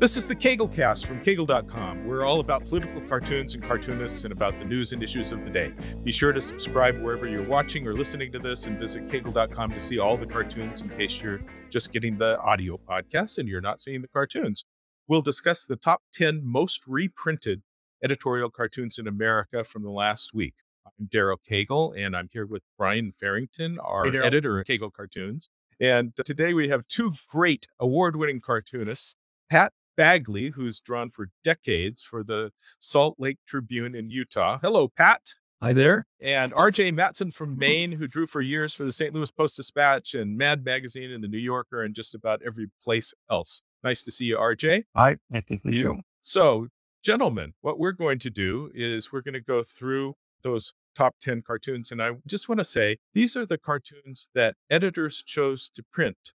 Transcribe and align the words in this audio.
This 0.00 0.16
is 0.16 0.26
the 0.26 0.34
Cast 0.34 1.04
from 1.04 1.22
Cagle.com. 1.22 2.06
We're 2.06 2.24
all 2.24 2.40
about 2.40 2.64
political 2.64 3.02
cartoons 3.02 3.54
and 3.54 3.62
cartoonists 3.62 4.24
and 4.24 4.32
about 4.32 4.58
the 4.58 4.64
news 4.64 4.94
and 4.94 5.02
issues 5.02 5.30
of 5.30 5.44
the 5.44 5.50
day. 5.50 5.74
Be 6.02 6.10
sure 6.10 6.32
to 6.32 6.40
subscribe 6.40 6.98
wherever 7.02 7.28
you're 7.28 7.46
watching 7.46 7.86
or 7.86 7.92
listening 7.92 8.32
to 8.32 8.38
this 8.38 8.66
and 8.66 8.78
visit 8.78 9.08
Cagle.com 9.08 9.72
to 9.72 9.78
see 9.78 9.98
all 9.98 10.16
the 10.16 10.24
cartoons 10.24 10.80
in 10.80 10.88
case 10.88 11.20
you're 11.20 11.42
just 11.68 11.92
getting 11.92 12.16
the 12.16 12.40
audio 12.40 12.78
podcast 12.78 13.36
and 13.36 13.46
you're 13.46 13.60
not 13.60 13.78
seeing 13.78 14.00
the 14.00 14.08
cartoons. 14.08 14.64
We'll 15.06 15.20
discuss 15.20 15.66
the 15.66 15.76
top 15.76 16.00
10 16.14 16.40
most 16.44 16.86
reprinted 16.86 17.60
editorial 18.02 18.48
cartoons 18.48 18.98
in 18.98 19.06
America 19.06 19.64
from 19.64 19.82
the 19.82 19.90
last 19.90 20.32
week. 20.32 20.54
I'm 20.86 21.08
Daryl 21.08 21.36
Cagle, 21.46 21.92
and 21.94 22.16
I'm 22.16 22.30
here 22.32 22.46
with 22.46 22.62
Brian 22.78 23.12
Fairrington, 23.12 23.78
our 23.78 24.10
Hey, 24.10 24.16
editor 24.16 24.60
at 24.60 24.66
Cagle 24.66 24.94
Cartoons. 24.94 25.50
And 25.78 26.16
today 26.16 26.54
we 26.54 26.70
have 26.70 26.88
two 26.88 27.12
great 27.28 27.66
award 27.78 28.16
winning 28.16 28.40
cartoonists 28.40 29.16
Pat 29.50 29.74
Bagley, 29.96 30.50
who's 30.50 30.80
drawn 30.80 31.10
for 31.10 31.28
decades 31.44 32.02
for 32.02 32.22
the 32.22 32.52
Salt 32.78 33.16
Lake 33.18 33.38
Tribune 33.46 33.94
in 33.94 34.10
Utah. 34.10 34.58
Hello, 34.62 34.88
Pat. 34.88 35.20
Hi 35.62 35.74
there. 35.74 36.06
And 36.20 36.54
RJ 36.54 36.94
Matson 36.94 37.32
from 37.32 37.58
Maine, 37.58 37.92
who 37.92 38.06
drew 38.06 38.26
for 38.26 38.40
years 38.40 38.74
for 38.74 38.84
the 38.84 38.92
St. 38.92 39.14
Louis 39.14 39.30
Post 39.30 39.56
Dispatch 39.56 40.14
and 40.14 40.38
Mad 40.38 40.64
Magazine 40.64 41.10
and 41.10 41.22
the 41.22 41.28
New 41.28 41.38
Yorker 41.38 41.82
and 41.82 41.94
just 41.94 42.14
about 42.14 42.40
every 42.46 42.68
place 42.82 43.12
else. 43.30 43.62
Nice 43.84 44.02
to 44.04 44.10
see 44.10 44.24
you, 44.24 44.38
RJ. 44.38 44.84
Hi. 44.96 45.18
Nice 45.28 45.44
to 45.48 45.58
see 45.62 45.76
you. 45.76 46.00
So, 46.22 46.68
gentlemen, 47.02 47.52
what 47.60 47.78
we're 47.78 47.92
going 47.92 48.18
to 48.20 48.30
do 48.30 48.70
is 48.74 49.12
we're 49.12 49.20
going 49.20 49.34
to 49.34 49.40
go 49.40 49.62
through 49.62 50.14
those 50.42 50.72
top 50.96 51.16
10 51.22 51.42
cartoons. 51.42 51.92
And 51.92 52.02
I 52.02 52.12
just 52.26 52.48
want 52.48 52.58
to 52.58 52.64
say 52.64 52.96
these 53.12 53.36
are 53.36 53.46
the 53.46 53.58
cartoons 53.58 54.28
that 54.34 54.54
editors 54.70 55.22
chose 55.22 55.70
to 55.74 55.82
print. 55.82 56.32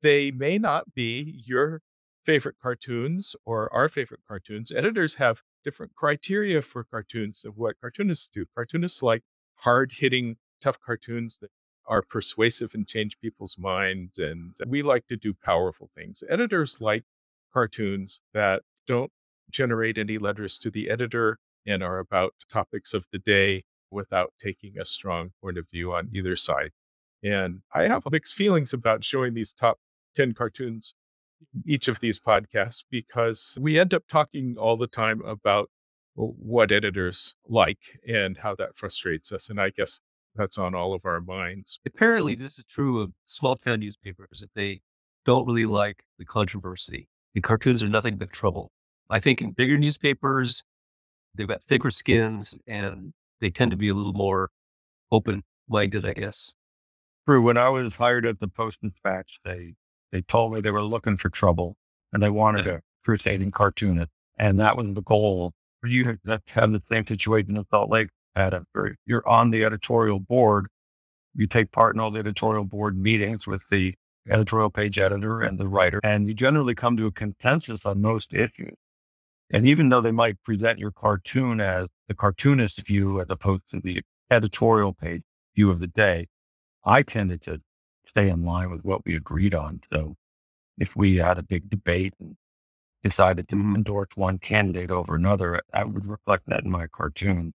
They 0.00 0.30
may 0.30 0.58
not 0.58 0.94
be 0.94 1.42
your 1.46 1.82
favorite 2.24 2.56
cartoons 2.60 3.34
or 3.44 3.72
our 3.72 3.88
favorite 3.88 4.20
cartoons. 4.26 4.72
Editors 4.72 5.16
have 5.16 5.42
different 5.64 5.94
criteria 5.94 6.62
for 6.62 6.84
cartoons 6.84 7.44
of 7.44 7.56
what 7.56 7.80
cartoonists 7.80 8.28
do. 8.28 8.46
Cartoonists 8.54 9.02
like 9.02 9.22
hard 9.56 9.92
hitting, 9.98 10.36
tough 10.60 10.80
cartoons 10.80 11.38
that 11.38 11.50
are 11.86 12.02
persuasive 12.02 12.74
and 12.74 12.86
change 12.86 13.18
people's 13.20 13.56
minds. 13.58 14.18
And 14.18 14.54
we 14.66 14.82
like 14.82 15.06
to 15.08 15.16
do 15.16 15.34
powerful 15.34 15.90
things. 15.94 16.22
Editors 16.28 16.80
like 16.80 17.04
cartoons 17.52 18.22
that 18.32 18.62
don't 18.86 19.10
generate 19.50 19.98
any 19.98 20.18
letters 20.18 20.58
to 20.58 20.70
the 20.70 20.88
editor 20.88 21.38
and 21.66 21.82
are 21.82 21.98
about 21.98 22.34
topics 22.48 22.94
of 22.94 23.06
the 23.12 23.18
day 23.18 23.64
without 23.90 24.32
taking 24.40 24.78
a 24.78 24.84
strong 24.84 25.32
point 25.42 25.58
of 25.58 25.68
view 25.68 25.92
on 25.92 26.08
either 26.12 26.34
side. 26.36 26.70
And 27.22 27.60
I 27.72 27.82
have 27.82 28.04
mixed 28.10 28.34
feelings 28.34 28.72
about 28.72 29.04
showing 29.04 29.34
these 29.34 29.52
top 29.52 29.78
10 30.16 30.34
cartoons 30.34 30.94
each 31.66 31.88
of 31.88 32.00
these 32.00 32.20
podcasts 32.20 32.84
because 32.90 33.58
we 33.60 33.78
end 33.78 33.94
up 33.94 34.04
talking 34.08 34.56
all 34.58 34.76
the 34.76 34.86
time 34.86 35.22
about 35.22 35.70
what 36.14 36.70
editors 36.70 37.34
like 37.48 37.98
and 38.06 38.38
how 38.38 38.54
that 38.54 38.76
frustrates 38.76 39.32
us. 39.32 39.48
And 39.48 39.60
I 39.60 39.70
guess 39.70 40.00
that's 40.34 40.58
on 40.58 40.74
all 40.74 40.94
of 40.94 41.04
our 41.04 41.20
minds. 41.20 41.78
apparently 41.86 42.34
this 42.34 42.58
is 42.58 42.64
true 42.64 43.00
of 43.00 43.12
small 43.26 43.56
town 43.56 43.80
newspapers 43.80 44.40
that 44.40 44.54
they 44.54 44.80
don't 45.24 45.46
really 45.46 45.66
like 45.66 46.04
the 46.18 46.24
controversy. 46.24 47.08
The 47.34 47.40
cartoons 47.40 47.82
are 47.82 47.88
nothing 47.88 48.16
but 48.16 48.30
trouble. 48.30 48.70
I 49.08 49.20
think 49.20 49.40
in 49.40 49.52
bigger 49.52 49.78
newspapers, 49.78 50.64
they've 51.34 51.48
got 51.48 51.62
thicker 51.62 51.90
skins 51.90 52.58
and 52.66 53.12
they 53.40 53.50
tend 53.50 53.70
to 53.70 53.76
be 53.76 53.88
a 53.88 53.94
little 53.94 54.12
more 54.12 54.50
open 55.10 55.42
minded, 55.68 56.04
I 56.04 56.12
guess. 56.14 56.52
True. 57.26 57.42
When 57.42 57.56
I 57.56 57.68
was 57.68 57.96
hired 57.96 58.26
at 58.26 58.40
the 58.40 58.48
Post 58.48 58.80
Dispatch, 58.82 59.38
they 59.44 59.74
they 60.12 60.22
told 60.22 60.52
me 60.52 60.60
they 60.60 60.70
were 60.70 60.82
looking 60.82 61.16
for 61.16 61.30
trouble 61.30 61.76
and 62.12 62.22
they 62.22 62.30
wanted 62.30 62.66
a 62.66 62.82
crusading 63.04 63.50
cartoonist, 63.50 64.10
and 64.38 64.60
that 64.60 64.76
was 64.76 64.94
the 64.94 65.02
goal. 65.02 65.52
You 65.82 66.04
have 66.04 66.42
have 66.48 66.70
the 66.70 66.82
same 66.88 67.06
situation 67.06 67.56
in 67.56 67.64
Salt 67.70 67.90
Lake. 67.90 68.10
Adam, 68.34 68.64
you're 69.04 69.28
on 69.28 69.50
the 69.50 69.64
editorial 69.64 70.20
board. 70.20 70.66
You 71.34 71.46
take 71.46 71.70
part 71.72 71.94
in 71.94 72.00
all 72.00 72.10
the 72.10 72.20
editorial 72.20 72.64
board 72.64 72.96
meetings 72.96 73.46
with 73.46 73.62
the 73.70 73.94
editorial 74.28 74.70
page 74.70 74.98
editor 74.98 75.40
and 75.40 75.58
the 75.58 75.68
writer, 75.68 76.00
and 76.04 76.28
you 76.28 76.34
generally 76.34 76.74
come 76.74 76.96
to 76.96 77.06
a 77.06 77.12
consensus 77.12 77.84
on 77.84 78.00
most 78.00 78.32
issues. 78.32 78.74
And 79.50 79.66
even 79.66 79.88
though 79.88 80.00
they 80.00 80.12
might 80.12 80.42
present 80.42 80.78
your 80.78 80.92
cartoon 80.92 81.60
as 81.60 81.88
the 82.08 82.14
cartoonist 82.14 82.86
view 82.86 83.20
as 83.20 83.26
opposed 83.28 83.64
to 83.70 83.80
the 83.80 84.00
editorial 84.30 84.94
page 84.94 85.22
view 85.54 85.70
of 85.70 85.80
the 85.80 85.86
day, 85.86 86.28
I 86.84 87.02
tended 87.02 87.42
to 87.42 87.60
stay 88.14 88.28
in 88.28 88.44
line 88.44 88.70
with 88.70 88.84
what 88.84 89.04
we 89.04 89.16
agreed 89.16 89.54
on. 89.54 89.80
So 89.92 90.16
if 90.78 90.94
we 90.96 91.16
had 91.16 91.38
a 91.38 91.42
big 91.42 91.70
debate 91.70 92.14
and 92.20 92.36
decided 93.02 93.48
to 93.48 93.56
endorse 93.56 94.08
one 94.14 94.38
candidate 94.38 94.90
over 94.90 95.14
another, 95.14 95.60
I 95.72 95.84
would 95.84 96.06
reflect 96.06 96.46
that 96.46 96.64
in 96.64 96.70
my 96.70 96.86
cartoon. 96.86 97.54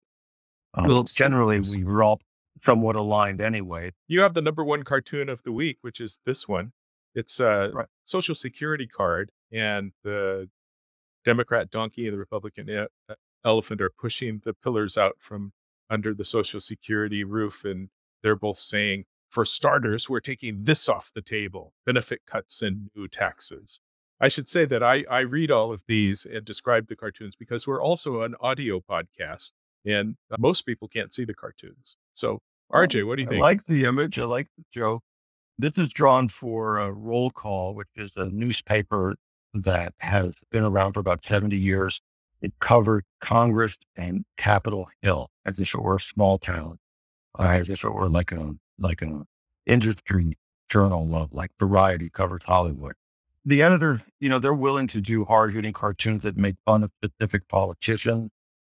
Um, 0.74 0.88
Well, 0.88 1.04
generally, 1.04 1.60
we 1.60 1.84
were 1.84 2.04
all 2.04 2.22
somewhat 2.64 2.96
aligned 2.96 3.42
anyway. 3.42 3.92
You 4.08 4.22
have 4.22 4.34
the 4.34 4.42
number 4.42 4.64
one 4.64 4.84
cartoon 4.84 5.28
of 5.30 5.44
the 5.44 5.52
week, 5.52 5.80
which 5.82 6.00
is 6.00 6.20
this 6.26 6.48
one. 6.48 6.72
It's 7.14 7.40
a 7.40 7.72
Right. 7.74 7.88
social 8.04 8.36
security 8.36 8.88
card, 8.88 9.32
and 9.52 9.92
the 10.04 10.50
Democrat 11.26 11.70
donkey 11.70 12.08
and 12.08 12.14
the 12.14 12.20
Republican 12.20 12.70
e- 12.70 13.14
elephant 13.46 13.82
are 13.82 13.90
pushing 13.90 14.40
the 14.44 14.54
pillars 14.54 14.98
out 14.98 15.18
from 15.20 15.54
under 15.90 16.14
the 16.14 16.24
social 16.24 16.60
security 16.60 17.24
roof. 17.24 17.64
And 17.66 17.90
they're 18.22 18.36
both 18.36 18.58
saying, 18.58 19.06
for 19.34 19.46
starters, 19.46 20.08
we're 20.08 20.20
taking 20.20 20.64
this 20.66 20.88
off 20.88 21.12
the 21.14 21.22
table 21.22 21.74
benefit 21.88 22.22
cuts 22.28 22.62
and 22.62 22.92
new 22.96 23.08
taxes. 23.08 23.80
I 24.22 24.28
should 24.28 24.48
say 24.48 24.66
that 24.66 24.84
I, 24.84 25.04
I 25.10 25.22
read 25.22 25.50
all 25.50 25.74
of 25.74 25.84
these 25.88 26.24
and 26.24 26.46
describe 26.46 26.88
the 26.88 26.96
cartoons 26.96 27.36
because 27.36 27.68
we're 27.68 27.82
also 27.82 28.22
an 28.22 28.36
audio 28.40 28.80
podcast, 28.80 29.54
and 29.84 30.16
most 30.38 30.68
people 30.68 30.88
can't 30.88 31.12
see 31.12 31.26
the 31.26 31.34
cartoons. 31.34 31.96
So, 32.14 32.42
RJ, 32.72 33.08
what 33.08 33.16
do 33.16 33.24
you 33.24 33.28
I 33.28 33.32
think? 33.32 33.42
I 33.44 33.48
like 33.48 33.66
the 33.66 33.86
image. 33.86 34.20
I 34.20 34.26
like 34.26 34.50
the 34.56 34.66
joke. 34.72 35.02
This 35.58 35.80
is 35.80 35.92
drawn 35.92 36.30
for 36.30 36.78
a 36.78 36.92
roll 36.92 37.32
call, 37.32 37.74
which 37.74 37.90
is 37.96 38.12
a 38.16 38.26
newspaper 38.26 39.16
that 39.54 39.94
has 39.98 40.34
been 40.52 40.64
around 40.64 40.94
for 40.94 41.00
about 41.00 41.26
70 41.26 41.58
years. 41.58 42.02
It 42.40 42.54
covered 42.60 43.06
Congress 43.20 43.78
and 43.96 44.26
Capitol 44.38 44.90
Hill 45.02 45.30
as 45.44 45.60
if 45.60 45.74
it 45.74 45.82
were 45.82 45.96
a 45.96 46.00
small 46.00 46.38
town, 46.38 46.78
uh, 47.38 47.44
as 47.44 47.70
if 47.70 47.84
it 47.84 47.94
were 47.94 48.10
like 48.10 48.32
a 48.32 48.56
like 48.78 49.02
an 49.02 49.26
industry 49.66 50.38
journal 50.70 51.16
of 51.16 51.34
like 51.34 51.52
Variety 51.60 52.10
covers 52.10 52.42
Hollywood. 52.46 52.94
The 53.46 53.62
editor, 53.62 54.02
you 54.20 54.30
know, 54.30 54.40
they're 54.40 54.54
willing 54.54 54.88
to 54.88 55.02
do 55.02 55.26
hard 55.26 55.54
hitting 55.54 55.74
cartoons 55.74 56.24
that 56.24 56.38
make 56.38 56.56
fun 56.66 56.84
of 56.84 56.92
specific 57.04 57.48
politicians 57.48 58.32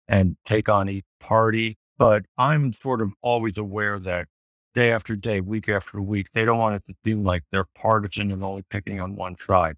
and 0.08 0.38
take 0.46 0.70
on 0.70 0.90
each 0.90 1.06
party. 1.20 1.78
But 1.98 2.26
I'm 2.38 2.74
sort 2.74 3.02
of 3.02 3.14
always 3.22 3.58
aware 3.58 3.98
that 4.00 4.28
day 4.76 4.92
after 4.92 5.16
day, 5.16 5.42
week 5.42 5.68
after 5.68 6.00
week, 6.02 6.28
they 6.34 6.46
don't 6.46 6.60
want 6.60 6.76
it 6.76 6.84
to 6.88 6.96
seem 7.04 7.24
like 7.24 7.44
they're 7.52 7.66
partisan 7.76 8.32
and 8.32 8.44
only 8.44 8.64
picking 8.70 9.00
on 9.00 9.16
one 9.16 9.36
side. 9.36 9.78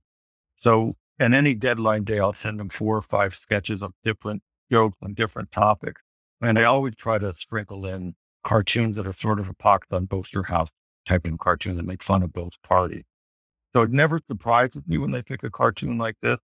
So, 0.57 0.96
and 1.18 1.34
any 1.34 1.53
deadline 1.53 2.03
day, 2.03 2.19
I'll 2.19 2.34
send 2.34 2.59
them 2.59 2.69
four 2.69 2.97
or 2.97 3.01
five 3.01 3.34
sketches 3.34 3.81
of 3.81 3.94
different 4.03 4.44
jokes 4.69 4.97
on 5.01 5.13
different 5.13 5.51
topics. 5.51 6.01
And 6.41 6.59
I 6.59 6.63
always 6.63 6.96
try 6.96 7.18
to 7.18 7.34
sprinkle 7.38 7.86
in 7.86 8.16
cartoons 8.49 8.95
that 8.95 9.05
are 9.05 9.13
sort 9.13 9.39
of 9.39 9.47
a 9.47 9.53
pocket 9.53 9.93
on 9.93 10.05
Boaster 10.05 10.41
House 10.41 10.69
type 11.05 11.23
of 11.23 11.37
cartoon 11.37 11.77
that 11.77 11.85
make 11.85 12.01
fun 12.01 12.23
of 12.23 12.33
both 12.33 12.53
parties. 12.63 13.03
So 13.73 13.83
it 13.83 13.91
never 13.91 14.19
surprises 14.27 14.81
me 14.87 14.97
when 14.97 15.11
they 15.11 15.21
pick 15.21 15.43
a 15.43 15.51
cartoon 15.51 15.99
like 15.99 16.15
this. 16.23 16.39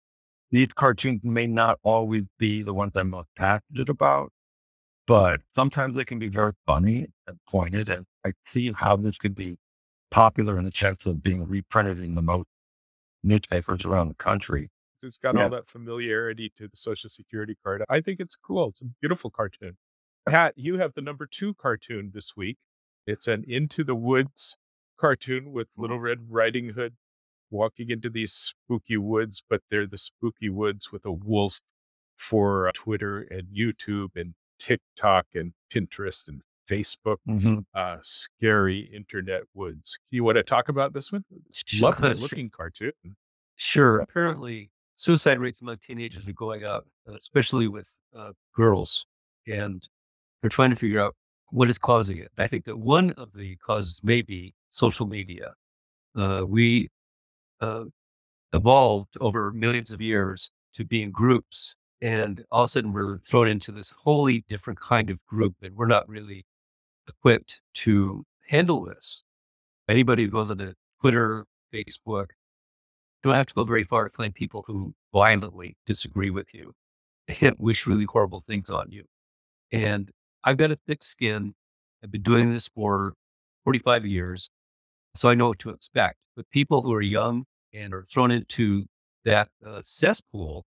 These 0.51 0.69
cartoons 0.69 1.21
may 1.23 1.47
not 1.47 1.79
always 1.83 2.25
be 2.39 2.63
the 2.63 2.73
ones 2.73 2.93
I'm 2.95 3.11
most 3.11 3.29
passionate 3.37 3.91
about, 3.91 4.33
but 5.07 5.43
sometimes 5.55 5.95
they 5.95 6.07
can 6.07 6.19
be 6.19 6.29
very 6.29 6.53
funny 6.67 7.09
and 7.27 7.37
pointed. 7.47 7.91
And 7.91 8.07
I 8.25 8.33
see 8.47 8.73
how 8.73 8.97
this 8.97 9.19
could 9.19 9.35
be 9.35 9.59
popular 10.11 10.57
in 10.59 10.65
the 10.65 10.73
sense 10.73 11.05
of 11.05 11.23
being 11.23 11.47
reprinted 11.47 11.99
in 12.01 12.15
the 12.15 12.23
most 12.23 12.49
newspapers 13.23 13.85
around 13.85 14.09
the 14.09 14.15
country. 14.15 14.71
It's 15.03 15.19
got 15.19 15.35
Yeah. 15.35 15.45
all 15.45 15.51
that 15.51 15.69
familiarity 15.69 16.51
to 16.57 16.67
the 16.67 16.77
Social 16.79 17.11
Security 17.11 17.57
card. 17.63 17.85
I 17.91 18.01
think 18.01 18.21
it's 18.21 18.37
cool. 18.37 18.69
It's 18.71 18.81
a 18.81 18.87
beautiful 19.03 19.31
cartoon. 19.31 19.77
Pat, 20.29 20.55
you 20.57 20.79
have 20.79 20.95
the 20.95 21.01
number 21.01 21.27
two 21.27 21.55
cartoon 21.55 22.11
this 22.15 22.37
week. 22.37 22.59
It's 23.07 23.27
an 23.27 23.45
Into 23.47 23.83
the 23.85 23.95
Woods 23.95 24.57
cartoon 24.99 25.53
with 25.53 25.69
Little 25.77 25.99
Red 25.99 26.27
Riding 26.29 26.71
Hood 26.71 26.95
walking 27.51 27.91
into 27.91 28.09
these 28.09 28.33
spooky 28.33 28.97
woods, 28.97 29.43
but 29.49 29.63
they're 29.71 29.87
the 29.87 29.99
spooky 29.99 30.49
woods 30.49 30.93
with 30.93 31.05
a 31.05 31.13
wolf 31.13 31.61
for 32.17 32.69
uh, 32.69 32.73
Twitter 32.75 33.21
and 33.21 33.49
YouTube 33.57 34.11
and 34.15 34.35
TikTok 34.59 35.27
and 35.35 35.55
Pinterest 35.73 36.29
and 36.29 36.43
Facebook. 36.71 37.17
Mm-hmm. 37.29 37.61
Uh, 37.75 37.97
scary 38.03 38.91
internet 38.95 39.43
woods. 39.55 39.99
You 40.11 40.23
want 40.23 40.37
to 40.37 40.43
talk 40.43 40.69
about 40.69 40.93
this 40.93 41.11
one? 41.11 41.25
Sure. 41.53 41.91
Lovely 41.91 42.15
looking 42.15 42.51
cartoon. 42.51 42.93
Sure. 43.57 43.99
Apparently, 43.99 44.71
suicide 44.97 45.39
rates 45.41 45.61
among 45.61 45.79
teenagers 45.79 46.29
are 46.29 46.33
going 46.33 46.65
up, 46.65 46.87
uh, 47.09 47.15
especially 47.15 47.67
with 47.67 47.99
uh, 48.17 48.33
girls. 48.55 49.07
And 49.47 49.83
they're 50.41 50.51
trying 50.51 50.71
to 50.71 50.77
figure 50.77 51.01
out 51.01 51.15
what 51.51 51.69
is 51.69 51.79
causing 51.79 52.19
it. 52.19 52.31
I 52.39 52.47
think 52.47 52.65
that 52.65 52.79
one 52.79 53.11
of 53.13 53.33
the 53.33 53.57
causes 53.57 54.01
may 54.03 54.23
be 54.23 54.55
social 54.69 55.07
media. 55.07 55.55
Uh, 56.17 56.45
we 56.47 56.89
uh, 57.61 57.85
evolved 58.53 59.17
over 59.21 59.53
millions 59.53 59.91
of 59.91 60.01
years 60.01 60.51
to 60.75 60.85
be 60.85 61.03
in 61.03 61.11
groups. 61.11 61.77
And 62.01 62.45
all 62.51 62.65
of 62.65 62.67
a 62.67 62.71
sudden 62.71 62.93
we're 62.93 63.19
thrown 63.19 63.49
into 63.49 63.73
this 63.73 63.91
wholly 63.91 64.45
different 64.49 64.81
kind 64.81 65.11
of 65.11 65.25
group 65.27 65.57
and 65.63 65.77
we're 65.77 65.87
not 65.87 66.09
really 66.09 66.47
equipped 67.09 67.61
to 67.75 68.25
handle 68.49 68.85
this. 68.85 69.23
Anybody 69.89 70.25
who 70.25 70.31
goes 70.31 70.51
on 70.51 70.59
the 70.59 70.75
Twitter, 71.01 71.47
Facebook, 71.75 72.29
don't 73.23 73.35
have 73.35 73.47
to 73.47 73.55
go 73.55 73.65
very 73.65 73.85
far 73.85 74.05
to 74.05 74.11
find 74.11 74.35
people 74.35 74.65
who 74.67 74.95
violently 75.13 75.77
disagree 75.87 76.31
with 76.31 76.55
you 76.55 76.75
and 77.41 77.55
wish 77.59 77.87
really 77.87 78.07
horrible 78.07 78.41
things 78.41 78.71
on 78.71 78.91
you. 78.91 79.05
And 79.73 80.11
I've 80.45 80.57
got 80.57 80.71
a 80.71 80.79
thick 80.87 81.03
skin. 81.03 81.55
I've 82.03 82.11
been 82.11 82.23
doing 82.23 82.53
this 82.53 82.69
for 82.69 83.15
45 83.65 84.07
years, 84.07 84.51
so 85.15 85.29
I 85.29 85.35
know 85.35 85.49
what 85.49 85.59
to 85.61 85.71
expect. 85.71 86.17
But 86.37 86.49
people 86.51 86.83
who 86.83 86.93
are 86.95 87.03
young 87.03 87.45
and 87.75 87.93
are 87.93 88.05
thrown 88.05 88.31
into 88.31 88.87
that 89.25 89.49
uh, 89.65 89.83
cesspool, 89.85 90.65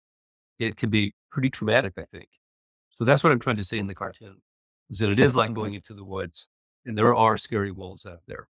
it 0.58 0.76
can 0.76 0.90
be 0.90 1.14
pretty 1.30 1.48
traumatic, 1.50 1.94
I 1.96 2.04
think. 2.12 2.28
So 2.90 3.04
that's 3.04 3.24
what 3.24 3.32
I'm 3.32 3.38
trying 3.40 3.56
to 3.56 3.64
say 3.64 3.78
in 3.78 3.86
the 3.86 3.94
cartoon, 3.94 4.42
is 4.90 4.98
that 4.98 5.10
it 5.10 5.18
is 5.18 5.34
like 5.34 5.54
going 5.54 5.72
into 5.74 5.94
the 5.94 6.04
woods, 6.04 6.48
and 6.84 6.96
there 6.98 7.14
are 7.14 7.36
scary 7.38 7.70
wolves 7.72 8.04
out 8.04 8.20
there. 8.26 8.48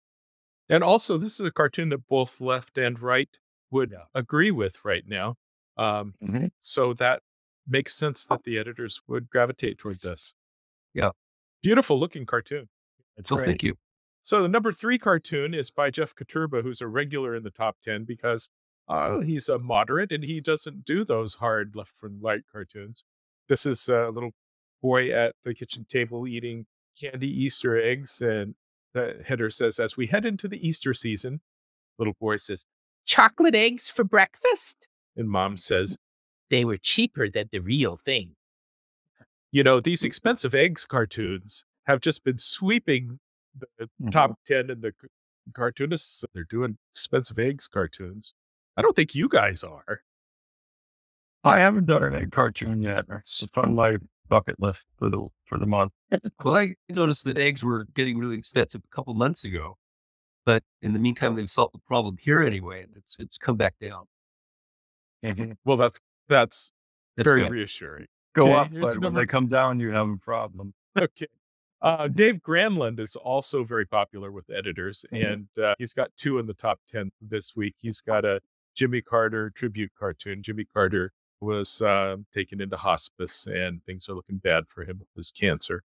And 0.69 0.83
also, 0.83 1.17
this 1.17 1.39
is 1.39 1.45
a 1.45 1.51
cartoon 1.51 1.89
that 1.89 2.07
both 2.07 2.39
left 2.39 2.77
and 2.77 2.99
right 3.01 3.37
would 3.71 3.91
Yeah. 3.91 4.05
agree 4.15 4.51
with 4.51 4.83
right 4.85 5.03
now. 5.05 5.35
Um, 5.75 6.13
Mm-hmm. 6.23 6.47
so 6.59 6.93
that 6.93 7.21
makes 7.67 7.93
sense 7.95 8.25
that 8.27 8.43
the 8.43 8.57
editors 8.57 9.01
would 9.07 9.29
gravitate 9.29 9.77
towards 9.77 10.01
this. 10.01 10.33
Yeah. 10.93 11.09
Beautiful 11.61 11.99
looking 11.99 12.25
cartoon. 12.25 12.69
It's 13.17 13.29
So 13.29 13.35
great. 13.35 13.45
thank 13.45 13.63
you. 13.63 13.75
So 14.21 14.41
the 14.41 14.47
number 14.47 14.71
three 14.71 14.97
cartoon 14.97 15.53
is 15.53 15.71
by 15.71 15.89
Jeff 15.89 16.13
Koterba, 16.15 16.61
who's 16.63 16.81
a 16.81 16.87
regular 16.87 17.35
in 17.35 17.43
the 17.43 17.51
top 17.51 17.77
10 17.83 18.03
because 18.05 18.49
uh, 18.87 19.19
he's 19.19 19.47
a 19.49 19.59
moderate 19.59 20.11
and 20.11 20.23
he 20.23 20.41
doesn't 20.41 20.83
do 20.85 21.03
those 21.03 21.35
hard 21.35 21.75
left 21.75 21.95
from 21.97 22.19
right 22.21 22.41
cartoons. 22.51 23.03
This 23.47 23.65
is 23.65 23.87
a 23.87 24.09
little 24.09 24.31
boy 24.81 25.11
at 25.11 25.35
the 25.43 25.53
kitchen 25.53 25.85
table 25.89 26.27
eating 26.27 26.65
candy 26.99 27.27
Easter 27.29 27.79
eggs. 27.81 28.21
And 28.21 28.55
the 28.93 29.21
header 29.25 29.49
says, 29.49 29.79
as 29.79 29.95
we 29.97 30.07
head 30.07 30.25
into 30.25 30.47
the 30.47 30.65
Easter 30.67 30.93
season, 30.93 31.41
little 31.97 32.15
boy 32.19 32.37
says, 32.37 32.65
chocolate 33.05 33.55
eggs 33.55 33.89
for 33.89 34.03
breakfast? 34.03 34.87
and 35.15 35.29
mom 35.29 35.57
says, 35.57 35.97
They 36.49 36.63
were 36.63 36.77
cheaper 36.77 37.29
than 37.29 37.49
the 37.51 37.59
real 37.59 37.97
thing. 37.97 38.35
You 39.51 39.63
know, 39.63 39.79
these 39.79 40.03
expensive 40.03 40.53
eggs 40.55 40.85
cartoons 40.85 41.65
have 41.85 42.01
just 42.01 42.23
been 42.23 42.37
sweeping 42.37 43.19
the 43.57 43.89
Mhm. 44.01 44.11
top 44.11 44.39
10 44.45 44.69
in 44.69 44.81
the 44.81 44.93
c- 45.01 45.07
cartoonists. 45.53 46.23
They're 46.33 46.43
doing 46.43 46.77
expensive 46.91 47.39
eggs 47.39 47.67
cartoons. 47.67 48.33
I 48.77 48.81
don't 48.81 48.95
think 48.95 49.15
you 49.15 49.27
guys 49.27 49.63
are. 49.63 50.03
I 51.43 51.59
haven't 51.59 51.85
done 51.85 52.03
an 52.03 52.15
egg 52.15 52.31
cartoon 52.31 52.81
yet. 52.81 53.05
It's 53.09 53.43
on 53.55 53.73
my 53.75 53.97
bucket 54.27 54.59
list 54.59 54.85
for 54.97 55.09
the 55.09 55.27
for 55.45 55.57
the 55.57 55.65
month. 55.65 55.93
Well, 56.43 56.55
I 56.55 56.75
noticed 56.89 57.23
that 57.25 57.37
eggs 57.37 57.63
were 57.63 57.85
getting 57.95 58.17
really 58.17 58.37
expensive 58.37 58.81
a 58.85 58.95
couple 58.95 59.13
months 59.13 59.43
ago, 59.43 59.77
but 60.45 60.63
in 60.81 60.93
the 60.93 60.99
meantime, 60.99 61.35
they've 61.35 61.49
solved 61.49 61.73
the 61.73 61.79
problem 61.79 62.17
here 62.19 62.41
anyway, 62.41 62.83
and 62.83 62.95
it's 62.95 63.17
it's 63.19 63.37
come 63.37 63.57
back 63.57 63.75
down. 63.79 64.05
Well, 65.65 65.77
that's 65.77 65.99
that's 66.27 66.71
That's 67.17 67.25
very 67.25 67.41
good. 67.43 67.51
reassuring. 67.51 68.07
Go 68.35 68.43
Okay, 68.45 68.53
up, 68.53 68.69
but 68.81 68.97
when 68.99 69.13
they 69.13 69.25
come 69.25 69.47
down, 69.47 69.79
you 69.79 69.91
have 69.91 70.09
a 70.09 70.17
problem. 70.17 70.73
Okay. 70.97 71.27
Uh, 71.81 72.07
Dave 72.09 72.41
Granlund 72.45 72.99
is 72.99 73.15
also 73.15 73.63
very 73.63 73.85
popular 73.85 74.31
with 74.31 74.49
editors, 74.49 75.05
Mhm. 75.13 75.31
and 75.31 75.63
uh, 75.63 75.75
he's 75.77 75.93
got 75.93 76.11
two 76.17 76.37
in 76.37 76.45
the 76.45 76.53
top 76.53 76.79
10 76.91 77.11
this 77.21 77.55
week. 77.55 77.75
He's 77.79 78.01
got 78.01 78.25
a 78.25 78.41
Jimmy 78.75 79.01
Carter 79.01 79.49
tribute 79.49 79.91
cartoon. 79.97 80.43
Jimmy 80.43 80.65
Carter 80.65 81.13
was 81.39 81.81
uh, 81.81 82.17
taken 82.33 82.59
into 82.59 82.75
hospice, 82.75 83.47
and 83.47 83.83
things 83.85 84.09
are 84.09 84.13
looking 84.13 84.37
bad 84.39 84.67
for 84.67 84.83
him 84.83 84.99
with 84.99 85.07
his 85.15 85.31
cancer. 85.31 85.83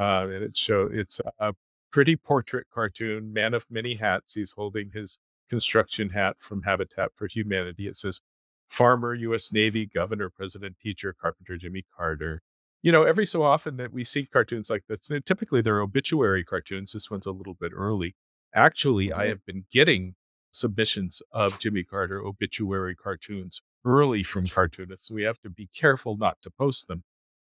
Uh, 0.00 0.26
and 0.28 0.42
it 0.42 0.56
show 0.56 0.88
it's 0.92 1.20
a 1.38 1.54
pretty 1.92 2.16
portrait 2.16 2.66
cartoon, 2.74 3.32
man 3.32 3.54
of 3.54 3.66
many 3.70 3.94
hats. 3.94 4.34
He's 4.34 4.52
holding 4.52 4.90
his 4.90 5.20
construction 5.48 6.10
hat 6.10 6.36
from 6.40 6.62
Habitat 6.62 7.12
for 7.14 7.28
Humanity. 7.28 7.86
It 7.86 7.94
says, 7.96 8.20
"Farmer, 8.68 9.14
U.S. 9.14 9.52
Navy, 9.52 9.86
Governor, 9.86 10.30
President, 10.30 10.76
Teacher, 10.80 11.14
Carpenter, 11.18 11.56
Jimmy 11.56 11.84
Carter." 11.96 12.42
you 12.82 12.92
know, 12.92 13.02
every 13.02 13.26
so 13.26 13.42
often 13.42 13.78
that 13.78 13.90
we 13.92 14.04
see 14.04 14.26
cartoons 14.26 14.70
like 14.70 14.84
this, 14.86 15.10
and 15.10 15.26
typically 15.26 15.60
they're 15.60 15.80
obituary 15.80 16.44
cartoons. 16.44 16.92
This 16.92 17.10
one's 17.10 17.26
a 17.26 17.32
little 17.32 17.54
bit 17.54 17.72
early. 17.74 18.14
Actually, 18.54 19.12
I 19.12 19.24
Mhm. 19.24 19.28
have 19.30 19.44
been 19.46 19.66
getting 19.72 20.14
submissions 20.52 21.20
of 21.32 21.58
Jimmy 21.58 21.82
Carter 21.82 22.20
obituary 22.24 22.94
cartoons 22.94 23.60
early 23.84 24.22
from 24.22 24.46
cartoonists. 24.46 25.08
So 25.08 25.14
we 25.16 25.22
have 25.24 25.40
to 25.40 25.50
be 25.50 25.66
careful 25.66 26.16
not 26.16 26.40
to 26.42 26.50
post 26.50 26.86
them. 26.86 27.02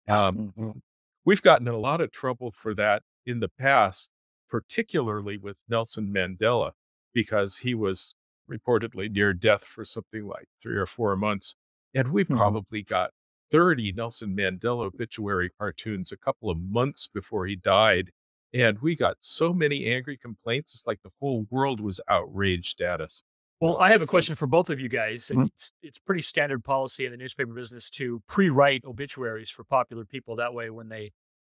Um, 0.08 0.52
Mhm. 0.56 0.82
we've 1.26 1.42
gotten 1.42 1.68
in 1.68 1.74
a 1.74 1.78
lot 1.80 2.02
of 2.02 2.12
trouble 2.12 2.52
for 2.52 2.76
that 2.76 3.02
in 3.26 3.40
the 3.40 3.50
past, 3.50 4.12
particularly 4.48 5.38
with 5.38 5.64
Nelson 5.68 6.14
Mandela, 6.14 6.74
because 7.14 7.60
he 7.60 7.74
was 7.74 8.14
reportedly 8.52 9.12
near 9.12 9.34
death 9.34 9.64
for 9.66 9.86
something 9.86 10.26
like 10.28 10.48
three 10.62 10.76
or 10.78 10.86
four 10.86 11.16
months. 11.16 11.56
And 11.94 12.12
we 12.14 12.24
Mhm. 12.30 12.38
probably 12.38 12.84
got 12.84 13.12
30 13.52 13.92
Nelson 13.92 14.36
Mandela 14.36 14.86
obituary 14.86 15.50
cartoons 15.50 16.12
a 16.12 16.18
couple 16.18 16.50
of 16.50 16.60
months 16.60 17.08
before 17.08 17.48
he 17.48 17.56
died. 17.56 18.12
And 18.54 18.80
we 18.82 18.96
got 18.96 19.18
so 19.24 19.54
many 19.54 19.86
angry 19.88 20.18
complaints. 20.18 20.74
It's 20.74 20.88
like 20.88 21.02
the 21.04 21.12
whole 21.22 21.48
world 21.50 21.80
was 21.82 22.02
outraged 22.10 22.82
at 22.82 23.02
us. 23.02 23.24
Well, 23.60 23.78
I 23.78 23.92
have 23.92 24.02
a 24.02 24.08
question 24.08 24.36
for 24.36 24.48
both 24.48 24.70
of 24.70 24.80
you 24.80 24.90
guys. 24.90 25.32
Mhm. 25.34 25.48
It's 25.56 25.72
it's 25.84 26.00
pretty 26.00 26.24
standard 26.24 26.64
policy 26.64 27.06
in 27.06 27.12
the 27.12 27.18
newspaper 27.18 27.54
business 27.54 27.90
to 27.92 28.22
pre-write 28.28 28.84
obituaries 28.86 29.52
for 29.52 29.64
popular 29.64 30.04
people. 30.06 30.36
That 30.36 30.54
way, 30.54 30.70
when 30.72 30.90
they 30.90 31.12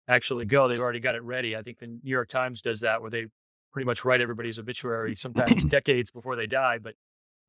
actually 0.07 0.45
go, 0.45 0.67
they've 0.67 0.79
already 0.81 0.99
got 1.01 1.15
it 1.15 1.23
ready. 1.23 1.55
I 1.57 1.61
think 1.63 1.79
the 1.79 1.87
New 1.87 1.99
York 2.03 2.29
Times 2.29 2.61
does 2.61 2.81
that, 2.81 3.01
where 3.01 3.11
they 3.11 3.27
pretty 3.73 3.85
much 3.85 4.05
write 4.05 4.21
everybody's 4.21 4.59
obituary 4.59 5.13
mm. 5.13 5.17
sometimes 5.17 5.65
decades 5.79 6.11
before 6.11 6.35
they 6.35 6.47
die. 6.47 6.77
But 6.77 6.95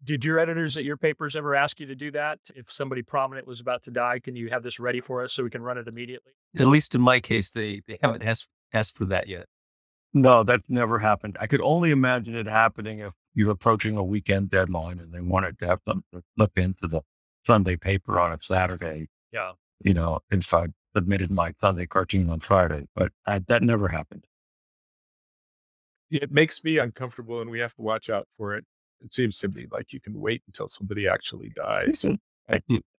did 0.02 0.24
your 0.24 0.38
editors 0.38 0.76
at 0.76 0.84
your 0.84 0.96
papers 0.96 1.36
ever 1.36 1.54
ask 1.54 1.78
you 1.78 1.86
to 1.86 1.94
do 1.94 2.10
that? 2.12 2.38
If 2.54 2.70
somebody 2.72 3.02
prominent 3.02 3.46
was 3.46 3.60
about 3.60 3.82
to 3.84 3.90
die, 3.90 4.18
can 4.18 4.34
you 4.36 4.48
have 4.50 4.62
this 4.62 4.80
ready 4.80 5.00
for 5.00 5.22
us 5.22 5.32
so 5.32 5.44
we 5.44 5.50
can 5.50 5.62
run 5.62 5.78
it 5.78 5.86
immediately? 5.86 6.32
At 6.58 6.66
least 6.66 6.94
in 6.94 7.00
my 7.00 7.20
case, 7.20 7.50
they 7.50 7.82
they 7.86 7.98
haven't 8.02 8.22
asked 8.22 8.48
asked 8.72 8.96
for 8.96 9.04
that 9.06 9.28
yet. 9.28 9.46
No, 10.12 10.44
that's 10.44 10.64
never 10.68 11.00
happened. 11.00 11.36
I 11.40 11.46
could 11.46 11.60
only 11.60 11.90
imagine 11.90 12.36
it 12.36 12.46
happening 12.46 13.00
if 13.00 13.12
you're 13.34 13.50
approaching 13.50 13.96
a 13.96 14.04
weekend 14.04 14.50
deadline 14.50 15.00
and 15.00 15.12
they 15.12 15.20
wanted 15.20 15.58
to 15.58 15.66
have 15.66 15.80
something 15.86 16.04
to 16.12 16.22
slip 16.36 16.56
into 16.56 16.86
the 16.86 17.00
Sunday 17.44 17.76
paper 17.76 18.20
on 18.20 18.32
a 18.32 18.38
Saturday. 18.40 19.08
Yeah. 19.32 19.52
You 19.80 19.94
know, 19.94 20.20
if 20.30 20.54
I 20.54 20.66
submitted 20.94 21.32
my 21.32 21.54
Sunday 21.60 21.86
cartoon 21.86 22.30
on 22.30 22.40
Friday, 22.40 22.86
but 22.94 23.10
I, 23.26 23.40
that 23.40 23.62
never 23.62 23.88
happened. 23.88 24.24
It 26.22 26.30
makes 26.30 26.62
me 26.62 26.78
uncomfortable 26.78 27.40
and 27.40 27.50
we 27.50 27.58
have 27.58 27.74
to 27.74 27.82
watch 27.82 28.08
out 28.08 28.28
for 28.36 28.54
it. 28.54 28.64
It 29.00 29.12
seems 29.12 29.38
to 29.40 29.48
me 29.48 29.66
like 29.70 29.92
you 29.92 30.00
can 30.00 30.20
wait 30.20 30.42
until 30.46 30.68
somebody 30.68 31.08
actually 31.08 31.50
dies. 31.54 32.04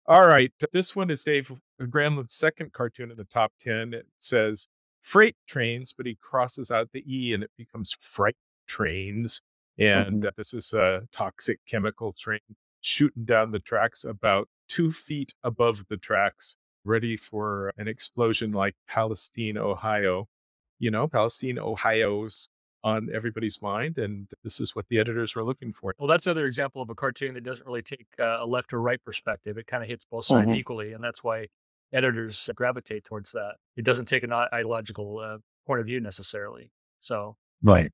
All 0.07 0.27
right. 0.27 0.53
This 0.73 0.95
one 0.95 1.11
is 1.11 1.25
Dave 1.25 1.53
Granlund's 1.81 2.35
second 2.35 2.73
cartoon 2.73 3.11
in 3.11 3.17
the 3.17 3.25
top 3.25 3.53
10. 3.61 3.95
It 3.95 4.07
says 4.19 4.69
freight 5.01 5.37
trains, 5.47 5.95
but 5.97 6.07
he 6.07 6.19
crosses 6.21 6.71
out 6.71 6.91
the 6.93 7.05
E 7.07 7.33
and 7.33 7.43
it 7.43 7.51
becomes 7.57 7.97
freight 8.01 8.37
trains. 8.67 9.41
And 9.79 10.27
uh, 10.27 10.31
this 10.37 10.53
is 10.53 10.73
a 10.73 11.03
toxic 11.13 11.61
chemical 11.67 12.13
train 12.13 12.41
shooting 12.81 13.25
down 13.25 13.51
the 13.51 13.59
tracks 13.59 14.05
about 14.05 14.49
two 14.69 14.93
feet 14.93 15.33
above 15.43 15.85
the 15.89 15.97
tracks, 15.97 16.57
ready 16.85 17.17
for 17.17 17.73
an 17.79 17.89
explosion 17.89 18.53
like 18.53 18.75
Palestine, 18.87 19.57
Ohio. 19.57 20.27
You 20.79 20.91
know, 20.91 21.09
Palestine, 21.09 21.59
Ohio's 21.59 22.49
on 22.85 23.09
everybody's 23.13 23.61
mind. 23.63 23.99
And 23.99 24.29
this 24.45 24.61
is 24.61 24.77
what 24.77 24.87
the 24.89 24.99
editors 25.01 25.35
were 25.35 25.43
looking 25.43 25.73
for. 25.73 25.95
Well, 25.99 26.07
that's 26.07 26.27
another 26.27 26.47
example 26.47 26.83
of 26.83 26.91
a 26.91 26.95
cartoon 26.95 27.35
that 27.35 27.43
doesn't 27.43 27.67
really 27.67 27.83
take 27.83 28.07
uh, 28.21 28.39
a 28.41 28.47
left 28.47 28.73
or 28.73 28.81
right 28.81 29.03
perspective. 29.03 29.59
It 29.59 29.67
kind 29.67 29.83
of 29.83 29.89
hits 29.89 30.05
both 30.05 30.27
sides 30.27 30.53
Mhm. 30.53 30.57
equally, 30.57 30.93
and 30.93 31.03
that's 31.03 31.25
why 31.25 31.49
editors 31.93 32.49
gravitate 32.55 33.05
towards 33.05 33.33
that. 33.33 33.57
It 33.77 33.85
doesn't 33.85 34.07
take 34.07 34.23
an 34.23 34.33
ideological 34.33 35.19
uh, 35.19 35.39
point 35.67 35.81
of 35.81 35.87
view 35.87 36.01
necessarily. 36.01 36.71
So, 36.99 37.37
Right. 37.63 37.91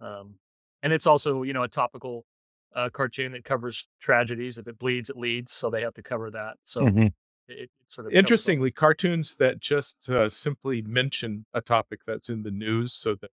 um, 0.00 0.34
and 0.82 0.92
it's 0.92 1.06
also 1.06 1.42
you 1.42 1.52
know 1.52 1.62
a 1.62 1.68
topical 1.68 2.26
uh, 2.74 2.90
cartoon 2.90 3.32
that 3.32 3.44
covers 3.44 3.86
tragedies. 4.00 4.58
If 4.58 4.66
it 4.66 4.78
bleeds, 4.78 5.08
it 5.08 5.16
leads. 5.16 5.52
So 5.52 5.70
they 5.70 5.82
have 5.82 5.94
to 5.94 6.02
cover 6.02 6.30
that. 6.32 6.56
So 6.62 6.82
Mhm. 6.88 7.06
it, 7.48 7.58
it 7.58 7.70
sort 7.86 8.06
of 8.08 8.12
Interestingly, 8.12 8.70
cartoons 8.70 9.36
that 9.36 9.60
just 9.60 10.10
uh, 10.10 10.28
simply 10.28 10.82
mention 10.82 11.46
a 11.54 11.60
topic 11.60 12.00
that's 12.06 12.28
in 12.28 12.42
the 12.42 12.50
news 12.50 12.92
so 12.92 13.14
that 13.14 13.30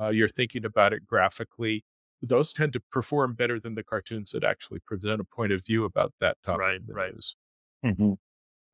uh, 0.00 0.08
you're 0.08 0.28
thinking 0.28 0.64
about 0.64 0.92
it 0.92 1.06
graphically, 1.06 1.84
those 2.22 2.52
tend 2.52 2.72
to 2.72 2.80
perform 2.90 3.34
better 3.34 3.60
than 3.60 3.74
the 3.74 3.82
cartoons 3.84 4.32
that 4.32 4.44
actually 4.44 4.80
present 4.80 5.20
a 5.20 5.24
point 5.24 5.52
of 5.52 5.64
view 5.64 5.84
about 5.84 6.12
that 6.20 6.36
topic. 6.44 6.60
Right, 6.60 6.80
right. 6.88 7.14
Mhm. 7.84 8.18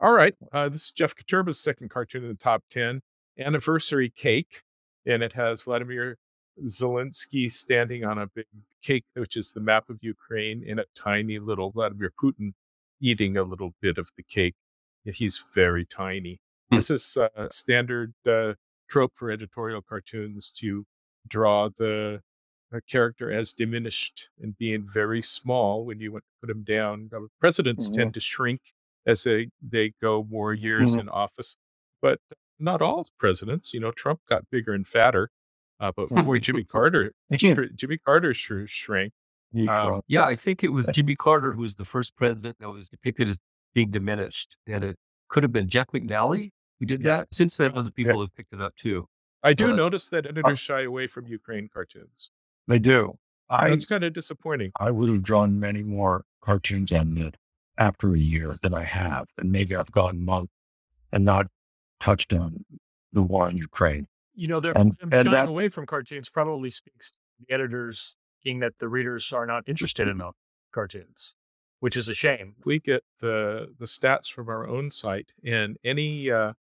All 0.00 0.12
right. 0.12 0.34
Uh, 0.52 0.68
this 0.68 0.84
is 0.86 0.90
Jeff 0.92 1.14
Koterba's 1.14 1.60
second 1.60 1.90
cartoon 1.90 2.22
in 2.24 2.28
the 2.30 2.34
top 2.36 2.64
10, 2.70 3.00
Anniversary 3.38 4.10
Cake. 4.10 4.62
And 5.06 5.22
it 5.22 5.34
has 5.34 5.62
Vladimir 5.62 6.16
Zelensky 6.62 7.50
standing 7.52 8.04
on 8.04 8.18
a 8.18 8.26
big 8.26 8.46
cake, 8.82 9.04
which 9.14 9.36
is 9.36 9.52
the 9.52 9.60
map 9.60 9.90
of 9.90 9.98
Ukraine, 10.02 10.62
in 10.62 10.78
a 10.78 10.84
tiny 10.94 11.38
little 11.38 11.70
Vladimir 11.70 12.10
Putin 12.22 12.52
eating 13.00 13.36
a 13.36 13.42
little 13.42 13.74
bit 13.80 13.98
of 13.98 14.10
the 14.16 14.22
cake. 14.22 14.54
He's 15.04 15.42
very 15.54 15.84
tiny. 15.84 16.40
Hmm. 16.70 16.76
This 16.76 16.90
is 16.90 17.16
a 17.16 17.50
standard 17.50 18.14
uh, 18.26 18.54
trope 18.88 19.12
for 19.14 19.30
editorial 19.30 19.82
cartoons 19.82 20.50
to 20.52 20.86
draw 21.26 21.68
the 21.68 22.22
uh, 22.74 22.80
character 22.88 23.30
as 23.30 23.52
diminished 23.52 24.30
and 24.40 24.58
being 24.58 24.84
very 24.86 25.22
small 25.22 25.84
when 25.84 26.00
you 26.00 26.10
want 26.12 26.24
to 26.24 26.46
put 26.46 26.50
him 26.56 26.64
down. 26.64 27.08
Presidents 27.40 27.88
Mhm. 27.88 27.94
tend 27.94 28.14
to 28.14 28.20
shrink 28.20 28.60
as 29.06 29.22
they, 29.24 29.50
they 29.62 29.92
go 30.02 30.24
more 30.28 30.52
years 30.54 30.96
Mhm. 30.96 31.00
in 31.00 31.08
office, 31.08 31.56
but 32.02 32.20
not 32.58 32.82
all 32.82 33.04
presidents. 33.18 33.72
You 33.74 33.80
know, 33.80 33.92
Trump 33.92 34.20
got 34.28 34.50
bigger 34.50 34.72
and 34.72 34.86
fatter, 34.86 35.30
uh, 35.78 35.92
but 35.94 36.08
boy, 36.08 36.38
Jimmy 36.40 36.64
Carter, 36.64 37.12
Jimmy 37.76 37.98
Carter 37.98 38.34
sure 38.34 38.66
shrank. 38.66 39.12
Uh, 39.68 40.00
Yeah, 40.08 40.24
I 40.24 40.34
think 40.34 40.64
it 40.64 40.72
was 40.72 40.86
Jimmy 40.88 41.14
Carter 41.14 41.52
who 41.52 41.60
was 41.62 41.76
the 41.76 41.84
first 41.84 42.16
president 42.16 42.58
that 42.58 42.70
was 42.70 42.88
depicted 42.88 43.28
as 43.28 43.38
being 43.72 43.90
diminished. 43.92 44.56
And 44.66 44.82
it 44.82 44.96
could 45.28 45.42
have 45.44 45.52
been 45.52 45.68
Jeff 45.68 45.88
MacNelly 45.92 46.50
who 46.80 46.86
did 46.86 47.04
that. 47.04 47.28
Since 47.32 47.56
then, 47.56 47.72
other 47.76 47.92
people 47.92 48.20
have 48.20 48.34
picked 48.34 48.52
it 48.52 48.60
up 48.60 48.74
too. 48.74 49.06
I 49.44 49.52
do 49.52 49.72
Uh, 49.72 49.76
notice 49.76 50.08
that 50.08 50.26
editors 50.26 50.58
shy 50.58 50.82
away 50.82 51.06
from 51.06 51.26
Ukraine 51.28 51.68
cartoons. 51.68 52.30
they 52.66 52.78
do. 52.78 53.18
I 53.50 53.68
That's 53.70 53.84
kind 53.84 54.02
of 54.02 54.14
disappointing. 54.14 54.72
I 54.80 54.90
would 54.90 55.10
have 55.10 55.22
drawn 55.22 55.60
many 55.60 55.82
more 55.82 56.24
cartoons 56.40 56.90
on 56.92 57.18
it 57.18 57.36
after 57.76 58.14
a 58.14 58.18
year 58.18 58.54
than 58.62 58.72
I 58.72 58.84
have, 58.84 59.26
and 59.36 59.52
maybe 59.52 59.76
I've 59.76 59.92
gone 59.92 60.24
months 60.24 60.52
and 61.12 61.24
not 61.26 61.48
touched 62.00 62.32
on 62.32 62.64
the 63.12 63.22
war 63.22 63.48
in 63.50 63.56
Ukraine. 63.58 64.08
You 64.34 64.48
know, 64.48 64.60
they're, 64.60 64.76
And- 64.76 64.96
and 65.02 65.12
shying 65.12 65.30
that- 65.30 65.48
away 65.48 65.68
from 65.68 65.84
cartoons 65.84 66.30
probably 66.30 66.70
speaks 66.70 67.10
to 67.12 67.18
the 67.38 67.52
editors 67.52 68.16
thinking 68.42 68.60
that 68.60 68.78
the 68.78 68.88
readers 68.88 69.30
are 69.32 69.46
not 69.46 69.68
interested 69.68 70.08
in 70.08 70.18
those 70.18 70.32
cartoons, 70.72 71.36
which 71.80 71.96
is 71.96 72.08
a 72.08 72.14
shame. 72.14 72.56
we 72.64 72.78
get 72.80 73.04
the 73.20 73.74
the 73.78 73.84
stats 73.86 74.28
from 74.32 74.48
our 74.48 74.66
own 74.66 74.90
site 74.90 75.32
and 75.44 75.76
any 75.84 76.30
uh 76.30 76.54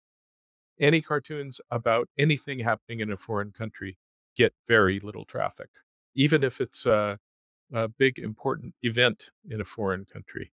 any 0.81 1.01
cartoons 1.01 1.61
about 1.69 2.09
anything 2.17 2.59
happening 2.59 2.99
in 2.99 3.11
a 3.11 3.17
foreign 3.17 3.51
country 3.51 3.97
get 4.35 4.53
very 4.67 4.99
little 4.99 5.25
traffic 5.25 5.69
even 6.15 6.43
if 6.43 6.59
it's 6.59 6.85
a, 6.85 7.17
a 7.73 7.87
big 7.87 8.17
important 8.19 8.73
event 8.81 9.31
in 9.49 9.61
a 9.61 9.65
foreign 9.65 10.05
country 10.05 10.51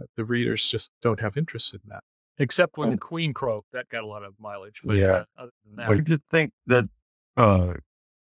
Uh, 0.00 0.04
the 0.16 0.24
readers 0.24 0.68
just 0.70 0.92
don't 1.02 1.20
have 1.20 1.36
interest 1.36 1.72
in 1.74 1.80
that 1.86 2.02
Except 2.40 2.76
when 2.78 2.88
Oh. 2.88 2.92
the 2.92 2.98
Queen 2.98 3.34
croaked, 3.34 3.72
that 3.72 3.88
got 3.88 4.04
a 4.04 4.06
lot 4.06 4.22
of 4.22 4.34
mileage. 4.38 4.80
But 4.84 4.96
Yeah. 4.96 5.12
uh, 5.12 5.24
other 5.42 5.50
than 5.64 5.74
that, 5.76 5.90
I 5.90 5.96
just 6.12 6.22
think 6.30 6.52
that 6.68 6.84
uh, 7.36 7.74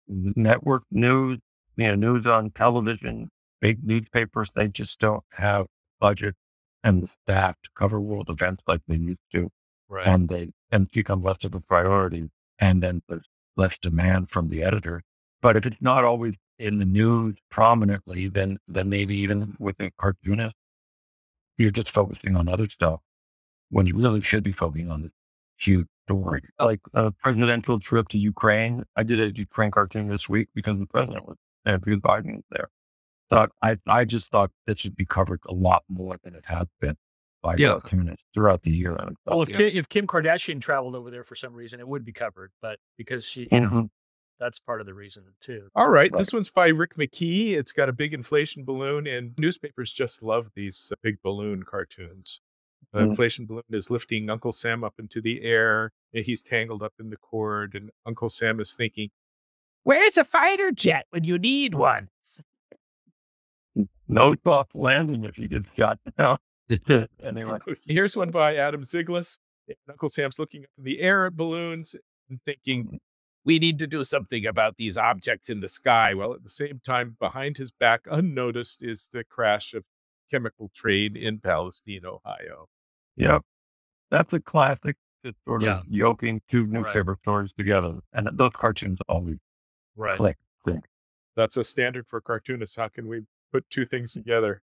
network 0.06 0.84
news, 0.90 1.38
you 1.76 1.86
know, 1.88 1.94
news 1.96 2.24
on 2.26 2.50
television, 2.52 3.28
big 3.60 3.82
newspapers, 3.84 4.52
they 4.52 4.68
just 4.68 4.98
don't 5.00 5.24
have 5.32 5.66
budget 6.00 6.36
and 6.84 7.08
staff 7.24 7.56
to 7.64 7.70
cover 7.74 8.00
world 8.00 8.28
events 8.30 8.62
like 8.68 8.82
they 8.86 8.96
used 8.96 9.18
to, 9.32 9.50
right. 9.88 10.06
and 10.06 10.28
they 10.28 10.50
and 10.70 10.90
become 10.90 11.22
less 11.22 11.44
of 11.44 11.54
a 11.54 11.60
priority. 11.60 12.30
And 12.58 12.82
then 12.82 13.02
there's 13.08 13.28
less 13.56 13.78
demand 13.78 14.30
from 14.30 14.48
the 14.48 14.62
editor. 14.62 15.02
But 15.40 15.56
if 15.56 15.66
it's 15.66 15.80
not 15.80 16.04
always 16.04 16.34
in 16.58 16.78
the 16.78 16.84
news 16.84 17.36
prominently, 17.50 18.28
then 18.28 18.58
then 18.66 18.88
maybe 18.88 19.16
even 19.16 19.56
with 19.58 19.80
a 19.80 19.90
cartoonist, 19.98 20.54
you're 21.56 21.70
just 21.70 21.90
focusing 21.90 22.36
on 22.36 22.48
other 22.48 22.68
stuff 22.68 23.00
when 23.70 23.86
you 23.86 23.96
really 23.96 24.20
should 24.20 24.42
be 24.42 24.52
focusing 24.52 24.90
on 24.90 25.02
this 25.02 25.12
huge 25.56 25.86
story. 26.06 26.42
Uh, 26.58 26.66
like 26.66 26.80
a 26.94 27.10
presidential 27.12 27.78
trip 27.78 28.08
to 28.08 28.18
Ukraine. 28.18 28.84
I 28.96 29.02
did 29.02 29.20
a 29.20 29.36
Ukraine 29.36 29.70
cartoon 29.70 30.08
this 30.08 30.28
week 30.28 30.48
because 30.54 30.78
the 30.78 30.86
president 30.86 31.26
was 31.26 31.36
there, 31.64 31.78
because 31.78 32.00
Biden 32.00 32.36
was 32.36 32.44
there. 32.50 32.68
So 33.30 33.46
I, 33.62 33.76
I 33.86 34.04
just 34.04 34.30
thought 34.30 34.50
this 34.66 34.80
should 34.80 34.96
be 34.96 35.04
covered 35.04 35.40
a 35.46 35.52
lot 35.52 35.84
more 35.88 36.18
than 36.24 36.34
it 36.34 36.44
has 36.46 36.66
been 36.80 36.96
Yeah. 37.56 37.78
cartoonists 37.80 38.24
throughout 38.34 38.62
the 38.62 38.70
year. 38.70 38.94
I 38.98 39.04
well, 39.26 39.44
thought, 39.44 39.48
if, 39.50 39.56
Kim, 39.56 39.70
if 39.76 39.88
Kim 39.88 40.06
Kardashian 40.06 40.60
traveled 40.60 40.94
over 40.94 41.10
there 41.10 41.22
for 41.22 41.34
some 41.34 41.54
reason, 41.54 41.78
it 41.80 41.86
would 41.88 42.04
be 42.04 42.12
covered. 42.12 42.50
But 42.60 42.78
because 42.96 43.26
she, 43.26 43.48
yeah. 43.52 43.60
Mhm. 43.60 43.90
that's 44.40 44.58
part 44.58 44.80
of 44.80 44.86
the 44.86 44.94
reason 44.94 45.24
too. 45.40 45.68
all 45.74 45.88
right, 45.88 46.10
Right. 46.12 46.18
this 46.18 46.32
one's 46.32 46.48
by 46.50 46.68
rick 46.68 46.94
mckee 46.96 47.54
it's 47.54 47.72
got 47.72 47.88
a 47.88 47.92
big 47.92 48.14
inflation 48.14 48.64
balloon 48.64 49.04
and 49.06 49.34
newspapers 49.36 49.92
just 49.92 50.22
love 50.22 50.50
these 50.54 50.92
uh, 50.92 50.96
big 51.02 51.16
balloon 51.22 51.64
cartoons 51.64 52.40
the 52.92 53.00
Mm. 53.00 53.08
inflation 53.08 53.46
balloon 53.46 53.64
is 53.70 53.90
lifting 53.90 54.30
uncle 54.30 54.52
sam 54.52 54.84
up 54.84 54.94
into 54.98 55.20
the 55.20 55.42
air 55.42 55.90
and 56.14 56.24
he's 56.24 56.40
tangled 56.40 56.82
up 56.84 56.92
in 57.00 57.10
the 57.10 57.16
cord 57.16 57.74
and 57.74 57.90
uncle 58.06 58.28
sam 58.28 58.60
is 58.60 58.74
thinking 58.74 59.10
Where's 59.82 60.16
a 60.16 60.24
fighter 60.24 60.70
jet 60.70 61.06
when 61.10 61.24
you 61.24 61.38
need 61.38 61.74
one? 61.74 62.08
No 64.06 64.34
soft 64.44 64.74
landing 64.74 65.24
if 65.24 65.38
you 65.38 65.48
get 65.48 65.62
shot 65.76 65.98
down. 66.18 66.38
anyway, 67.22 67.58
Here's 67.86 68.16
one 68.16 68.30
by 68.30 68.56
Adam 68.56 68.82
Zyglis. 68.82 69.38
And 69.66 69.76
Uncle 69.88 70.08
Sam's 70.08 70.38
looking 70.38 70.64
up 70.64 70.70
in 70.78 70.84
the 70.84 71.00
air 71.00 71.26
at 71.26 71.36
balloons 71.36 71.94
and 72.28 72.40
thinking, 72.44 72.84
mm. 72.84 72.98
we 73.44 73.58
need 73.58 73.78
to 73.80 73.86
do 73.86 74.02
something 74.04 74.46
about 74.46 74.76
these 74.76 74.96
objects 74.96 75.50
in 75.50 75.60
the 75.60 75.68
sky. 75.68 76.14
While 76.14 76.34
at 76.34 76.42
the 76.42 76.48
same 76.48 76.80
time, 76.84 77.16
behind 77.20 77.58
his 77.58 77.70
back, 77.70 78.02
unnoticed, 78.10 78.82
is 78.82 79.08
the 79.12 79.24
crash 79.24 79.74
of 79.74 79.84
chemical 80.30 80.70
trade 80.74 81.16
in 81.16 81.38
Palestine, 81.40 82.04
Ohio. 82.04 82.68
yep. 83.16 83.42
That's 84.10 84.32
a 84.32 84.40
classic. 84.40 84.96
Just 85.24 85.36
sort 85.46 85.62
Yeah. 85.62 85.80
of 85.80 85.86
yoking 85.88 86.40
two 86.50 86.64
Right. 86.64 86.72
newspaper 86.72 87.18
stories 87.20 87.52
together. 87.52 88.00
And 88.12 88.28
those 88.38 88.52
cartoons 88.54 88.98
always 89.08 89.36
Right. 89.96 90.16
click. 90.16 90.38
That's 91.36 91.56
a 91.56 91.62
standard 91.64 92.06
for 92.08 92.20
cartoonists. 92.20 92.76
How 92.76 92.88
can 92.88 93.06
we 93.06 93.26
put 93.52 93.68
two 93.70 93.84
things 93.86 94.12
together? 94.12 94.60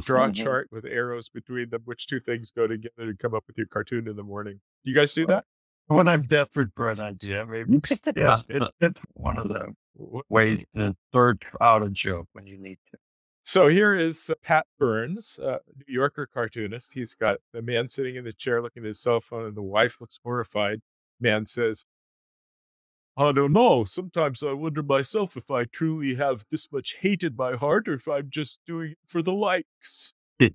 Draw 0.00 0.24
a 0.26 0.28
Mhm. 0.28 0.34
chart 0.34 0.68
with 0.70 0.84
arrows 0.84 1.28
between 1.28 1.70
them, 1.70 1.82
which 1.84 2.06
two 2.06 2.20
things 2.20 2.50
go 2.50 2.66
together 2.66 3.10
to 3.12 3.16
come 3.16 3.34
up 3.34 3.44
with 3.46 3.56
your 3.58 3.66
cartoon 3.66 4.06
in 4.08 4.16
the 4.16 4.22
morning. 4.22 4.60
You 4.84 4.94
guys 4.94 5.12
do 5.12 5.26
that? 5.26 5.44
When 5.88 6.06
I'm 6.06 6.22
desperate 6.22 6.70
for 6.76 6.90
an 6.90 7.00
idea, 7.00 7.44
maybe. 7.46 7.72
Yeah, 8.16 8.36
it, 8.48 8.62
it's 8.80 9.00
one 9.14 9.38
of 9.38 9.48
the 9.48 9.74
ways 10.28 10.64
to 10.76 10.94
search 11.12 11.42
out 11.60 11.82
a 11.82 11.88
joke 11.88 12.28
when 12.32 12.46
you 12.46 12.58
need 12.58 12.78
to. 12.92 12.98
So 13.42 13.68
here 13.68 13.94
is 13.94 14.28
uh, 14.30 14.34
Pat 14.42 14.66
Byrnes, 14.78 15.38
uh, 15.38 15.58
New 15.86 15.94
Yorker 15.94 16.26
cartoonist. 16.32 16.92
He's 16.92 17.14
got 17.14 17.38
the 17.52 17.62
man 17.62 17.88
sitting 17.88 18.14
in 18.14 18.24
the 18.24 18.32
chair 18.34 18.60
looking 18.60 18.82
at 18.84 18.88
his 18.88 19.00
cell 19.00 19.20
phone, 19.22 19.46
and 19.46 19.56
the 19.56 19.62
wife 19.62 20.00
looks 20.00 20.20
horrified. 20.22 20.82
Man 21.18 21.46
says, 21.46 21.86
I 23.18 23.32
don't 23.32 23.52
know. 23.52 23.82
Sometimes 23.84 24.44
I 24.44 24.52
wonder 24.52 24.82
myself 24.82 25.36
if 25.36 25.50
I 25.50 25.64
truly 25.64 26.14
have 26.14 26.44
this 26.52 26.70
much 26.70 26.94
hate 27.00 27.24
in 27.24 27.34
my 27.36 27.56
heart 27.56 27.88
or 27.88 27.94
if 27.94 28.06
I'm 28.06 28.30
just 28.30 28.60
doing 28.64 28.92
it 28.92 28.98
for 29.04 29.22
the 29.22 29.32
likes. 29.32 30.14
I 30.40 30.46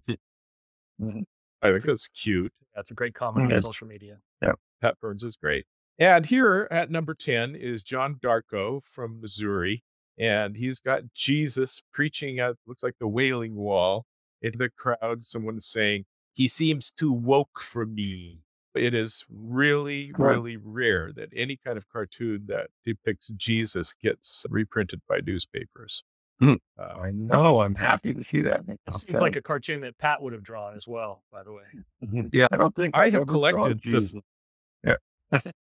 think 1.62 1.84
that's 1.84 2.08
cute. 2.08 2.53
That's 2.74 2.89
a 2.89 2.93
great 2.93 3.13
comment 3.13 3.51
Mhm. 3.51 3.55
on 3.58 3.62
social 3.63 3.88
media. 3.88 4.20
Yeah. 4.41 4.53
Pat 4.82 4.98
Byrnes 5.00 5.24
is 5.24 5.36
great. 5.36 5.65
And 6.00 6.25
here 6.25 6.67
at 6.72 6.89
number 6.89 7.13
10 7.13 7.53
is 7.55 7.84
John 7.84 8.15
Darkow 8.15 8.82
from 8.82 9.20
Missouri. 9.22 9.84
And 10.17 10.55
he's 10.58 10.79
got 10.79 11.12
Jesus 11.13 11.82
preaching 11.91 12.39
at, 12.39 12.55
looks 12.65 12.84
like 12.84 12.96
the 13.00 13.08
Wailing 13.08 13.55
Wall. 13.55 14.05
In 14.41 14.58
the 14.58 14.70
crowd, 14.70 15.25
someone's 15.25 15.65
saying, 15.65 16.05
He 16.34 16.48
seems 16.48 16.91
too 16.91 17.12
woke 17.13 17.60
for 17.60 17.86
me. 17.86 18.39
It 18.75 18.94
is 18.94 19.25
really, 19.30 20.12
Right. 20.18 20.32
really 20.36 20.58
rare 20.58 21.12
that 21.13 21.30
any 21.36 21.58
kind 21.58 21.77
of 21.77 21.88
cartoon 21.89 22.46
that 22.48 22.68
depicts 22.86 23.27
Jesus 23.30 23.94
gets 23.94 24.46
reprinted 24.50 25.01
by 25.08 25.20
newspapers. 25.25 26.03
Hmm. 26.39 26.56
Uh, 26.77 26.82
I 27.01 27.12
know. 27.12 27.62
I'm 27.62 27.75
happy 27.75 28.13
to 28.13 28.24
see 28.24 28.42
that. 28.42 28.62
It 28.68 28.80
seems 28.92 29.13
like 29.22 29.36
a 29.36 29.42
cartoon 29.42 29.82
that 29.82 29.98
Pat 29.98 30.22
would 30.22 30.34
have 30.34 30.44
drawn 30.44 30.75
as 30.75 30.88
well. 30.88 31.24
By 31.32 31.44
the 31.44 31.51
way, 31.53 32.30
yeah, 32.34 32.48
I 32.51 32.58
don't 32.58 32.75
think 32.75 32.96
I 32.98 33.03
I've 33.06 33.13
have 33.13 33.27
collected 33.27 33.77
the- 33.84 33.92
Jesus. 33.92 34.13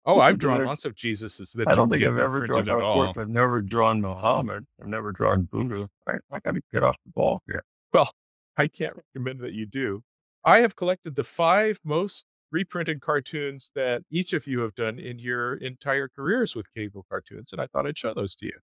oh, 0.06 0.20
I've 0.20 0.38
drawn 0.38 0.64
lots 0.66 0.84
of 0.84 0.94
Jesuses 0.94 1.52
that 1.56 1.68
I 1.68 1.72
don't 1.74 1.88
didn't 1.88 2.02
think 2.02 2.12
I've 2.12 2.22
ever 2.24 2.46
drawn. 2.46 2.68
at 2.68 2.74
all. 2.80 2.94
course, 3.06 3.16
I've 3.18 3.28
never 3.28 3.60
drawn 3.62 4.00
Muhammad. 4.00 4.66
I've 4.80 4.86
never 4.88 5.12
drawn 5.12 5.42
Buddha. 5.50 5.88
I, 6.06 6.12
I 6.30 6.38
got 6.40 6.54
to 6.54 6.60
get 6.72 6.82
off 6.82 6.96
the 7.04 7.12
ball 7.12 7.42
here. 7.46 7.64
Well, 7.92 8.10
I 8.56 8.68
can't 8.68 8.94
recommend 8.96 9.40
that 9.40 9.52
you 9.52 9.66
do. 9.66 10.02
I 10.44 10.60
have 10.60 10.76
collected 10.76 11.16
the 11.16 11.24
five 11.24 11.80
most 11.84 12.26
reprinted 12.54 13.00
cartoons 13.00 13.73
that 13.75 14.02
each 14.11 14.32
of 14.32 14.46
you 14.46 14.61
have 14.61 14.75
done 14.76 14.99
in 14.99 15.18
your 15.18 15.54
entire 15.54 16.08
careers 16.08 16.54
with 16.54 16.73
Cagle 16.73 17.02
cartoons, 17.08 17.52
and 17.52 17.61
I 17.61 17.66
thought 17.66 17.87
I'd 17.87 17.99
show 17.99 18.14
those 18.14 18.34
to 18.37 18.46
you. 18.46 18.58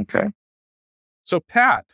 Okay. 0.00 0.28
So, 1.24 1.40
Pat, 1.40 1.84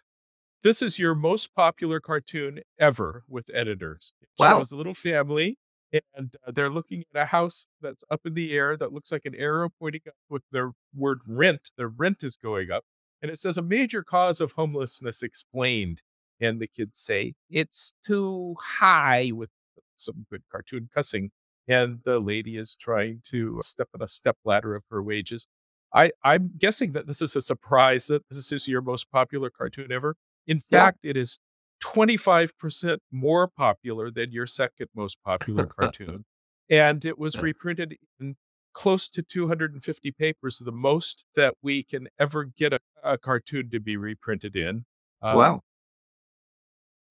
this 0.63 0.83
is 0.83 0.99
your 0.99 1.15
most 1.15 1.55
popular 1.55 1.99
cartoon 1.99 2.61
ever 2.79 3.25
with 3.29 3.51
editors. 3.53 4.13
It 4.21 4.29
Wow. 4.39 4.59
shows 4.59 4.71
a 4.71 4.77
little 4.77 4.95
family, 4.95 5.57
and 5.93 6.37
uh, 6.47 6.51
they're 6.53 6.71
looking 6.71 7.05
at 7.15 7.23
a 7.23 7.27
house 7.27 7.69
that's 7.81 8.05
up 8.11 8.21
in 8.27 8.35
the 8.35 8.53
air 8.53 8.77
that 8.77 8.93
looks 8.93 9.11
like 9.11 9.25
an 9.25 9.35
arrow 9.35 9.71
pointing 9.81 10.03
up 10.07 10.15
with 10.29 10.43
the 10.53 10.73
word 10.95 11.21
rent. 11.27 11.71
The 11.79 11.87
rent 11.89 12.23
is 12.23 12.37
going 12.37 12.71
up, 12.71 12.85
and 13.23 13.31
it 13.31 13.39
says 13.39 13.57
a 13.57 13.63
major 13.63 14.03
cause 14.03 14.41
of 14.43 14.53
homelessness 14.53 15.23
explained. 15.23 16.03
And 16.41 16.61
the 16.61 16.67
kids 16.67 16.99
say, 16.99 17.35
it's 17.49 17.95
too 18.05 18.57
high 18.61 19.31
with 19.33 19.51
some 19.97 20.27
good 20.31 20.43
cartoon 20.51 20.89
cussing. 20.95 21.31
And 21.67 22.01
the 22.05 22.19
lady 22.19 22.57
is 22.57 22.77
trying 22.77 23.21
to 23.31 23.59
step 23.63 23.89
on 23.95 24.03
a 24.03 24.09
step 24.09 24.37
ladder 24.45 24.75
of 24.75 24.85
her 24.91 25.03
wages. 25.03 25.47
I, 25.95 26.11
I'm 26.23 26.53
guessing 26.59 26.93
that 26.93 27.07
this 27.07 27.23
is 27.23 27.37
a 27.37 27.41
surprise 27.41 28.07
that 28.09 28.23
this 28.29 28.53
is 28.53 28.69
your 28.69 28.83
most 28.83 29.11
popular 29.11 29.49
cartoon 29.51 29.91
ever. 29.93 30.17
In 30.47 30.61
fact, 30.61 30.99
it 31.05 31.17
is 31.17 31.39
25% 31.83 32.99
more 33.11 33.49
popular 33.49 34.11
than 34.11 34.33
your 34.33 34.47
second 34.47 34.89
most 34.95 35.19
popular 35.25 35.67
cartoon. 35.67 36.25
And 36.71 37.05
it 37.05 37.19
was 37.19 37.43
reprinted 37.43 37.99
in 38.19 38.37
close 38.73 39.11
to 39.11 39.23
250 39.23 40.11
papers, 40.13 40.59
the 40.65 40.73
most 40.73 41.27
that 41.37 41.55
we 41.63 41.83
can 41.83 42.09
ever 42.19 42.45
get 42.45 42.73
a, 42.73 42.81
a 43.03 43.19
cartoon 43.19 43.69
to 43.69 43.79
be 43.81 43.99
reprinted 43.99 44.57
in. 44.57 44.87
Um, 45.21 45.37
wow. 45.37 45.61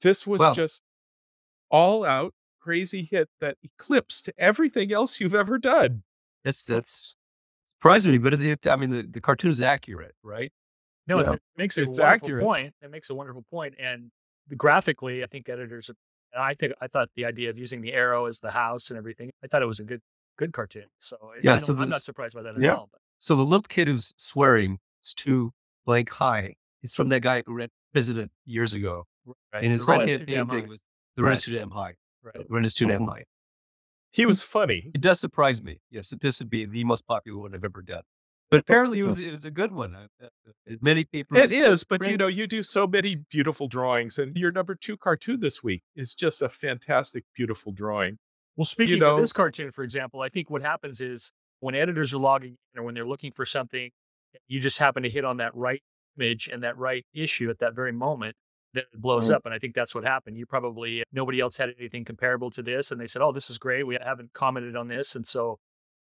This 0.02 0.28
was 0.28 0.42
Wow. 0.42 0.54
just 0.54 0.82
all 1.70 2.06
out 2.06 2.34
crazy 2.64 3.04
hit 3.10 3.30
that 3.42 3.58
eclipsed 3.64 4.30
everything 4.38 4.92
else 4.92 5.20
you've 5.20 5.36
ever 5.36 5.58
done. 5.58 6.04
That's 6.44 6.64
that's 6.66 7.16
surprising 7.78 8.12
me, 8.14 8.18
but 8.18 8.34
it, 8.34 8.68
I 8.68 8.76
mean 8.76 8.90
the, 8.92 9.04
the 9.04 9.22
cartoon 9.22 9.52
is 9.52 9.62
accurate, 9.62 10.16
right? 10.24 10.52
No, 11.08 11.20
Yeah. 11.20 11.34
it 11.34 11.42
makes 11.58 11.78
a 11.78 11.82
It's 11.84 12.00
wonderful 12.00 12.28
accurate. 12.28 12.44
point. 12.44 12.74
It 12.82 12.90
makes 12.92 13.10
a 13.10 13.16
wonderful 13.16 13.44
point. 13.52 13.76
And 13.78 14.12
the, 14.48 14.56
graphically, 14.56 15.24
I 15.24 15.28
think 15.28 15.50
editors, 15.50 15.90
and 15.90 15.98
I 16.38 16.54
think 16.54 16.74
I 16.82 16.88
thought 16.88 17.10
the 17.16 17.26
idea 17.26 17.50
of 17.50 17.58
using 17.58 17.82
the 17.82 17.94
arrow 17.94 18.26
as 18.26 18.40
the 18.40 18.52
house 18.52 18.90
and 18.90 18.98
everything, 18.98 19.32
I 19.44 19.48
thought 19.48 19.62
it 19.62 19.66
was 19.68 19.80
a 19.82 19.84
good, 19.84 20.02
good 20.38 20.54
cartoon. 20.54 20.86
So 20.98 21.18
I- 21.22 21.40
Yeah, 21.44 21.56
I 21.56 21.58
so 21.58 21.74
don't- 21.74 21.84
I'm 21.84 21.90
not 21.90 22.02
surprised 22.04 22.36
by 22.36 22.42
that 22.44 22.56
at 22.56 22.62
Yeah. 22.62 22.76
all. 22.76 22.90
But 22.92 23.02
So 23.20 23.36
the 23.36 23.44
little 23.44 23.64
kid 23.64 23.88
who's 23.90 24.14
swearing 24.18 24.80
is 25.04 25.14
too 25.14 25.54
blank 25.86 26.10
high. 26.12 26.56
He's 26.82 26.94
from 26.94 27.10
that 27.10 27.22
guy 27.22 27.44
who 27.46 27.54
ran 27.54 27.70
president 27.92 28.32
years 28.46 28.74
ago. 28.74 29.06
right, 29.54 29.64
And 29.64 29.72
his 29.72 29.86
the 29.86 29.92
rent 29.92 30.02
whole 30.10 30.10
is 30.22 30.28
name 30.28 30.48
thing 30.50 30.68
was 30.70 30.82
the 31.16 31.24
rent 31.24 31.38
is 31.40 31.46
too 31.46 31.54
damn 31.54 31.72
high. 31.72 31.96
Right. 32.24 32.36
When 32.36 32.58
rent 32.58 32.66
is 32.66 32.74
too 32.74 32.88
damn 32.88 33.06
high. 33.06 33.26
He 34.12 34.26
was 34.26 34.44
funny. 34.44 34.92
It 34.94 35.02
does 35.02 35.20
surprise 35.20 35.62
me. 35.62 35.80
Yes, 35.90 36.10
that 36.10 36.22
this 36.22 36.40
would 36.40 36.50
be 36.50 36.66
the 36.66 36.84
most 36.84 37.08
popular 37.08 37.42
one 37.42 37.56
I've 37.56 37.64
ever 37.64 37.82
done. 37.82 38.04
But 38.52 38.60
apparently 38.60 39.00
it 39.00 39.08
was 39.08 39.20
it 39.20 39.32
was 39.32 39.46
a 39.46 39.52
good 39.52 39.72
one. 39.72 39.96
Uh, 39.96 40.08
uh, 40.24 40.76
Many 40.80 41.06
people 41.06 41.36
It 41.36 41.52
is, 41.52 41.84
but 41.84 42.08
you 42.08 42.18
know, 42.18 42.28
you 42.28 42.46
do 42.46 42.62
so 42.62 42.86
many 42.86 43.16
beautiful 43.16 43.68
drawings, 43.68 44.20
and 44.20 44.38
your 44.38 44.52
number 44.52 44.76
two 44.76 44.96
cartoon 44.96 45.40
this 45.40 45.64
week 45.64 45.82
is 45.96 46.14
just 46.14 46.42
a 46.42 46.50
fantastic, 46.50 47.24
beautiful 47.36 47.72
drawing. 47.72 48.20
Well, 48.56 48.66
speaking 48.66 49.00
know- 49.00 49.16
of 49.16 49.22
this 49.22 49.34
cartoon, 49.34 49.72
for 49.72 49.84
example, 49.84 50.22
I 50.22 50.30
think 50.30 50.52
what 50.52 50.62
happens 50.62 51.02
is 51.02 51.32
when 51.62 51.74
editors 51.74 52.14
are 52.14 52.20
logging 52.20 52.58
in 52.74 52.80
or 52.80 52.84
when 52.84 52.94
they're 52.94 53.08
looking 53.08 53.32
for 53.32 53.46
something, 53.46 53.90
you 54.48 54.60
just 54.60 54.78
happen 54.78 55.02
to 55.02 55.10
hit 55.10 55.26
on 55.26 55.38
that 55.38 55.56
right 55.56 55.82
image 56.20 56.48
and 56.48 56.62
that 56.62 56.78
right 56.78 57.06
issue 57.14 57.50
at 57.50 57.58
that 57.58 57.74
very 57.74 57.92
moment, 57.92 58.36
then 58.74 58.84
it 58.92 59.02
blows 59.02 59.26
Mm-hmm. 59.26 59.34
Mhm. 59.34 59.36
up. 59.36 59.46
And 59.46 59.54
I 59.54 59.60
think 59.60 59.76
that's 59.76 59.94
what 59.96 60.04
happened. 60.04 60.38
You 60.38 60.46
probably, 60.46 61.04
nobody 61.12 61.40
else 61.40 61.58
had 61.58 61.74
anything 61.80 62.06
comparable 62.06 62.50
to 62.52 62.62
this. 62.64 62.92
And 62.92 63.00
they 63.00 63.08
said, 63.08 63.22
oh, 63.22 63.32
this 63.32 63.50
is 63.50 63.58
great. 63.58 63.86
We 63.86 63.98
haven't 64.02 64.34
commented 64.34 64.76
on 64.76 64.88
this. 64.88 65.16
And 65.16 65.26
so, 65.26 65.60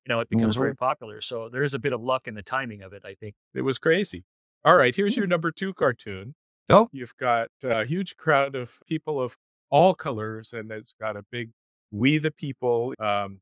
you 0.05 0.13
know, 0.13 0.19
it 0.19 0.29
becomes 0.29 0.55
Mm-hmm. 0.55 0.63
very 0.63 0.75
popular. 0.75 1.21
So 1.21 1.49
there 1.49 1.63
is 1.63 1.73
a 1.73 1.79
bit 1.79 1.93
of 1.93 2.01
luck 2.01 2.27
in 2.27 2.35
the 2.35 2.41
timing 2.41 2.81
of 2.81 2.93
it, 2.93 3.03
I 3.05 3.13
think. 3.15 3.35
It 3.53 3.61
was 3.61 3.77
crazy. 3.77 4.23
All 4.65 4.75
right, 4.75 4.93
here's 4.95 5.15
your 5.15 5.27
number 5.27 5.51
two 5.51 5.73
cartoon. 5.73 6.35
Oh. 6.69 6.89
You've 6.91 7.15
got 7.17 7.47
a 7.63 7.85
huge 7.85 8.17
crowd 8.17 8.55
of 8.55 8.79
people 8.87 9.21
of 9.21 9.37
all 9.69 9.93
colors, 9.95 10.51
and 10.53 10.69
it's 10.71 10.93
got 10.93 11.15
a 11.15 11.23
big 11.31 11.51
"We 11.91 12.17
the 12.17 12.29
People," 12.31 12.93
um, 12.99 13.39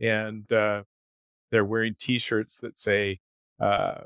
and 0.00 0.50
uh, 0.52 0.82
they're 1.50 1.64
wearing 1.64 1.94
T-shirts 1.98 2.58
that 2.58 2.76
say 2.76 3.20
uh, 3.60 4.02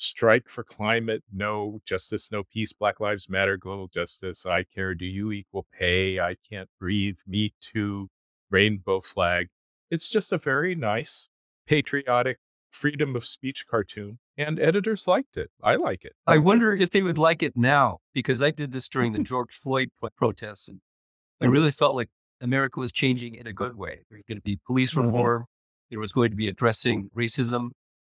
"Strike 0.00 0.48
for 0.48 0.64
climate, 0.64 1.22
no 1.32 1.80
justice, 1.84 2.30
no 2.32 2.42
peace, 2.44 2.72
Black 2.72 3.00
Lives 3.00 3.28
Matter, 3.28 3.56
global 3.56 3.88
justice, 3.88 4.46
I 4.46 4.64
care, 4.64 4.94
do 4.94 5.04
you 5.04 5.30
equal 5.32 5.66
pay, 5.78 6.18
I 6.20 6.36
can't 6.36 6.68
breathe, 6.78 7.18
me 7.26 7.54
too, 7.60 8.08
rainbow 8.50 9.00
flag." 9.00 9.48
It's 9.90 10.08
just 10.08 10.32
a 10.32 10.38
very 10.38 10.74
nice, 10.74 11.30
patriotic, 11.66 12.38
freedom 12.70 13.16
of 13.16 13.26
speech 13.26 13.66
cartoon, 13.66 14.18
and 14.36 14.58
editors 14.60 15.06
liked 15.08 15.36
it. 15.36 15.50
I 15.62 15.74
like 15.76 16.04
it. 16.04 16.14
I 16.26 16.38
wonder 16.38 16.72
if 16.72 16.90
they 16.90 17.02
would 17.02 17.18
like 17.18 17.42
it 17.42 17.56
now 17.56 17.98
because 18.14 18.40
I 18.40 18.50
did 18.52 18.72
this 18.72 18.88
during 18.88 19.12
the 19.12 19.18
George 19.30 19.52
Floyd 19.54 19.90
protests, 20.16 20.68
and 20.68 20.80
I 21.40 21.46
really 21.46 21.70
felt 21.72 21.94
like 21.96 22.10
America 22.40 22.80
was 22.80 22.92
changing 22.92 23.34
in 23.34 23.46
a 23.46 23.52
good 23.52 23.76
way. 23.76 24.00
There 24.08 24.16
was 24.18 24.24
going 24.26 24.38
to 24.38 24.42
be 24.42 24.58
police 24.64 24.94
Mhm. 24.94 25.04
reform. 25.04 25.46
There 25.90 25.98
was 25.98 26.12
going 26.12 26.30
to 26.30 26.36
be 26.36 26.46
addressing 26.48 27.10
racism, 27.10 27.70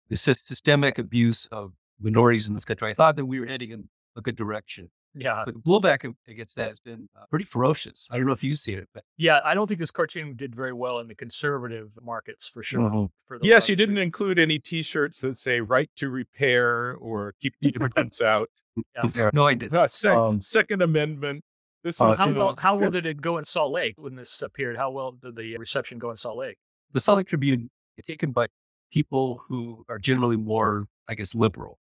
the 0.10 0.16
sys- 0.16 0.46
systemic 0.46 0.98
abuse 0.98 1.46
of 1.52 1.74
minorities 2.00 2.48
in 2.48 2.54
this 2.54 2.66
country. 2.66 2.92
I 2.92 2.94
thought 2.94 3.16
that 3.16 3.26
we 3.26 3.40
were 3.40 3.46
heading 3.48 3.72
in 3.72 3.90
a 4.16 4.22
good 4.22 4.36
direction. 4.36 4.90
Yeah. 5.16 5.44
But 5.46 5.56
the 5.56 5.60
blowback 5.60 6.14
against 6.28 6.56
that 6.58 6.68
has 6.70 6.80
been 6.80 7.10
uh, 7.20 7.26
pretty 7.30 7.46
ferocious. 7.46 8.08
I 8.12 8.18
don't 8.18 8.28
know 8.28 8.34
if 8.34 8.44
you've 8.44 8.60
seen 8.60 8.78
it, 8.78 8.88
but 8.94 9.04
Yeah. 9.18 9.40
I 9.44 9.56
don't 9.56 9.66
think 9.66 9.80
this 9.80 9.90
cartoon 9.90 10.36
did 10.36 10.54
very 10.56 10.74
well 10.74 11.00
in 11.00 11.08
the 11.08 11.16
conservative 11.16 11.98
markets 12.04 12.48
for 12.48 12.62
sure. 12.62 12.82
Mhm. 12.82 13.10
For 13.26 13.40
those 13.40 13.48
Yes, 13.48 13.68
you 13.70 13.76
didn't 13.76 13.98
include 13.98 14.38
any 14.38 14.60
T-shirts 14.60 15.22
that 15.22 15.38
say 15.38 15.60
"Right 15.62 15.90
to 15.96 16.10
Repair" 16.10 16.94
or 16.96 17.34
"Keep 17.42 17.56
the 17.62 17.70
immigrants 17.70 18.22
out." 18.22 18.50
Yeah. 18.96 19.30
no, 19.34 19.46
I 19.48 19.56
didn't. 19.56 19.76
Uh, 19.76 19.88
sec- 19.88 20.16
Um, 20.16 20.40
Second 20.42 20.84
Amendment. 20.84 21.44
This 21.84 22.00
uh, 22.02 22.10
is 22.10 22.18
How 22.20 22.28
you 22.28 22.34
know, 22.34 22.40
well, 22.48 22.56
how 22.58 22.76
well 22.76 22.92
did 22.92 23.06
it 23.06 23.22
go 23.22 23.38
in 23.38 23.44
Salt 23.44 23.72
Lake 23.72 23.96
when 23.98 24.16
this 24.16 24.42
appeared? 24.44 24.78
How 24.78 24.92
well 24.92 25.14
did 25.14 25.36
the 25.36 25.58
reception 25.58 25.98
go 26.00 26.12
in 26.12 26.18
Salt 26.18 26.38
Lake? 26.38 26.58
The 26.92 27.00
Salt 27.00 27.18
Lake 27.18 27.28
Tribune 27.28 27.70
taken 28.06 28.32
by 28.32 28.48
people 28.92 29.44
who 29.48 29.86
are 29.90 30.00
generally 30.00 30.38
more, 30.38 30.88
I 31.08 31.16
guess, 31.16 31.36
liberal. 31.36 31.80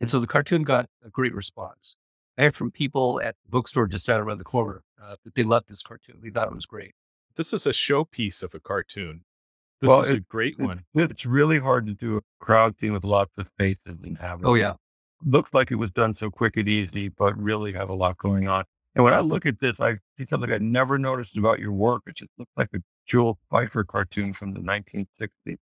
And 0.00 0.10
so 0.10 0.20
the 0.20 0.26
cartoon 0.26 0.62
got 0.62 0.88
a 1.04 1.08
great 1.10 1.34
response. 1.34 1.96
I 2.38 2.44
heard 2.44 2.54
from 2.54 2.70
people 2.70 3.20
at 3.22 3.34
the 3.44 3.48
bookstore 3.50 3.86
just 3.86 4.06
down 4.06 4.20
around 4.20 4.38
the 4.38 4.44
corner 4.44 4.82
uh, 5.02 5.16
that 5.24 5.34
they 5.34 5.42
loved 5.42 5.68
this 5.68 5.82
cartoon. 5.82 6.16
They 6.22 6.30
thought 6.30 6.48
it 6.48 6.54
was 6.54 6.66
great. 6.66 6.94
this 7.36 7.52
is 7.52 7.66
a 7.66 7.70
showpiece 7.70 8.42
of 8.42 8.54
a 8.54 8.60
cartoon. 8.60 9.24
This 9.80 9.88
Well, 9.88 10.00
is 10.00 10.10
a 10.10 10.16
it- 10.16 10.28
great 10.28 10.58
one. 10.58 10.84
It's 10.94 11.26
really 11.26 11.58
hard 11.58 11.86
to 11.86 11.92
do 11.94 12.16
a 12.16 12.22
crowd 12.40 12.76
scene 12.78 12.92
with 12.94 13.04
lots 13.04 13.32
of 13.38 13.50
faces 13.58 13.98
and 14.02 14.16
have 14.18 14.40
it 14.40 14.46
Oh, 14.46 14.54
yeah. 14.54 14.74
looks 15.24 15.52
like 15.52 15.70
it 15.70 15.74
was 15.76 15.90
done 15.90 16.14
so 16.14 16.30
quick 16.30 16.56
and 16.56 16.66
easy, 16.68 17.08
but 17.08 17.36
really 17.38 17.72
have 17.74 17.90
a 17.90 17.94
lot 17.94 18.16
going 18.16 18.48
on. 18.48 18.64
And 18.94 19.04
when 19.04 19.12
I 19.12 19.20
look 19.20 19.44
at 19.44 19.60
this, 19.60 19.78
I 19.78 19.96
see 20.16 20.24
something 20.30 20.50
I 20.50 20.56
never 20.58 20.96
noticed 20.98 21.36
about 21.36 21.58
your 21.58 21.72
work. 21.72 22.02
It 22.06 22.16
just 22.16 22.30
looks 22.38 22.52
like 22.56 22.70
a 22.74 22.78
Jules 23.06 23.36
Feiffer 23.52 23.86
cartoon 23.86 24.32
from 24.32 24.54
the 24.54 24.60
1960s. 24.60 25.58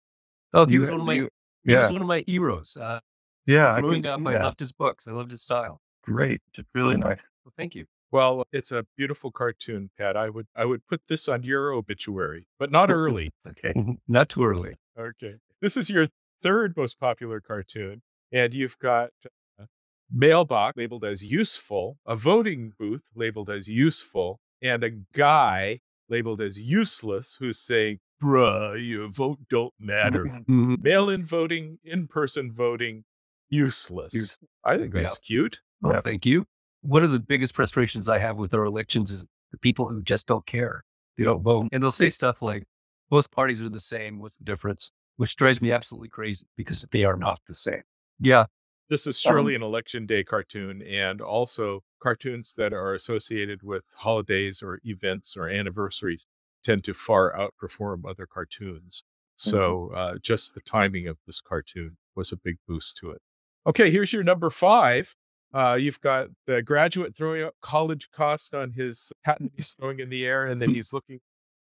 Oh, 0.55 0.67
he 0.67 0.75
You- 0.75 0.81
was 0.81 0.91
one 0.91 1.01
of 1.01 1.07
my, 1.07 1.13
you- 1.15 1.29
he 1.65 1.75
was 1.75 1.91
one 1.93 2.01
of 2.03 2.07
my 2.09 2.25
heroes. 2.27 2.77
Uh, 2.77 3.01
yeah. 3.47 3.73
I 3.75 3.81
growing 3.81 4.03
can 4.03 4.27
up, 4.27 4.35
I 4.35 4.39
loved 4.43 4.61
his 4.61 4.73
books. 4.73 5.07
I 5.09 5.13
loved 5.13 5.31
his 5.31 5.43
style. 5.43 5.81
Great. 6.03 6.41
It's 6.55 6.69
really 6.75 6.97
nice. 6.97 7.19
Well, 7.45 7.53
thank 7.57 7.75
you. 7.75 7.87
Well, 8.11 8.45
it's 8.53 8.71
a 8.71 8.87
beautiful 8.97 9.31
cartoon, 9.33 9.91
Pat. 9.99 10.17
I 10.17 10.29
would 10.31 10.47
I 10.55 10.65
would 10.67 10.87
put 10.87 11.03
this 11.09 11.29
on 11.29 11.43
your 11.43 11.73
obituary, 11.73 12.47
but 12.59 12.71
not 12.71 12.91
early. 13.03 13.33
Okay. 13.49 13.73
Not 14.07 14.29
too 14.29 14.45
early. 14.45 14.77
Okay. 14.99 15.35
This 15.61 15.77
is 15.77 15.91
your 15.91 16.07
third 16.43 16.77
most 16.77 17.01
popular 17.01 17.41
cartoon, 17.41 18.03
and 18.31 18.55
you've 18.55 18.79
got 18.79 19.11
a 19.59 19.65
mailbox 20.13 20.77
labeled 20.77 21.05
as 21.05 21.25
useful, 21.25 21.99
a 22.07 22.15
voting 22.15 22.73
booth 22.79 23.11
labeled 23.17 23.51
as 23.51 23.69
useful, 23.69 24.39
and 24.63 24.85
a 24.85 24.91
guy 25.13 25.81
labeled 26.09 26.41
as 26.41 26.61
useless 26.63 27.37
who's 27.41 27.59
saying, 27.59 27.99
bruh, 28.23 28.75
your 28.87 29.09
vote 29.09 29.39
don't 29.49 29.75
matter. 29.79 30.25
Mhm. 30.49 30.83
Mail 30.83 31.09
in 31.11 31.25
voting, 31.25 31.79
in 31.85 32.07
person 32.07 32.53
voting, 32.53 33.05
useless. 33.51 34.15
Use- 34.15 34.39
I 34.65 34.77
think 34.79 34.93
that's 34.93 35.19
cute. 35.19 35.61
Well, 35.81 35.95
Yeah. 35.95 36.01
thank 36.01 36.25
you. 36.27 36.47
One 36.83 37.03
of 37.03 37.11
the 37.13 37.19
biggest 37.19 37.55
frustrations 37.55 38.09
I 38.09 38.19
have 38.19 38.37
with 38.37 38.53
our 38.55 38.65
elections 38.65 39.11
is 39.11 39.27
the 39.53 39.59
people 39.59 39.89
who 39.89 40.03
just 40.03 40.27
don't 40.27 40.47
care. 40.47 40.85
They 41.17 41.25
don't 41.25 41.43
vote. 41.43 41.69
And 41.73 41.83
they'll 41.83 41.91
say 41.91 42.11
stuff 42.11 42.43
like, 42.43 42.65
both 43.09 43.31
parties 43.31 43.63
are 43.63 43.69
the 43.69 43.81
same. 43.81 44.19
What's 44.19 44.37
the 44.39 44.45
difference? 44.45 44.91
Which 45.17 45.37
drives 45.37 45.63
me 45.63 45.71
absolutely 45.71 46.09
crazy 46.09 46.47
because 46.57 46.85
they 46.91 47.05
are 47.05 47.17
not 47.17 47.41
the 47.47 47.55
same. 47.55 47.83
Yeah. 48.19 48.47
This 48.91 49.07
is 49.07 49.19
surely 49.19 49.55
an 49.55 49.63
election 49.63 50.05
day 50.07 50.25
cartoon, 50.25 50.83
and 50.83 51.21
also 51.23 51.85
cartoons 52.03 52.53
that 52.59 52.73
are 52.75 52.93
associated 52.95 53.63
with 53.63 53.85
holidays 53.97 54.63
or 54.63 54.81
events 54.85 55.37
or 55.37 55.49
anniversaries 55.49 56.27
tend 56.65 56.85
to 56.85 56.95
far 56.95 57.33
outperform 57.37 58.03
other 58.09 58.27
cartoons. 58.27 59.05
So, 59.37 59.91
uh, 59.95 60.15
just 60.23 60.55
the 60.55 60.61
timing 60.61 61.09
of 61.09 61.19
this 61.27 61.41
cartoon 61.41 61.97
was 62.15 62.31
a 62.33 62.37
big 62.37 62.57
boost 62.69 62.97
to 62.99 63.11
it. 63.11 63.21
Okay, 63.67 63.91
here's 63.91 64.13
your 64.13 64.23
number 64.23 64.49
five. 64.51 65.15
Uh, 65.53 65.75
you've 65.75 66.01
got 66.01 66.29
the 66.47 66.63
graduate 66.63 67.17
throwing 67.17 67.43
up 67.43 67.55
college 67.61 68.11
cost 68.11 68.55
on 68.55 68.73
his 68.73 69.13
hat 69.23 69.41
and 69.41 69.51
he's 69.55 69.73
throwing 69.73 69.99
in 70.01 70.09
the 70.09 70.25
air, 70.25 70.47
and 70.47 70.61
then 70.63 70.71
he's 70.71 70.93
looking 70.93 71.21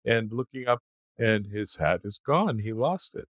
and 0.05 0.31
looking 0.31 0.67
up, 0.67 0.79
and 1.17 1.47
his 1.47 1.75
hat 1.77 2.01
is 2.03 2.17
gone. 2.17 2.59
He 2.59 2.71
lost 2.73 3.15
it 3.15 3.27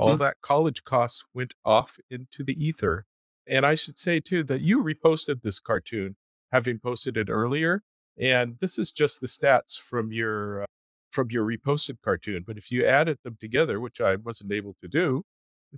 all 0.00 0.16
Mhm. 0.16 0.18
that 0.18 0.40
college 0.42 0.82
cost 0.84 1.24
went 1.32 1.54
off 1.64 1.98
into 2.10 2.42
the 2.42 2.54
ether. 2.62 3.06
And 3.46 3.64
I 3.64 3.74
should 3.76 3.98
say 3.98 4.18
too 4.20 4.42
that 4.44 4.60
you 4.62 4.82
reposted 4.82 5.42
this 5.42 5.60
cartoon, 5.60 6.16
having 6.50 6.78
posted 6.80 7.16
it 7.16 7.28
earlier, 7.30 7.82
and 8.18 8.58
this 8.60 8.78
is 8.78 8.90
just 8.90 9.20
the 9.20 9.26
stats 9.26 9.78
from 9.78 10.12
your 10.12 10.62
uh, 10.62 10.66
from 11.14 11.30
your 11.30 11.46
reposted 11.46 11.96
cartoon. 12.04 12.44
But 12.46 12.58
if 12.58 12.70
you 12.72 12.84
added 12.84 13.18
them 13.22 13.36
together, 13.40 13.78
which 13.80 14.00
I 14.00 14.16
wasn't 14.16 14.52
able 14.52 14.74
to 14.82 14.88
do, 14.88 15.22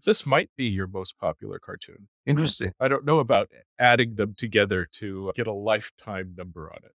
this 0.04 0.26
might 0.26 0.50
be 0.56 0.64
your 0.64 0.86
most 0.86 1.18
popular 1.18 1.58
cartoon. 1.58 2.08
Interesting. 2.26 2.72
I 2.80 2.88
don't 2.88 3.04
know 3.04 3.18
about 3.18 3.48
adding 3.78 4.14
them 4.16 4.34
together 4.36 4.86
to 4.92 5.32
get 5.34 5.46
a 5.46 5.52
lifetime 5.52 6.34
number 6.36 6.70
on 6.72 6.78
it. 6.84 6.92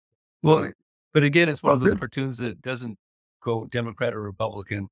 Well, 0.43 0.73
but 1.13 1.23
again, 1.23 1.49
it's 1.49 1.63
one 1.63 1.73
of 1.73 1.81
those 1.81 1.95
cartoons 1.95 2.39
that 2.39 2.61
doesn't 2.63 2.99
go 3.43 3.67
Democrat 3.67 4.15
or 4.15 4.21
Republican. 4.23 4.89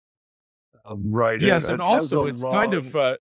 Um, 0.85 1.13
Right. 1.13 1.41
Yes, 1.41 1.69
and 1.69 1.81
also 1.81 2.27
it's 2.27 2.43
kind 2.43 2.75
of 2.75 2.97
uh, 2.97 3.17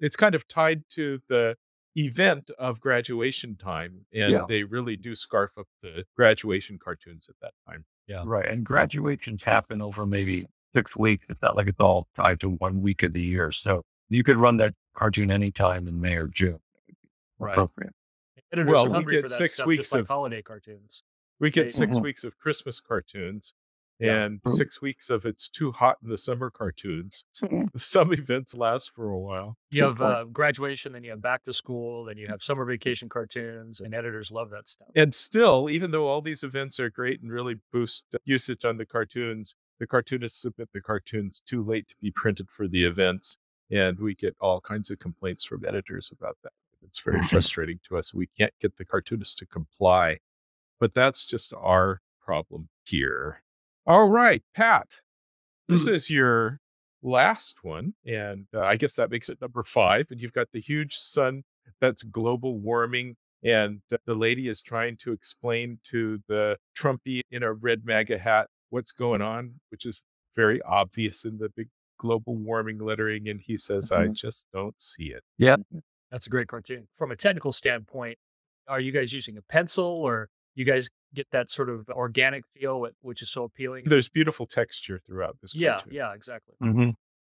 it's 0.00 0.16
kind 0.16 0.34
of 0.34 0.46
tied 0.48 0.82
to 0.90 1.20
the 1.28 1.56
event 1.94 2.50
of 2.58 2.80
graduation 2.80 3.56
time. 3.56 4.06
And 4.12 4.32
Yeah. 4.32 4.44
they 4.46 4.64
really 4.64 4.96
do 4.96 5.14
scarf 5.14 5.52
up 5.58 5.66
the 5.82 6.04
graduation 6.14 6.78
cartoons 6.78 7.28
at 7.28 7.36
that 7.40 7.54
time. 7.66 7.84
Right. 8.24 8.46
And 8.46 8.64
graduations 8.64 9.42
happen 9.42 9.82
over 9.82 10.06
maybe 10.06 10.46
six 10.74 10.96
weeks. 10.96 11.24
It's 11.28 11.40
not 11.42 11.56
like 11.56 11.66
it's 11.68 11.80
all 11.80 12.06
tied 12.16 12.40
to 12.40 12.50
one 12.50 12.82
week 12.82 13.02
of 13.02 13.12
the 13.12 13.22
year. 13.22 13.50
So 13.50 13.82
you 14.08 14.22
could 14.22 14.36
run 14.36 14.56
that 14.58 14.74
cartoon 14.94 15.30
anytime 15.30 15.88
in 15.88 16.00
May 16.00 16.16
or 16.16 16.28
June. 16.28 16.60
Right. 17.38 17.52
Appropriate. 17.52 17.92
Editors 18.52 18.70
Well, 18.72 19.02
we 19.02 19.04
get 19.04 19.28
six 19.28 19.64
weeks 19.66 19.92
like 19.92 20.02
of- 20.02 20.08
holiday 20.08 20.40
cartoons. 20.42 21.02
We 21.40 21.50
get 21.50 21.62
Right. 21.62 21.70
6 21.70 21.96
Mhm. 21.96 22.02
weeks 22.02 22.24
of 22.24 22.38
Christmas 22.38 22.80
cartoons 22.80 23.52
Yeah. 23.52 23.65
And 24.00 24.42
Mhm. 24.42 24.50
six 24.50 24.80
weeks 24.82 25.08
of 25.10 25.24
it's 25.24 25.48
too 25.48 25.72
hot 25.72 25.96
in 26.02 26.08
the 26.10 26.18
summer 26.18 26.50
cartoons. 26.50 27.24
Some 27.76 28.12
events 28.12 28.54
last 28.56 28.90
for 28.94 29.08
a 29.10 29.18
while. 29.18 29.56
You 29.70 29.84
have 29.84 30.00
uh, 30.00 30.24
graduation, 30.24 30.92
then 30.92 31.02
you 31.04 31.10
have 31.10 31.22
back 31.22 31.42
to 31.44 31.52
school, 31.52 32.04
then 32.04 32.16
you 32.18 32.26
have 32.28 32.42
summer 32.42 32.64
vacation 32.64 33.08
cartoons, 33.08 33.80
and 33.80 33.94
editors 33.94 34.30
love 34.30 34.50
that 34.50 34.68
stuff. 34.68 34.88
And 34.94 35.14
still, 35.14 35.68
even 35.70 35.90
though 35.92 36.06
all 36.08 36.20
these 36.20 36.42
events 36.44 36.78
are 36.80 36.90
great 36.90 37.20
and 37.22 37.30
really 37.32 37.56
boost 37.72 38.14
usage 38.24 38.64
on 38.64 38.76
the 38.76 38.86
cartoons, 38.86 39.56
the 39.78 39.86
cartoonists 39.86 40.40
submit 40.40 40.70
the 40.72 40.80
cartoons 40.80 41.40
too 41.40 41.62
late 41.62 41.88
to 41.88 41.96
be 42.00 42.10
printed 42.10 42.50
for 42.50 42.66
the 42.68 42.84
events. 42.84 43.38
And 43.70 43.98
we 43.98 44.14
get 44.14 44.36
all 44.40 44.60
kinds 44.60 44.90
of 44.90 44.98
complaints 44.98 45.44
from 45.44 45.64
editors 45.64 46.12
about 46.12 46.38
that. 46.44 46.52
It's 46.82 47.00
very 47.00 47.18
Mhm. 47.20 47.28
frustrating 47.30 47.80
to 47.88 47.96
us. 47.96 48.14
We 48.14 48.28
can't 48.28 48.54
get 48.60 48.76
the 48.76 48.84
cartoonists 48.84 49.34
to 49.36 49.46
comply. 49.46 50.20
But 50.78 50.94
that's 50.94 51.26
just 51.26 51.52
our 51.54 52.00
problem 52.20 52.68
here. 52.84 53.42
All 53.86 54.08
right, 54.08 54.42
Pat, 54.54 55.00
this 55.68 55.86
is 55.86 56.10
your 56.10 56.60
last 57.02 57.58
one. 57.62 57.94
And 58.04 58.46
uh, 58.54 58.60
I 58.62 58.76
guess 58.76 58.94
that 58.96 59.10
makes 59.10 59.28
it 59.28 59.40
number 59.40 59.62
five. 59.62 60.06
And 60.10 60.20
you've 60.20 60.32
got 60.32 60.48
the 60.52 60.60
huge 60.60 60.96
sun 60.96 61.44
that's 61.80 62.02
global 62.02 62.58
warming. 62.58 63.16
And 63.44 63.82
uh, 63.92 63.98
the 64.04 64.14
lady 64.14 64.48
is 64.48 64.60
trying 64.60 64.96
to 64.98 65.12
explain 65.12 65.78
to 65.90 66.20
the 66.26 66.56
Trumpy 66.76 67.20
in 67.30 67.42
a 67.44 67.52
red 67.52 67.84
MAGA 67.84 68.18
hat 68.18 68.48
what's 68.70 68.90
going 68.92 69.22
on, 69.22 69.60
which 69.70 69.86
is 69.86 70.02
very 70.34 70.60
obvious 70.62 71.24
in 71.24 71.38
the 71.38 71.48
big 71.48 71.68
global 71.98 72.34
warming 72.34 72.78
lettering. 72.78 73.28
And 73.28 73.40
he 73.40 73.56
says, 73.56 73.92
I 73.92 74.06
Mhm. 74.08 74.14
just 74.14 74.48
don't 74.52 74.80
see 74.82 75.12
it. 75.12 75.22
Yeah. 75.38 75.56
That's 76.10 76.26
a 76.26 76.30
great 76.30 76.48
cartoon. 76.48 76.88
From 76.94 77.10
a 77.12 77.16
technical 77.16 77.52
standpoint, 77.52 78.18
are 78.66 78.80
you 78.80 78.90
guys 78.90 79.12
using 79.12 79.36
a 79.36 79.42
pencil 79.42 79.84
or 79.84 80.28
you 80.56 80.64
guys 80.64 80.88
get 81.14 81.28
that 81.30 81.48
sort 81.48 81.68
of 81.68 81.88
organic 81.88 82.46
feel, 82.46 82.86
which 83.00 83.22
is 83.22 83.30
so 83.30 83.44
appealing? 83.44 83.84
There's 83.86 84.08
beautiful 84.08 84.46
texture 84.46 84.98
throughout 84.98 85.36
this. 85.40 85.54
yeah, 85.54 85.72
cartoon. 85.72 85.92
yeah, 85.92 86.14
exactly. 86.14 86.54
Mm-hmm. 86.62 86.90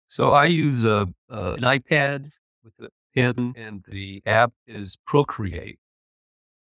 So 0.08 0.32
I 0.32 0.46
use 0.46 0.86
a, 0.86 1.08
uh, 1.30 1.54
an 1.58 1.64
iPad 1.64 2.32
with 2.64 2.74
a 2.80 2.90
pen, 3.14 3.54
and 3.58 3.84
the 3.88 4.22
app 4.26 4.54
is 4.66 4.98
Procreate. 5.06 5.80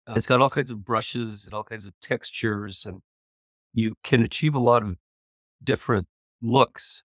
Uh, 0.07 0.13
it's 0.15 0.27
got 0.27 0.41
all 0.41 0.49
kinds 0.49 0.71
of 0.71 0.83
brushes 0.83 1.45
and 1.45 1.53
all 1.53 1.63
kinds 1.63 1.87
of 1.87 1.93
textures, 2.01 2.85
and 2.85 3.01
you 3.73 3.95
can 4.03 4.23
achieve 4.23 4.55
a 4.55 4.59
lot 4.59 4.83
of 4.83 4.97
different 5.63 6.07
looks 6.41 7.03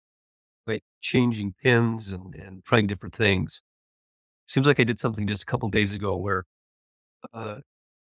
by 0.65 0.81
changing 1.01 1.55
pins 1.61 2.11
and, 2.11 2.35
and 2.35 2.63
trying 2.63 2.87
different 2.87 3.15
things. 3.15 3.61
Seems 4.47 4.67
like 4.67 4.79
I 4.79 4.83
did 4.83 4.99
something 4.99 5.27
just 5.27 5.43
a 5.43 5.45
couple 5.45 5.69
days 5.69 5.95
ago 5.95 6.15
where, 6.15 6.43
uh, 7.33 7.57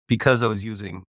because 0.07 0.43
I 0.43 0.47
was 0.47 0.63
using 0.63 1.03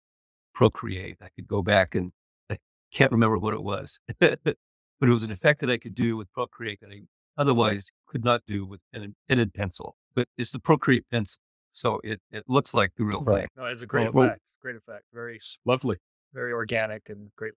Procreate, 0.53 1.17
I 1.21 1.29
could 1.35 1.47
go 1.47 1.61
back 1.61 1.95
and 1.95 2.11
I 2.49 2.57
can't 2.93 3.11
remember 3.11 3.37
what 3.37 3.53
it 3.53 3.63
was, 3.63 3.99
but 4.19 4.39
it 4.45 4.57
was 5.01 5.23
an 5.23 5.31
effect 5.31 5.61
that 5.61 5.69
I 5.69 5.77
could 5.77 5.95
do 5.95 6.17
with 6.17 6.31
Procreate 6.33 6.79
that 6.81 6.91
I 6.91 7.01
otherwise 7.37 7.91
could 8.07 8.23
not 8.23 8.41
do 8.45 8.65
with 8.65 8.81
an 8.93 9.15
pented 9.29 9.53
pencil. 9.53 9.95
But 10.13 10.27
it's 10.37 10.51
the 10.51 10.59
Procreate 10.59 11.05
pencil, 11.09 11.41
so 11.71 12.01
it, 12.03 12.21
it 12.31 12.43
looks 12.47 12.73
like 12.73 12.91
the 12.97 13.03
real 13.05 13.21
Right. 13.21 13.41
thing. 13.41 13.47
No, 13.57 13.65
it's 13.65 13.81
a 13.81 13.87
great 13.87 14.13
Well- 14.13 14.25
effect. 14.27 14.41
Great 14.61 14.75
effect. 14.75 15.05
Very, 15.13 15.39
Lovely. 15.65 15.97
very 16.33 16.51
organic 16.53 17.09
and 17.09 17.31
great. 17.35 17.53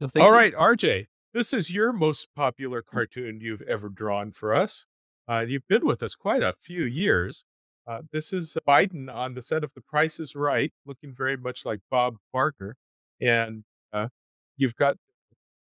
So 0.00 0.08
thank 0.08 0.24
All 0.24 0.30
you. 0.30 0.36
right, 0.36 0.54
RJ, 0.54 1.06
this 1.34 1.52
is 1.52 1.70
your 1.70 1.92
most 1.92 2.28
popular 2.34 2.80
cartoon 2.80 3.40
you've 3.42 3.60
ever 3.62 3.88
drawn 3.90 4.32
for 4.32 4.54
us. 4.54 4.86
Uh, 5.28 5.40
you've 5.46 5.66
been 5.68 5.84
with 5.84 6.02
us 6.02 6.14
quite 6.14 6.42
a 6.42 6.54
few 6.58 6.84
years. 6.84 7.44
Uh, 7.86 8.02
this 8.12 8.32
is 8.32 8.56
Biden 8.66 9.12
on 9.12 9.34
the 9.34 9.42
set 9.42 9.62
of 9.62 9.72
The 9.74 9.80
Price 9.80 10.18
is 10.18 10.34
Right, 10.34 10.72
looking 10.84 11.14
very 11.14 11.36
much 11.36 11.64
like 11.64 11.80
Bob 11.90 12.16
Barker. 12.32 12.76
And 13.20 13.64
uh, 13.92 14.08
you've 14.56 14.74
got 14.74 14.96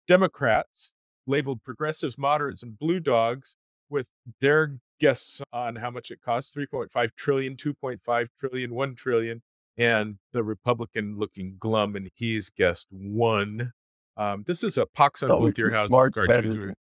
Democrats 0.09 0.94
labeled 1.27 1.62
progressives, 1.62 2.18
moderates, 2.18 2.62
and 2.64 2.77
blue 2.77 2.99
dogs 2.99 3.57
with 3.88 4.11
their 4.40 4.79
guesses 4.99 5.42
on 5.53 5.77
how 5.77 5.90
much 5.90 6.11
it 6.11 6.20
costs 6.20 6.55
3.5 6.55 7.11
trillion, 7.16 7.57
2.5 7.57 8.27
trillion, 8.38 8.75
1 8.75 8.94
trillion. 8.96 9.42
And 9.79 10.16
the 10.33 10.42
Republican 10.42 11.16
looking 11.16 11.57
glum, 11.59 11.94
and 11.94 12.11
he's 12.14 12.51
guessed 12.51 12.88
one. 12.90 13.73
Um, 14.16 14.44
this 14.46 14.64
is 14.64 14.77
a 14.77 14.85
pox 14.85 15.23
on 15.23 15.53
your 15.57 15.70
houses 15.70 15.90
smart 15.90 16.14
cartoon. 16.14 16.75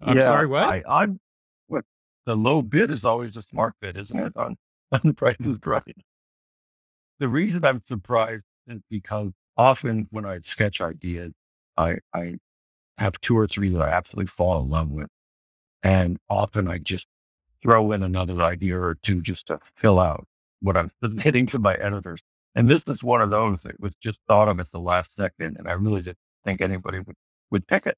I'm 0.00 0.16
Yeah, 0.16 0.22
sorry, 0.22 0.46
what? 0.46 0.62
I, 0.62 0.82
I'm 0.88 1.10
what 1.10 1.20
the 2.26 2.36
low 2.36 2.62
bid 2.62 2.90
is 2.90 3.04
always 3.04 3.36
a 3.36 3.42
smart 3.42 3.74
bid, 3.80 3.96
isn't 3.96 4.18
it? 4.18 4.36
On, 4.36 4.56
on 4.92 5.00
the 5.04 5.14
price 5.14 5.36
is 5.40 5.58
mm-hmm. 5.58 5.70
right. 5.70 5.96
The 7.18 7.28
reason 7.28 7.64
I'm 7.64 7.82
surprised 7.84 8.44
is 8.66 8.80
because 8.90 9.32
often 9.56 10.08
when 10.10 10.24
I 10.24 10.40
sketch 10.42 10.80
ideas, 10.80 11.32
I 11.76 11.98
I 12.12 12.36
have 12.98 13.20
two 13.20 13.36
or 13.36 13.46
three 13.46 13.68
that 13.70 13.82
I 13.82 13.88
absolutely 13.88 14.26
fall 14.26 14.60
in 14.62 14.70
love 14.70 14.90
with. 14.90 15.08
And 15.82 16.18
often 16.28 16.68
I 16.68 16.78
just 16.78 17.06
throw 17.62 17.92
in 17.92 18.02
another 18.02 18.40
idea 18.42 18.78
or 18.78 18.94
two 18.94 19.20
just 19.20 19.48
to 19.48 19.58
fill 19.76 19.98
out 19.98 20.26
what 20.60 20.76
I'm 20.76 20.90
submitting 21.02 21.46
to 21.48 21.58
my 21.58 21.74
editors. 21.74 22.20
And 22.54 22.68
this 22.68 22.84
is 22.86 23.02
one 23.02 23.20
of 23.20 23.30
those 23.30 23.62
that 23.62 23.80
was 23.80 23.92
just 24.00 24.20
thought 24.28 24.48
of 24.48 24.60
at 24.60 24.70
the 24.70 24.78
last 24.78 25.16
second. 25.16 25.56
And 25.58 25.68
I 25.68 25.72
really 25.72 26.02
didn't 26.02 26.18
think 26.44 26.60
anybody 26.60 27.00
would, 27.00 27.16
would 27.50 27.66
pick 27.66 27.86
it. 27.86 27.96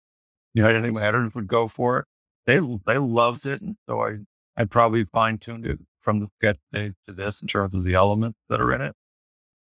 You 0.55 0.63
know, 0.63 0.69
I 0.69 0.73
didn't 0.73 0.85
think 0.85 0.95
my 0.95 1.05
editors 1.05 1.35
would 1.35 1.47
go 1.47 1.69
for 1.69 1.99
it. 2.01 2.05
They 2.47 2.61
they 2.87 2.99
loved 2.99 3.47
it. 3.47 3.61
And 3.61 3.77
so 3.89 4.01
I, 4.01 4.19
I 4.57 4.65
probably 4.65 5.05
fine 5.05 5.39
tuned 5.39 5.67
it 5.67 5.81
from 6.01 6.21
the 6.21 6.29
sketch 6.39 6.59
stage 6.73 6.95
to 7.07 7.13
this 7.13 7.43
in 7.43 7.49
terms 7.49 7.75
of 7.75 7.85
the 7.85 7.95
elements 7.95 8.39
that 8.49 8.61
are 8.61 8.73
in 8.73 8.81
it. 8.81 8.95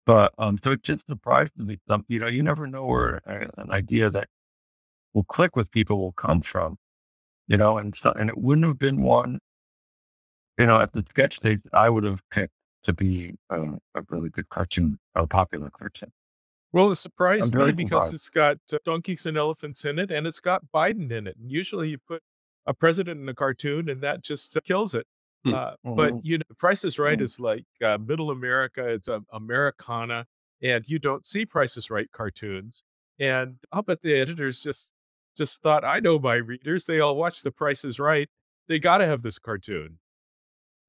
But 0.04 0.34
um, 0.38 0.58
so 0.62 0.72
it 0.72 0.82
just 0.82 1.06
surprised 1.06 1.52
me. 1.56 1.78
Some, 1.88 2.04
you 2.08 2.20
know, 2.20 2.28
you 2.28 2.42
never 2.42 2.66
know 2.66 2.84
where 2.84 3.22
an 3.26 3.70
idea 3.70 4.08
that 4.10 4.28
will 5.14 5.24
click 5.24 5.56
with 5.56 5.72
people 5.72 5.98
will 5.98 6.12
come 6.12 6.42
from. 6.42 6.76
You 7.48 7.56
know, 7.56 7.78
and 7.78 7.94
so, 7.94 8.12
and 8.12 8.28
it 8.28 8.38
wouldn't 8.38 8.66
have 8.66 8.78
been 8.78 9.02
one. 9.02 9.40
You 10.58 10.66
know, 10.66 10.80
at 10.80 10.92
the 10.92 11.04
sketch 11.08 11.36
stage, 11.36 11.60
I 11.72 11.88
would 11.88 12.04
have 12.04 12.22
picked 12.30 12.54
to 12.84 12.92
be 12.92 13.34
a, 13.50 13.62
a 13.94 14.02
really 14.08 14.30
good 14.30 14.48
cartoon, 14.48 14.98
a 15.14 15.26
popular 15.26 15.70
cartoon. 15.70 16.12
Well, 16.72 16.90
it 16.90 16.96
surprised 16.96 17.54
me 17.54 17.72
because 17.72 18.06
surprised. 18.06 18.14
it's 18.14 18.28
got 18.28 18.58
uh, 18.72 18.78
donkeys 18.84 19.26
and 19.26 19.36
elephants 19.36 19.84
in 19.84 19.98
it, 19.98 20.10
and 20.10 20.26
it's 20.26 20.40
got 20.40 20.64
Biden 20.74 21.10
in 21.10 21.26
it. 21.26 21.36
And 21.36 21.50
usually, 21.50 21.90
you 21.90 21.98
put 21.98 22.22
a 22.66 22.74
president 22.74 23.20
in 23.20 23.28
a 23.28 23.34
cartoon, 23.34 23.88
and 23.88 24.00
that 24.02 24.22
just 24.22 24.56
uh, 24.56 24.60
kills 24.64 24.94
it. 24.94 25.06
Hmm. 25.44 25.54
Uh, 25.54 25.74
But 25.84 26.14
Mhm. 26.14 26.20
you 26.24 26.38
know, 26.38 26.44
Price 26.58 26.84
is 26.84 26.98
Right 26.98 27.18
Mhm. 27.18 27.22
is 27.22 27.38
like 27.40 27.64
uh, 27.82 27.98
Middle 27.98 28.30
America. 28.30 28.86
It's 28.88 29.08
a 29.08 29.22
Americana, 29.32 30.26
and 30.62 30.88
you 30.88 30.98
don't 30.98 31.24
see 31.24 31.46
Price 31.46 31.76
is 31.76 31.90
Right 31.90 32.10
cartoons. 32.12 32.82
And 33.18 33.58
I'll 33.72 33.82
bet 33.82 34.02
the 34.02 34.14
editors 34.14 34.62
just 34.62 34.92
just 35.36 35.60
thought, 35.62 35.84
I 35.84 36.00
know 36.00 36.18
my 36.18 36.34
readers. 36.36 36.86
They 36.86 36.98
all 36.98 37.14
watch 37.16 37.42
The 37.42 37.52
Price 37.52 37.84
is 37.84 37.98
Right. 38.00 38.30
They 38.68 38.78
got 38.78 38.98
to 38.98 39.06
have 39.06 39.20
this 39.22 39.38
cartoon. 39.38 39.98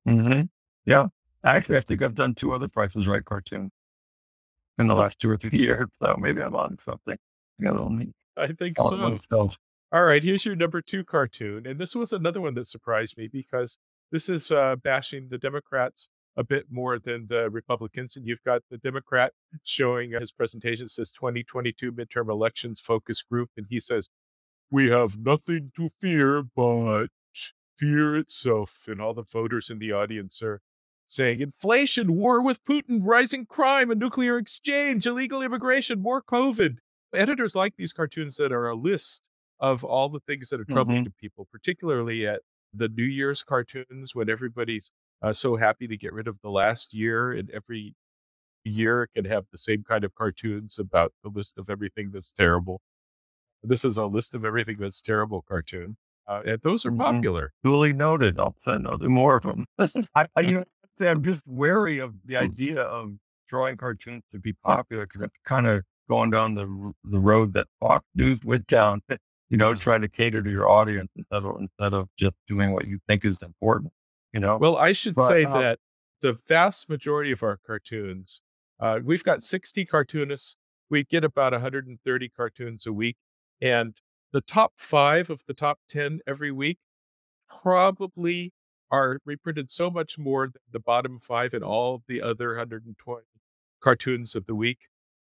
Mm-hmm. 0.08 0.44
Yeah. 0.86 1.08
Actually, 1.44 1.78
I 1.78 1.82
think 1.82 2.02
I've 2.02 2.16
done 2.16 2.34
two 2.34 2.54
other 2.54 2.68
Prices 2.70 3.08
Right 3.08 3.24
cartoons 3.26 3.72
in 4.80 4.88
the 4.88 4.96
last 4.96 5.20
two 5.20 5.30
or 5.30 5.38
three 5.38 5.50
years. 5.60 5.90
So 6.02 6.16
maybe 6.18 6.42
I'm 6.42 6.56
on 6.56 6.78
something. 6.80 7.18
I 7.60 7.64
got 7.64 7.76
a. 7.76 8.08
I 8.38 8.54
think 8.54 8.78
so. 8.78 9.20
All 9.90 10.04
right, 10.04 10.22
here's 10.22 10.46
your 10.46 10.56
number 10.58 10.82
two 10.82 11.06
cartoon. 11.06 11.66
And 11.66 11.80
this 11.80 11.96
was 11.96 12.12
another 12.12 12.42
one 12.42 12.56
that 12.56 12.68
surprised 12.68 13.18
me 13.18 13.30
because 13.32 13.78
this 14.12 14.28
is 14.28 14.52
uh, 14.52 14.76
bashing 14.76 15.30
the 15.30 15.38
Democrats 15.38 16.10
a 16.36 16.44
bit 16.44 16.66
more 16.70 17.00
than 17.00 17.28
the 17.30 17.50
Republicans. 17.50 18.18
And 18.18 18.28
you've 18.28 18.44
got 18.44 18.64
the 18.70 18.78
Democrat 18.78 19.32
showing 19.64 20.14
uh, 20.14 20.20
his 20.20 20.34
presentation 20.34 20.90
says 20.90 21.10
2022 21.12 21.94
midterm 21.94 22.30
elections 22.30 22.82
focus 22.82 23.22
group. 23.22 23.52
And 23.56 23.68
he 23.70 23.80
says, 23.80 24.10
We 24.70 24.90
have 24.90 25.18
nothing 25.18 25.72
to 25.78 25.90
fear 26.02 26.44
but 26.44 27.08
fear 27.78 28.18
itself. 28.18 28.84
And 28.88 29.02
all 29.02 29.14
the 29.14 29.24
voters 29.24 29.70
in 29.70 29.80
the 29.80 29.94
audience 29.94 30.42
are 30.44 30.60
saying 31.06 31.40
inflation, 31.40 32.14
war 32.14 32.42
with 32.42 32.64
Putin, 32.66 33.00
rising 33.04 33.46
crime, 33.46 33.90
a 33.90 33.96
nuclear 33.96 34.38
exchange, 34.38 35.08
illegal 35.08 35.42
immigration, 35.42 36.02
more 36.02 36.22
COVID. 36.22 36.80
Editors 37.14 37.56
like 37.56 37.78
these 37.78 37.94
cartoons 37.94 38.36
that 38.36 38.52
are 38.52 38.68
a 38.68 38.76
list 38.76 39.30
of 39.60 39.84
all 39.84 40.10
the 40.10 40.20
things 40.20 40.50
that 40.50 40.60
are 40.60 40.66
troubling 40.66 41.06
to 41.06 41.12
people, 41.12 41.48
particularly 41.52 42.28
at 42.28 42.42
the 42.74 42.88
New 42.90 43.06
Year's 43.06 43.44
cartoons 43.44 44.14
when 44.14 44.30
everybody's 44.30 44.92
uh, 45.22 45.34
so 45.34 45.56
happy 45.56 45.88
to 45.88 45.98
get 45.98 46.14
rid 46.14 46.28
of 46.28 46.40
the 46.42 46.50
last 46.50 46.94
year, 46.94 47.32
and 47.32 47.50
every 47.52 47.96
year 48.64 49.08
can 49.16 49.26
have 49.26 49.46
the 49.52 49.58
same 49.58 49.84
kind 49.84 50.04
of 50.04 50.14
cartoons 50.14 50.78
about 50.78 51.14
the 51.24 51.30
list 51.30 51.58
of 51.58 51.70
everything 51.70 52.12
that's 52.12 52.32
terrible. 52.32 52.82
This 53.64 53.84
is 53.84 53.98
a 53.98 54.06
list 54.06 54.36
of 54.36 54.46
everything 54.46 54.78
that's 54.80 55.02
terrible 55.02 55.42
cartoon. 55.48 55.98
Uh, 56.28 56.42
and 56.46 56.62
those 56.62 56.86
are 56.86 56.92
Mhm. 56.92 56.98
popular. 56.98 57.54
Duly 57.64 57.94
noted. 57.94 58.38
I'll 58.38 58.56
send 58.66 58.86
more 59.02 59.38
of 59.38 59.44
them. 59.44 59.66
I, 60.16 60.28
I, 60.36 60.42
you 60.42 60.52
know, 60.52 60.64
I'm 61.00 61.24
just 61.24 61.42
wary 61.46 62.00
of 62.00 62.16
the 62.26 62.36
idea 62.38 62.82
of 62.82 63.14
drawing 63.48 63.78
cartoons 63.78 64.24
to 64.34 64.40
be 64.40 64.54
popular 64.54 65.06
because 65.06 65.22
it's 65.22 65.38
kind 65.46 65.66
of 65.68 65.84
going 66.10 66.30
down 66.30 66.56
the 66.56 66.94
the 67.04 67.20
road 67.20 67.54
that 67.54 67.68
Fox 67.80 68.06
News 68.14 68.40
went 68.44 68.68
down. 68.68 69.02
You 69.50 69.58
know, 69.58 69.74
trying 69.74 70.02
to 70.02 70.10
cater 70.10 70.42
to 70.42 70.50
your 70.50 70.68
audience 70.68 71.10
instead 71.16 71.44
of 71.44 71.58
instead 71.60 71.94
of 71.94 72.10
just 72.18 72.36
doing 72.48 72.72
what 72.72 72.88
you 72.88 73.00
think 73.08 73.24
is 73.24 73.42
important. 73.42 73.94
You 74.34 74.42
know, 74.42 74.58
Well, 74.58 74.76
I 74.76 74.92
should 74.92 75.16
But, 75.16 75.30
say 75.30 75.46
um, 75.46 75.54
that 75.54 75.80
the 76.22 76.38
vast 76.48 76.90
majority 76.90 77.32
of 77.32 77.44
our 77.44 77.58
cartoons, 77.58 78.42
uh, 78.80 79.00
we've 79.04 79.24
got 79.24 79.42
60 79.42 79.86
cartoonists. 79.86 80.58
We 80.90 81.04
get 81.04 81.24
about 81.24 81.54
130 81.54 82.30
cartoons 82.30 82.86
a 82.86 82.94
week. 82.94 83.18
And 83.62 83.96
the 84.32 84.42
top 84.42 84.74
five 84.76 85.30
of 85.30 85.46
the 85.48 85.54
top 85.54 85.80
10 85.90 86.20
every 86.28 86.52
week 86.52 86.80
probably 87.50 88.54
are 88.92 89.20
reprinted 89.26 89.70
so 89.70 89.90
much 89.90 90.18
more 90.18 90.48
than 90.48 90.62
the 90.72 90.80
bottom 90.80 91.20
five 91.20 91.54
and 91.54 91.64
all 91.64 92.04
the 92.08 92.22
other 92.22 92.50
120 92.56 93.24
cartoons 93.82 94.36
of 94.36 94.46
the 94.46 94.56
week 94.56 94.80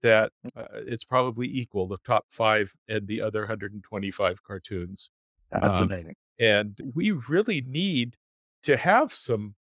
that 0.02 0.32
uh, 0.56 0.64
it's 0.72 1.04
probably 1.04 1.46
equal 1.48 1.86
the 1.88 1.98
top 2.06 2.26
five 2.30 2.74
and 2.88 3.06
the 3.08 3.20
other 3.20 3.40
125 3.42 4.42
cartoons. 4.42 5.10
fascinating. 5.50 6.14
And 6.38 6.78
we 6.94 7.10
really 7.10 7.60
need 7.60 8.16
to 8.62 8.76
have 8.76 9.12
some 9.12 9.56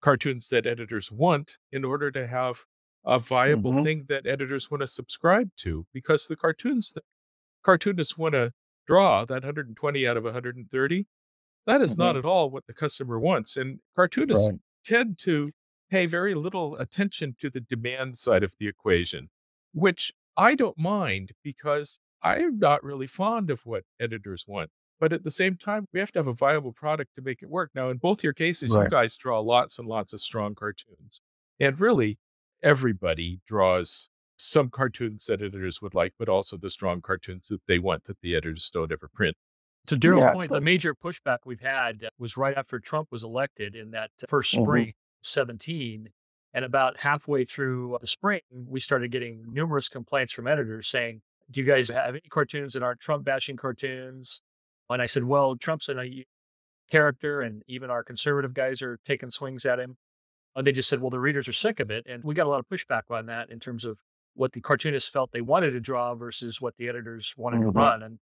cartoons 0.00 0.48
that 0.48 0.66
editors 0.66 1.12
want 1.12 1.58
in 1.70 1.84
order 1.84 2.10
to 2.12 2.26
have 2.26 2.64
a 3.04 3.18
viable 3.18 3.72
Mhm. 3.72 3.84
thing 3.84 4.04
that 4.08 4.26
editors 4.26 4.70
want 4.70 4.80
to 4.82 4.86
subscribe 4.86 5.50
to. 5.58 5.86
Because 5.92 6.26
the 6.28 6.36
cartoons 6.36 6.92
that 6.92 7.04
cartoonists 7.62 8.16
want 8.18 8.34
to 8.34 8.52
draw, 8.86 9.24
that 9.24 9.42
120 9.44 10.06
out 10.06 10.16
of 10.16 10.24
130, 10.24 11.06
that 11.66 11.80
is 11.82 11.96
not 11.98 12.16
at 12.16 12.24
all 12.24 12.50
what 12.50 12.66
the 12.66 12.74
customer 12.74 13.18
wants. 13.20 13.56
And 13.56 13.80
cartoonists 13.96 14.50
Right. 14.50 14.60
tend 14.84 15.18
to 15.20 15.52
pay 15.90 16.06
very 16.06 16.34
little 16.34 16.76
attention 16.76 17.34
to 17.40 17.50
the 17.50 17.60
demand 17.60 18.16
side 18.18 18.42
of 18.42 18.56
the 18.58 18.66
equation, 18.68 19.30
which 19.72 20.12
I 20.36 20.54
don't 20.54 20.78
mind 20.78 21.32
because 21.42 22.00
I'm 22.22 22.58
not 22.58 22.82
really 22.84 23.06
fond 23.06 23.50
of 23.50 23.66
what 23.66 23.84
editors 24.00 24.44
want. 24.46 24.70
But 25.00 25.12
at 25.12 25.24
the 25.24 25.30
same 25.32 25.56
time, 25.56 25.86
we 25.92 25.98
have 25.98 26.12
to 26.12 26.20
have 26.20 26.28
a 26.28 26.32
viable 26.32 26.72
product 26.72 27.16
to 27.16 27.22
make 27.22 27.42
it 27.42 27.48
work. 27.50 27.70
Now, 27.74 27.88
in 27.90 27.96
both 27.96 28.22
your 28.22 28.32
cases, 28.32 28.72
you 28.72 28.88
guys 28.88 29.16
draw 29.16 29.40
lots 29.40 29.78
and 29.78 29.88
lots 29.88 30.12
of 30.12 30.20
strong 30.20 30.54
cartoons. 30.54 31.20
And 31.58 31.78
really, 31.80 32.18
everybody 32.62 33.40
draws 33.46 34.08
some 34.36 34.70
cartoons 34.70 35.26
that 35.26 35.42
editors 35.42 35.82
would 35.82 35.94
like, 35.94 36.14
but 36.18 36.28
also 36.28 36.56
the 36.56 36.70
strong 36.70 37.00
cartoons 37.00 37.48
that 37.48 37.62
they 37.66 37.78
want 37.80 38.04
that 38.04 38.20
the 38.22 38.34
editors 38.36 38.70
don't 38.72 38.92
ever 38.92 39.08
print. 39.12 39.36
To 39.88 39.96
Daryl's 39.96 40.20
Yeah. 40.20 40.32
point, 40.32 40.52
the 40.52 40.60
major 40.60 40.94
pushback 40.94 41.38
we've 41.44 41.60
had 41.60 42.08
was 42.18 42.36
right 42.36 42.56
after 42.56 42.78
Trump 42.78 43.08
was 43.10 43.24
elected 43.24 43.74
in 43.74 43.90
that 43.90 44.10
first 44.28 44.54
Mhm. 44.54 44.62
spring, 44.62 44.88
of 44.90 44.94
17. 45.26 46.12
And 46.54 46.64
about 46.64 47.00
halfway 47.00 47.44
through 47.44 47.96
the 48.00 48.06
spring, 48.06 48.40
we 48.50 48.78
started 48.78 49.10
getting 49.10 49.44
numerous 49.52 49.88
complaints 49.88 50.32
from 50.32 50.46
editors 50.46 50.86
saying, 50.86 51.22
Do 51.50 51.60
you 51.60 51.66
guys 51.66 51.88
have 51.88 52.10
any 52.14 52.28
cartoons 52.28 52.74
that 52.74 52.82
aren't 52.82 53.00
Trump 53.00 53.24
bashing 53.24 53.56
cartoons? 53.56 54.42
And 54.90 55.00
I 55.00 55.06
said, 55.06 55.24
Well, 55.24 55.56
Trump's 55.56 55.88
a 55.88 56.24
character, 56.90 57.40
and 57.40 57.62
even 57.66 57.90
our 57.90 58.04
conservative 58.04 58.52
guys 58.54 58.82
are 58.82 58.98
taking 59.04 59.30
swings 59.30 59.64
at 59.64 59.78
him. 59.78 59.96
And 60.54 60.66
they 60.66 60.72
just 60.72 60.88
said, 60.90 61.00
Well, 61.00 61.10
the 61.10 61.18
readers 61.20 61.48
are 61.48 61.52
sick 61.54 61.80
of 61.80 61.90
it. 61.90 62.04
And 62.06 62.22
we 62.24 62.34
got 62.34 62.46
a 62.46 62.50
lot 62.50 62.60
of 62.60 62.68
pushback 62.68 63.02
on 63.10 63.26
that 63.26 63.50
in 63.50 63.58
terms 63.58 63.84
of 63.84 64.00
what 64.34 64.52
the 64.52 64.60
cartoonists 64.60 65.10
felt 65.10 65.30
they 65.32 65.40
wanted 65.40 65.70
to 65.70 65.80
draw 65.80 66.14
versus 66.14 66.60
what 66.60 66.76
the 66.76 66.88
editors 66.88 67.34
wanted 67.36 67.60
Mhm. 67.60 67.64
to 67.64 67.70
run. 67.70 68.02
And 68.02 68.18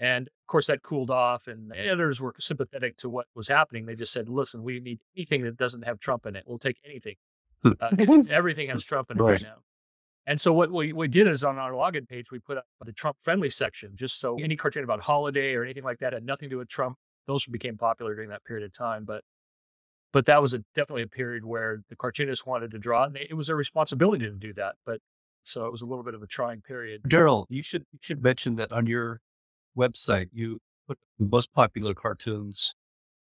and 0.00 0.28
of 0.28 0.46
course, 0.46 0.68
that 0.68 0.82
cooled 0.82 1.10
off, 1.10 1.48
and 1.48 1.72
the 1.72 1.76
editors 1.76 2.20
were 2.20 2.32
sympathetic 2.38 2.96
to 2.98 3.08
what 3.08 3.26
was 3.34 3.48
happening. 3.48 3.86
They 3.86 3.96
just 3.96 4.12
said, 4.12 4.28
"Listen, 4.28 4.62
we 4.62 4.78
need 4.78 5.00
anything 5.16 5.42
that 5.42 5.56
doesn't 5.56 5.82
have 5.82 5.98
Trump 5.98 6.24
in 6.24 6.36
it. 6.36 6.44
We'll 6.46 6.60
take 6.60 6.78
anything. 6.84 7.16
Uh, 7.64 8.24
everything 8.30 8.68
has 8.68 8.84
Trump 8.84 9.10
in 9.10 9.18
it 9.18 9.22
right. 9.22 9.30
Right. 9.32 9.42
now." 9.42 9.56
And 10.28 10.38
so 10.38 10.52
what 10.52 10.70
we, 10.70 10.92
we 10.92 11.08
did 11.08 11.26
is 11.26 11.42
on 11.42 11.56
our 11.56 11.72
login 11.72 12.06
page, 12.06 12.30
we 12.30 12.38
put 12.38 12.58
up 12.58 12.66
the 12.84 12.92
Trump 12.92 13.16
friendly 13.18 13.48
section, 13.48 13.92
just 13.94 14.20
so 14.20 14.36
any 14.38 14.56
cartoon 14.56 14.84
about 14.84 15.00
holiday 15.00 15.54
or 15.54 15.64
anything 15.64 15.84
like 15.84 16.00
that 16.00 16.12
had 16.12 16.22
nothing 16.22 16.50
to 16.50 16.54
do 16.54 16.58
with 16.58 16.68
Trump. 16.68 16.98
Those 17.26 17.46
became 17.46 17.78
popular 17.78 18.14
during 18.14 18.28
that 18.28 18.44
period 18.44 18.66
of 18.66 18.72
time, 18.72 19.04
but 19.06 19.22
but 20.12 20.26
that 20.26 20.42
was 20.42 20.52
a, 20.52 20.58
definitely 20.74 21.02
a 21.02 21.08
period 21.08 21.44
where 21.44 21.82
the 21.88 21.96
cartoonists 21.96 22.44
wanted 22.44 22.70
to 22.72 22.78
draw, 22.78 23.04
and 23.04 23.14
they, 23.14 23.26
it 23.28 23.34
was 23.34 23.46
their 23.46 23.56
responsibility 23.56 24.26
to 24.26 24.32
do 24.32 24.52
that. 24.54 24.74
But 24.84 25.00
so 25.40 25.64
it 25.64 25.72
was 25.72 25.80
a 25.80 25.86
little 25.86 26.04
bit 26.04 26.14
of 26.14 26.22
a 26.22 26.26
trying 26.26 26.60
period. 26.60 27.02
Daryl, 27.04 27.46
you 27.48 27.62
should 27.62 27.86
you 27.92 27.98
should 28.02 28.22
mention 28.22 28.56
that 28.56 28.70
on 28.70 28.86
your 28.86 29.20
website 29.76 30.28
you 30.32 30.60
put 30.86 30.98
the 31.18 31.26
most 31.26 31.54
popular 31.54 31.94
cartoons 31.94 32.74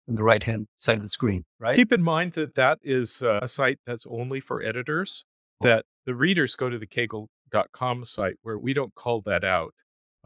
on 0.09 0.15
the 0.15 0.23
right 0.23 0.43
hand 0.43 0.67
side 0.77 0.97
of 0.97 1.03
the 1.03 1.09
screen, 1.09 1.45
right? 1.59 1.77
Keep 1.77 1.93
in 1.93 2.03
mind 2.03 2.33
that 2.33 2.55
that 2.55 2.79
is 2.83 3.23
uh, 3.23 3.41
a 3.43 3.49
site 3.49 3.79
that's 3.87 4.07
only 4.09 4.41
for 4.41 4.63
editors, 4.63 5.25
that 5.61 5.85
the 6.07 6.15
readers 6.15 6.55
go 6.55 6.71
to 6.71 6.79
the 6.79 6.87
cagle.com 6.87 8.05
site 8.05 8.37
where 8.43 8.59
we 8.59 8.73
don't 8.73 8.95
call 8.95 9.21
that 9.23 9.45
out. 9.45 9.75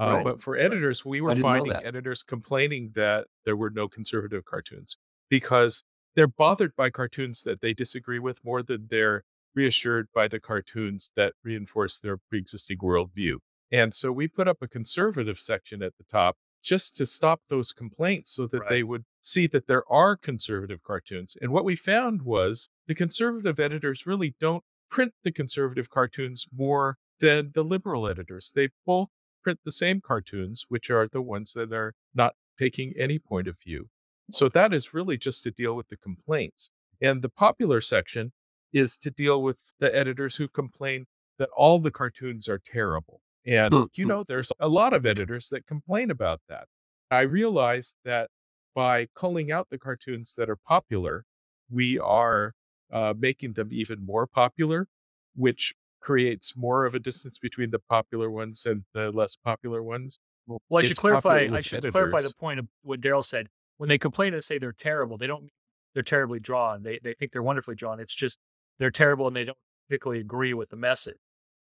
Uh, 0.01 0.15
Right. 0.15 0.25
But 0.25 0.41
for 0.41 0.57
editors, 0.57 1.05
we 1.05 1.21
were 1.21 1.37
finding 1.37 1.75
editors 1.85 2.23
complaining 2.23 2.93
that 2.95 3.27
there 3.45 3.57
were 3.57 3.71
no 3.71 3.89
conservative 3.89 4.45
cartoons 4.45 4.97
because 5.29 5.85
they're 6.15 6.27
bothered 6.27 6.75
by 6.77 6.91
cartoons 6.91 7.43
that 7.43 7.61
they 7.61 7.75
disagree 7.75 8.19
with 8.19 8.41
more 8.45 8.63
than 8.63 8.87
they're 8.91 9.23
reassured 9.55 10.09
by 10.15 10.29
the 10.29 10.41
cartoons 10.41 11.13
that 11.15 11.35
reinforce 11.45 11.99
their 11.99 12.17
pre-existing 12.17 12.79
worldview. 12.79 13.37
And 13.71 13.95
so 13.95 14.13
we 14.13 14.29
put 14.29 14.49
up 14.49 14.59
a 14.63 14.69
conservative 14.69 15.39
section 15.39 15.83
at 15.83 15.97
the 15.99 16.05
top 16.05 16.37
just 16.63 16.97
to 16.97 17.07
stop 17.07 17.43
those 17.49 17.73
complaints 17.73 18.31
so 18.31 18.47
that 18.47 18.61
Right. 18.61 18.69
they 18.71 18.83
would 18.83 19.05
see 19.21 19.47
that 19.49 19.67
there 19.67 19.91
are 19.93 20.17
conservative 20.17 20.83
cartoons. 20.83 21.37
And 21.41 21.53
what 21.53 21.65
we 21.65 21.77
found 21.77 22.23
was 22.23 22.71
the 22.87 22.95
conservative 22.95 23.59
editors 23.61 24.07
really 24.07 24.35
don't 24.41 24.65
print 24.89 25.15
the 25.25 25.33
conservative 25.33 25.91
cartoons 25.91 26.47
more 26.53 26.99
than 27.19 27.53
the 27.55 27.65
liberal 27.65 28.07
editors. 28.09 28.53
They 28.55 28.71
both 28.87 29.09
print 29.43 29.61
the 29.65 29.73
same 29.73 30.01
cartoons, 30.01 30.67
which 30.69 30.91
are 30.91 31.09
the 31.09 31.23
ones 31.23 31.53
that 31.55 31.73
are 31.73 31.95
not 32.15 32.35
taking 32.59 32.93
any 32.97 33.19
point 33.19 33.49
of 33.49 33.59
view. 33.59 33.89
So 34.31 34.49
that 34.51 34.73
is 34.73 34.95
really 34.95 35.17
just 35.19 35.43
to 35.45 35.51
deal 35.51 35.75
with 35.75 35.89
the 35.89 35.97
complaints. 35.97 36.71
And 37.01 37.23
the 37.23 37.29
popular 37.29 37.81
section 37.81 38.33
is 38.73 38.97
to 38.99 39.11
deal 39.11 39.43
with 39.43 39.75
the 39.79 39.95
editors 39.95 40.37
who 40.37 40.49
complain 40.49 41.07
that 41.39 41.49
all 41.57 41.81
the 41.81 41.91
cartoons 41.91 42.49
are 42.49 42.59
terrible. 42.65 43.21
And, 43.47 43.73
you 43.95 44.05
hmm. 44.05 44.09
know, 44.09 44.25
there's 44.27 44.53
a 44.61 44.69
lot 44.69 44.93
of 44.93 45.05
editors 45.05 45.49
that 45.51 45.67
complain 45.67 46.11
about 46.11 46.41
that. 46.49 46.67
I 47.11 47.21
realized 47.23 47.97
that 48.05 48.31
by 48.75 49.09
culling 49.15 49.51
out 49.51 49.69
the 49.71 49.79
cartoons 49.79 50.35
that 50.37 50.49
are 50.49 50.57
popular, 50.57 51.25
we 51.71 51.99
are 51.99 52.55
uh, 52.93 53.15
making 53.19 53.55
them 53.55 53.69
even 53.71 54.05
more 54.05 54.27
popular, 54.27 54.87
which 55.35 55.75
creates 56.01 56.57
more 56.57 56.85
of 56.85 56.95
a 56.95 56.99
distance 56.99 57.39
between 57.39 57.71
the 57.71 57.79
popular 57.79 58.31
ones 58.31 58.67
and 58.67 58.85
the 58.93 59.11
less 59.11 59.37
popular 59.37 59.83
ones. 59.83 60.19
Well, 60.47 60.61
I 60.75 60.83
should 60.83 60.97
clarify. 60.97 61.49
I 61.53 61.61
should 61.61 61.89
clarify 61.91 62.21
the 62.21 62.35
point 62.39 62.59
of 62.59 62.67
what 62.83 63.01
Daryl 63.01 63.25
said. 63.25 63.49
When 63.79 63.89
they 63.89 63.99
complain 63.99 64.35
and 64.35 64.43
say 64.43 64.59
they're 64.59 64.73
terrible, 64.73 65.17
they 65.17 65.27
don't. 65.27 65.49
They're 65.95 66.03
terribly 66.03 66.41
drawn. 66.41 66.83
They 66.83 66.99
they 67.03 67.15
think 67.15 67.33
they're 67.33 67.43
wonderfully 67.43 67.77
drawn. 67.77 68.01
It's 68.01 68.15
just 68.15 68.39
they're 68.79 68.91
terrible 68.91 69.27
and 69.27 69.37
they 69.37 69.45
don't 69.45 69.59
particularly 69.89 70.21
agree 70.21 70.55
with 70.55 70.71
the 70.71 70.77
message. 70.77 71.19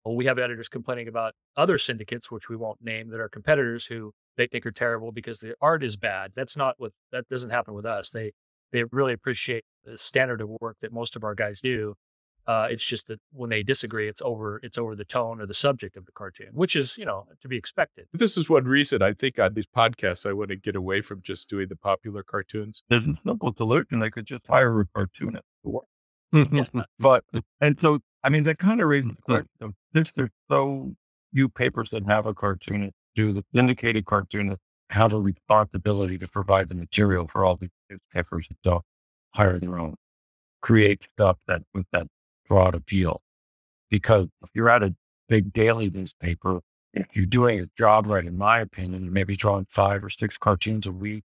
Well, 0.07 0.15
we 0.15 0.27
have 0.27 0.39
editors 0.39 0.69
complaining 0.69 1.09
about 1.09 1.35
other 1.57 1.79
syndicates, 1.79 2.31
which 2.31 2.49
we 2.49 2.55
won't 2.55 2.81
name, 2.81 3.11
that 3.11 3.19
are 3.19 3.29
competitors 3.29 3.87
who 3.87 4.13
they 4.37 4.47
think 4.47 4.65
are 4.65 4.71
terrible 4.71 5.11
because 5.11 5.41
the 5.41 5.57
art 5.61 5.83
is 5.83 5.97
bad. 5.97 6.31
That's 6.33 6.57
not 6.57 6.77
what 6.79 6.93
that 7.11 7.29
doesn't 7.29 7.51
happen 7.51 7.75
with 7.75 7.85
us. 7.85 8.11
They 8.11 8.31
they 8.71 8.85
really 8.93 9.13
appreciate 9.13 9.65
the 9.85 9.99
standard 9.99 10.41
of 10.41 10.49
work 10.61 10.77
that 10.81 10.93
most 10.93 11.17
of 11.17 11.25
our 11.25 11.35
guys 11.35 11.61
do. 11.61 11.95
Uh, 12.47 12.69
it's 12.71 12.87
just 12.87 13.09
that 13.09 13.19
when 13.33 13.51
they 13.51 13.65
disagree, 13.65 14.07
it's 14.07 14.23
over 14.23 14.61
it's 14.63 14.79
over 14.79 14.95
the 14.95 15.05
tone 15.05 15.41
or 15.41 15.47
the 15.47 15.53
subject 15.55 15.97
of 15.97 16.07
the 16.07 16.13
cartoon, 16.13 16.51
which 16.53 16.77
is 16.77 16.97
you 16.97 17.05
know 17.05 17.27
to 17.43 17.49
be 17.49 17.57
expected. 17.57 18.07
This 18.13 18.39
is 18.39 18.49
one 18.49 18.67
reason 18.67 19.03
I 19.03 19.13
think 19.13 19.41
on 19.41 19.55
these 19.55 19.67
podcasts, 19.67 20.25
I 20.25 20.35
want 20.35 20.51
to 20.51 20.57
get 20.57 20.77
away 20.77 21.01
from 21.01 21.21
just 21.21 21.51
doing 21.51 21.67
the 21.69 21.75
popular 21.75 22.23
cartoons. 22.23 22.85
There's 22.89 23.09
a 23.09 23.19
simple 23.27 23.53
solution. 23.57 23.99
They 23.99 24.11
could 24.11 24.27
just 24.27 24.47
hire 24.47 24.79
a 24.83 24.87
cartoonist 24.87 25.47
to 25.65 25.69
work. 25.69 25.87
But 27.01 27.25
and 27.61 27.81
so 27.81 28.01
I 28.27 28.29
mean 28.29 28.43
that 28.43 28.59
kind 28.59 28.81
of 28.81 28.89
raises 28.89 29.11
hmm, 29.11 29.15
the 29.15 29.23
hmm. 29.23 29.33
question 29.33 29.77
since 29.95 30.13
there's 30.13 30.31
so 30.51 30.97
few 31.33 31.49
papers 31.49 31.91
that 31.91 32.05
have 32.07 32.27
a 32.27 32.35
cartoonist, 32.35 32.95
do 33.15 33.33
the 33.33 33.45
syndicated 33.55 34.05
cartoonists 34.05 34.65
have 34.91 35.13
a 35.13 35.21
responsibility 35.21 36.19
to 36.19 36.27
provide 36.27 36.69
the 36.69 36.75
material 36.75 37.29
for 37.29 37.45
all 37.45 37.57
these 37.57 37.71
newspapers 37.89 38.49
that 38.49 38.61
don't 38.63 38.85
hire 39.35 39.59
their 39.59 39.79
own, 39.79 39.95
create 40.61 41.03
stuff 41.15 41.39
that 41.47 41.63
with 41.73 41.87
that 41.93 42.09
broad 42.49 42.75
appeal? 42.75 43.23
Because 43.91 44.27
if 44.43 44.51
you're 44.55 44.71
at 44.71 44.83
a 44.83 44.97
big 45.29 45.53
daily 45.53 45.89
newspaper, 45.89 46.61
if 46.95 47.07
you're 47.13 47.27
doing 47.27 47.59
your 47.59 47.69
job 47.79 48.07
right, 48.07 48.25
in 48.25 48.37
my 48.37 48.59
opinion, 48.61 49.05
you 49.05 49.11
may 49.11 49.25
be 49.25 49.37
drawing 49.37 49.67
five 49.71 50.03
or 50.03 50.11
six 50.11 50.37
cartoons 50.37 50.85
a 50.87 50.93
week, 50.93 51.23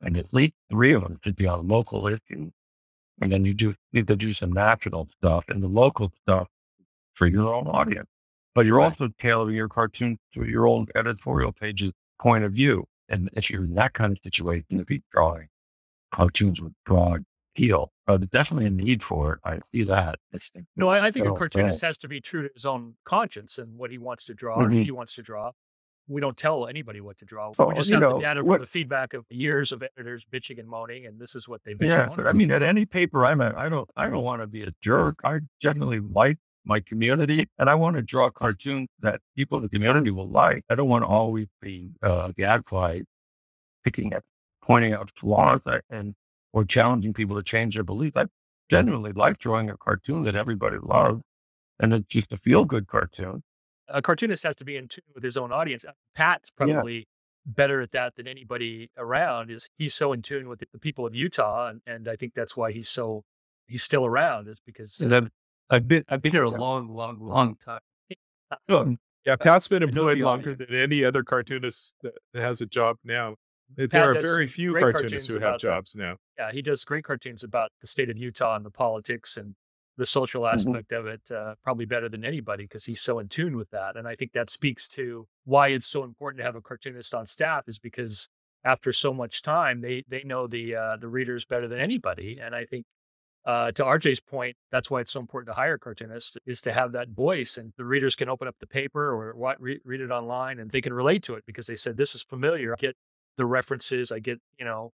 and 0.00 0.16
at 0.16 0.32
least 0.32 0.54
three 0.70 0.92
of 0.92 1.02
them 1.02 1.18
should 1.22 1.36
be 1.36 1.46
on 1.46 1.68
local 1.68 2.06
issues. 2.06 2.52
And 3.20 3.30
then 3.30 3.44
you 3.44 3.54
do 3.54 3.74
need 3.92 4.06
to 4.08 4.16
do 4.16 4.32
some 4.32 4.52
national 4.52 5.08
stuff 5.18 5.44
and 5.48 5.62
the 5.62 5.68
local 5.68 6.12
stuff 6.22 6.48
for 7.14 7.26
your 7.26 7.52
own 7.54 7.66
audience. 7.66 8.08
But 8.54 8.66
you're 8.66 8.78
Right. 8.78 8.86
also 8.86 9.08
tailoring 9.20 9.54
your 9.56 9.68
cartoon 9.68 10.18
to 10.34 10.44
your 10.44 10.66
own 10.66 10.86
editorial 10.94 11.52
page's 11.52 11.92
point 12.18 12.44
of 12.44 12.52
view. 12.52 12.86
And 13.08 13.28
if 13.34 13.50
you're 13.50 13.64
in 13.64 13.74
that 13.74 13.92
kind 13.92 14.12
of 14.12 14.18
situation, 14.22 14.78
to 14.78 14.84
be 14.84 15.02
drawing 15.12 15.48
cartoons 16.12 16.60
with 16.60 16.72
broad 16.84 17.24
appeal, 17.54 17.92
uh, 18.06 18.16
there's 18.16 18.30
definitely 18.30 18.66
a 18.66 18.70
need 18.70 19.02
for 19.02 19.34
it. 19.34 19.40
I 19.44 19.60
see 19.72 19.82
that. 19.84 20.18
It's, 20.32 20.50
No, 20.76 20.88
I, 20.88 21.06
I 21.06 21.10
think 21.10 21.26
a 21.26 21.28
so, 21.30 21.34
cartoonist 21.34 21.80
has 21.82 21.98
to 21.98 22.08
be 22.08 22.20
true 22.20 22.42
to 22.44 22.50
his 22.54 22.64
own 22.66 22.96
conscience 23.04 23.58
and 23.58 23.76
what 23.78 23.90
he 23.90 23.98
wants 23.98 24.24
to 24.26 24.34
draw 24.34 24.56
or 24.56 24.68
Mhm. 24.68 24.84
he 24.84 24.90
wants 24.90 25.14
to 25.16 25.22
draw. 25.22 25.52
We 26.10 26.20
don't 26.20 26.36
tell 26.36 26.66
anybody 26.66 27.00
what 27.00 27.18
to 27.18 27.24
draw. 27.24 27.52
Oh, 27.58 27.66
we 27.66 27.74
just 27.74 27.90
have 27.90 28.00
know, 28.00 28.14
the 28.14 28.20
data 28.24 28.42
what- 28.44 28.56
from 28.56 28.62
the 28.62 28.66
feedback 28.66 29.14
of 29.14 29.26
years 29.30 29.70
of 29.72 29.82
editors 29.82 30.26
bitching 30.30 30.58
and 30.58 30.68
moaning, 30.68 31.06
and 31.06 31.20
this 31.20 31.34
is 31.34 31.48
what 31.48 31.62
they 31.64 31.74
bitch 31.74 31.88
Yeah, 31.88 32.02
and 32.02 32.10
but 32.10 32.18
moan. 32.18 32.26
I 32.26 32.32
mean, 32.32 32.50
at 32.50 32.62
any 32.62 32.84
paper 32.84 33.24
I'm 33.24 33.40
at, 33.40 33.56
I 33.56 33.68
don't, 33.68 33.88
I 33.96 34.10
don't 34.10 34.24
want 34.24 34.42
to 34.42 34.46
be 34.46 34.62
a 34.64 34.72
jerk. 34.82 35.20
I 35.24 35.40
generally 35.60 36.00
like 36.00 36.38
my 36.64 36.80
community, 36.80 37.48
and 37.58 37.70
I 37.70 37.74
want 37.76 37.96
to 37.96 38.02
draw 38.02 38.28
cartoons 38.30 38.88
that 39.00 39.20
people 39.36 39.58
in 39.58 39.62
the 39.62 39.68
community 39.70 40.10
will 40.10 40.28
like. 40.28 40.64
I 40.68 40.74
don't 40.74 40.88
want 40.88 41.04
to 41.04 41.08
always 41.08 41.46
be 41.62 41.90
uh, 42.02 42.32
gadfly, 42.36 43.02
picking 43.84 44.12
at, 44.12 44.22
pointing 44.62 44.92
out 44.92 45.10
flaws, 45.18 45.60
and 45.88 46.14
or 46.52 46.64
challenging 46.64 47.12
people 47.14 47.36
to 47.36 47.42
change 47.42 47.74
their 47.74 47.84
beliefs. 47.84 48.16
I 48.16 48.26
genuinely 48.68 49.12
like 49.12 49.38
drawing 49.38 49.70
a 49.70 49.76
cartoon 49.76 50.24
that 50.24 50.34
everybody 50.34 50.76
loves, 50.82 51.22
and 51.78 51.94
it's 51.94 52.06
just 52.08 52.32
a 52.32 52.36
feel 52.36 52.64
good 52.64 52.88
cartoon. 52.88 53.42
A 53.90 54.02
cartoonist 54.02 54.44
has 54.44 54.56
to 54.56 54.64
be 54.64 54.76
in 54.76 54.88
tune 54.88 55.04
with 55.14 55.24
his 55.24 55.36
own 55.36 55.52
audience. 55.52 55.84
Uh, 55.84 55.92
Pat's 56.14 56.50
probably 56.50 57.06
better 57.46 57.80
at 57.80 57.92
that 57.92 58.16
than 58.16 58.26
anybody 58.26 58.90
around. 58.96 59.50
Is 59.50 59.68
he's 59.78 59.94
so 59.94 60.12
in 60.12 60.22
tune 60.22 60.48
with 60.48 60.62
the 60.72 60.78
people 60.78 61.06
of 61.06 61.14
Utah, 61.14 61.68
and, 61.68 61.80
and 61.86 62.08
I 62.08 62.16
think 62.16 62.34
that's 62.34 62.56
why 62.56 62.72
he's 62.72 62.88
so 62.88 63.24
he's 63.66 63.82
still 63.82 64.06
around. 64.06 64.48
Is 64.48 64.60
because 64.64 65.00
And 65.00 65.14
I've, 65.14 65.28
I've 65.68 65.88
been 65.88 66.04
I've 66.08 66.22
been 66.22 66.32
here 66.32 66.44
a 66.44 66.50
long, 66.50 66.88
long, 66.88 67.18
long 67.20 67.56
time. 67.56 67.80
Yeah, 69.26 69.36
Pat's 69.36 69.68
been 69.68 69.82
I 69.82 69.86
know 69.86 70.08
employed 70.08 70.18
longer 70.18 70.54
than 70.54 70.74
any 70.74 71.04
other 71.04 71.22
cartoonist 71.22 71.94
that 72.02 72.14
that 72.32 72.42
has 72.42 72.60
a 72.60 72.66
job 72.66 72.96
now. 73.04 73.36
There 73.76 74.10
are 74.10 74.14
very 74.14 74.48
few 74.48 74.72
cartoonists 74.72 75.00
cartoons 75.00 75.26
who 75.28 75.34
have 75.34 75.42
about 75.42 75.60
that. 75.60 75.66
jobs 75.66 75.94
now. 75.94 76.16
yeah, 76.36 76.50
he 76.50 76.60
does 76.60 76.84
great 76.84 77.04
cartoons 77.04 77.44
about 77.44 77.70
the 77.80 77.86
state 77.86 78.10
of 78.10 78.18
Utah 78.18 78.56
and 78.56 78.64
the 78.64 78.70
politics 78.70 79.36
and 79.36 79.54
the 79.96 80.06
social 80.06 80.46
aspect 80.46 80.92
of 80.92 81.06
it, 81.06 81.30
uh, 81.30 81.54
probably 81.62 81.84
better 81.84 82.08
than 82.08 82.24
anybody 82.24 82.64
because 82.64 82.86
he's 82.86 83.00
so 83.00 83.18
in 83.18 83.28
tune 83.28 83.56
with 83.56 83.70
that. 83.70 83.96
And 83.96 84.08
I 84.08 84.14
think 84.14 84.32
that 84.32 84.50
speaks 84.50 84.88
to 84.88 85.26
why 85.44 85.68
it's 85.68 85.86
so 85.86 86.04
important 86.04 86.38
to 86.40 86.44
have 86.44 86.56
a 86.56 86.60
cartoonist 86.62 87.14
on 87.14 87.26
staff 87.26 87.68
is 87.68 87.78
because 87.78 88.28
after 88.64 88.92
so 88.92 89.12
much 89.12 89.42
time, 89.42 89.80
they 89.80 90.04
they 90.08 90.22
know 90.24 90.46
the 90.46 90.76
uh, 90.76 90.96
the 90.96 91.08
readers 91.08 91.44
better 91.44 91.68
than 91.68 91.80
anybody. 91.80 92.38
And 92.40 92.54
I 92.54 92.64
think 92.64 92.84
uh, 93.46 93.72
to 93.72 93.84
RJ's 93.84 94.20
point, 94.20 94.56
that's 94.70 94.90
why 94.90 95.00
it's 95.00 95.12
so 95.12 95.20
important 95.20 95.48
to 95.54 95.54
hire 95.60 95.78
cartoonists 95.78 96.36
is 96.46 96.60
to 96.62 96.72
have 96.72 96.92
that 96.92 97.08
voice, 97.10 97.56
and 97.56 97.72
the 97.78 97.84
readers 97.84 98.14
can 98.14 98.28
open 98.28 98.46
up 98.48 98.56
the 98.60 98.66
paper 98.66 99.08
or 99.12 99.34
what, 99.34 99.60
re- 99.60 99.80
read 99.84 100.02
it 100.02 100.10
online, 100.10 100.58
and 100.58 100.70
they 100.70 100.82
can 100.82 100.92
relate 100.92 101.22
to 101.24 101.34
it 101.34 101.44
because 101.46 101.66
they 101.66 101.76
said 101.76 101.96
this 101.96 102.14
is 102.14 102.22
familiar. 102.22 102.74
I 102.74 102.76
get 102.78 102.96
the 103.36 103.46
references, 103.46 104.12
I 104.12 104.18
get 104.18 104.40
you 104.58 104.64
know 104.66 104.92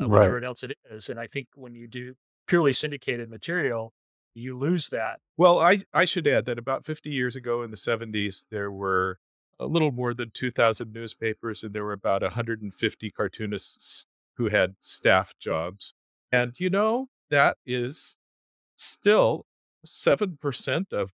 uh, 0.00 0.06
Right. 0.06 0.10
whatever 0.10 0.44
else 0.44 0.62
it 0.62 0.72
is. 0.90 1.08
And 1.08 1.18
I 1.20 1.26
think 1.26 1.48
when 1.54 1.74
you 1.74 1.88
do 1.88 2.14
purely 2.46 2.72
syndicated 2.72 3.28
material, 3.30 3.92
you 4.34 4.56
lose 4.56 4.88
that. 4.90 5.20
Well, 5.36 5.58
I, 5.58 5.82
I 5.92 6.04
should 6.04 6.26
add 6.26 6.44
that 6.46 6.58
about 6.58 6.84
50 6.84 7.10
years 7.10 7.36
ago 7.36 7.62
in 7.62 7.70
the 7.70 7.76
70s, 7.76 8.44
there 8.50 8.70
were 8.70 9.18
a 9.58 9.66
little 9.66 9.92
more 9.92 10.14
than 10.14 10.30
2,000 10.30 10.92
newspapers, 10.92 11.62
and 11.62 11.74
there 11.74 11.84
were 11.84 11.92
about 11.92 12.22
150 12.22 13.10
cartoonists 13.10 14.06
who 14.36 14.48
had 14.48 14.74
staff 14.80 15.34
jobs. 15.38 15.94
And, 16.32 16.54
you 16.58 16.70
know, 16.70 17.08
that 17.30 17.58
is 17.66 18.16
still 18.76 19.46
7% 19.86 20.92
of, 20.92 20.92
of 20.92 21.12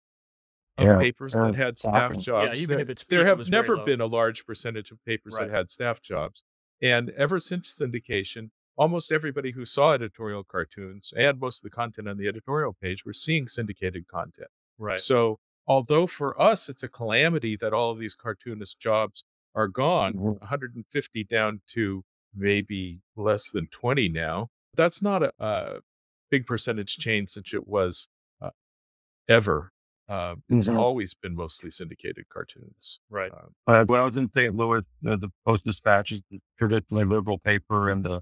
Yeah, 0.79 0.97
papers 0.99 1.33
that 1.33 1.55
had 1.55 1.79
staff 1.79 2.17
jobs. 2.17 2.49
Yeah, 2.57 2.61
even 2.61 2.77
There- 2.77 2.83
if 2.83 2.89
it's 2.89 3.03
there 3.05 3.25
have 3.25 3.49
never 3.49 3.77
been 3.77 3.99
a 4.01 4.05
large 4.05 4.45
percentage 4.45 4.91
of 4.91 5.03
papers 5.05 5.35
Right. 5.39 5.49
that 5.49 5.55
had 5.55 5.69
staff 5.69 6.01
jobs. 6.01 6.43
And 6.81 7.09
ever 7.11 7.39
since 7.39 7.77
syndication, 7.77 8.51
almost 8.77 9.11
everybody 9.11 9.51
who 9.51 9.65
saw 9.65 9.93
editorial 9.93 10.43
cartoons 10.43 11.11
and 11.17 11.39
most 11.39 11.59
of 11.59 11.63
the 11.63 11.75
content 11.75 12.07
on 12.07 12.17
the 12.17 12.27
editorial 12.27 12.73
page 12.81 13.03
were 13.05 13.13
seeing 13.13 13.47
syndicated 13.47 14.07
content. 14.07 14.49
Right. 14.77 14.99
So, 14.99 15.39
although 15.65 16.07
for 16.07 16.39
us 16.41 16.69
it's 16.69 16.83
a 16.83 16.87
calamity 16.87 17.55
that 17.57 17.73
all 17.73 17.91
of 17.91 17.99
these 17.99 18.15
cartoonist 18.15 18.79
jobs 18.79 19.23
are 19.55 19.67
gone, 19.67 20.13
Mhm. 20.13 20.39
150 20.41 21.23
down 21.23 21.61
to 21.67 22.03
maybe 22.33 23.01
less 23.15 23.49
than 23.51 23.67
20 23.67 24.07
now, 24.09 24.49
that's 24.75 25.01
not 25.01 25.23
a, 25.23 25.33
a 25.39 25.79
big 26.29 26.45
percentage 26.45 26.97
change 26.97 27.29
since 27.31 27.53
it 27.53 27.67
was 27.67 28.09
uh, 28.39 28.51
ever. 29.27 29.71
Uh, 30.07 30.35
it's 30.49 30.67
Mhm. 30.67 30.77
always 30.77 31.13
been 31.15 31.35
mostly 31.35 31.69
syndicated 31.71 32.29
cartoons. 32.29 32.99
Right. 33.09 33.31
Uh, 33.31 33.47
Uh, 33.65 33.85
when 33.87 33.99
I 33.99 34.05
was 34.05 34.15
in 34.15 34.29
St. 34.31 34.55
Louis, 34.55 34.83
uh, 35.05 35.15
the 35.17 35.29
Post 35.45 35.65
Dispatch 35.65 36.11
is 36.11 36.21
traditionally 36.57 37.03
liberal 37.03 37.39
paper, 37.39 37.89
and 37.89 38.05
the 38.05 38.21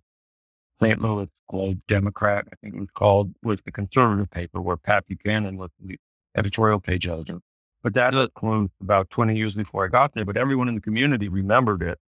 St. 0.82 1.02
Louis 1.02 1.30
Globe 1.50 1.82
Democrat, 1.88 2.46
I 2.52 2.56
think 2.62 2.76
it 2.76 2.80
was 2.80 2.90
called, 2.94 3.34
was 3.44 3.60
the 3.64 3.72
conservative 3.72 4.30
paper 4.30 4.62
where 4.62 4.78
Pat 4.78 5.06
Buchanan 5.08 5.58
was 5.58 5.70
the 5.80 5.98
editorial 6.36 6.80
page 6.80 7.08
editor. 7.08 7.40
But 7.82 7.94
that 7.94 8.14
closed 8.34 8.72
about 8.82 9.10
20 9.10 9.38
years 9.38 9.56
before 9.56 9.86
I 9.86 9.90
got 9.90 10.14
there. 10.14 10.26
But 10.26 10.38
everyone 10.38 10.68
in 10.68 10.76
the 10.76 10.82
community 10.82 11.30
remembered 11.30 11.82
it, 11.82 12.00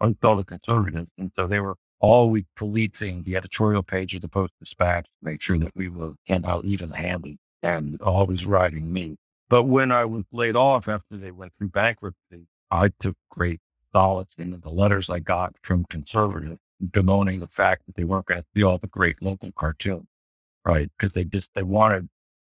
all 0.00 0.36
the 0.36 0.44
conservatives. 0.44 1.10
And 1.18 1.32
so 1.36 1.46
they 1.46 1.60
were 1.60 1.76
always 2.00 2.44
policing 2.56 3.24
the 3.24 3.36
editorial 3.36 3.82
page 3.82 4.14
of 4.14 4.20
the 4.22 4.28
Post 4.28 4.52
Dispatch 4.60 5.06
to 5.06 5.10
make 5.22 5.40
sure 5.42 5.58
that 5.58 5.74
we 5.74 5.88
were 5.88 6.14
out 6.30 6.64
even 6.64 6.92
handed 6.92 7.38
and 7.62 8.00
always 8.00 8.46
writing 8.46 8.92
me. 8.92 9.16
But 9.48 9.64
when 9.64 9.90
I 9.90 10.04
was 10.04 10.24
laid 10.32 10.56
off 10.56 10.88
after 10.88 11.16
they 11.16 11.30
went 11.30 11.52
through 11.58 11.70
bankruptcy, 11.70 12.46
I 12.70 12.90
took 13.00 13.16
great 13.30 13.60
solace 13.92 14.34
in 14.38 14.58
the 14.60 14.70
letters 14.70 15.10
I 15.10 15.18
got 15.18 15.54
from 15.62 15.84
conservatives 15.84 16.60
bemoaning 16.90 17.40
the 17.40 17.46
fact 17.46 17.86
that 17.86 17.96
they 17.96 18.04
weren't 18.04 18.26
going 18.26 18.40
to 18.40 18.46
see 18.54 18.62
all 18.62 18.78
the 18.78 18.86
great 18.86 19.22
local 19.22 19.52
cartoons, 19.52 20.06
right? 20.64 20.90
Because 20.96 21.12
they 21.12 21.24
just 21.24 21.50
they 21.54 21.62
wanted 21.62 22.08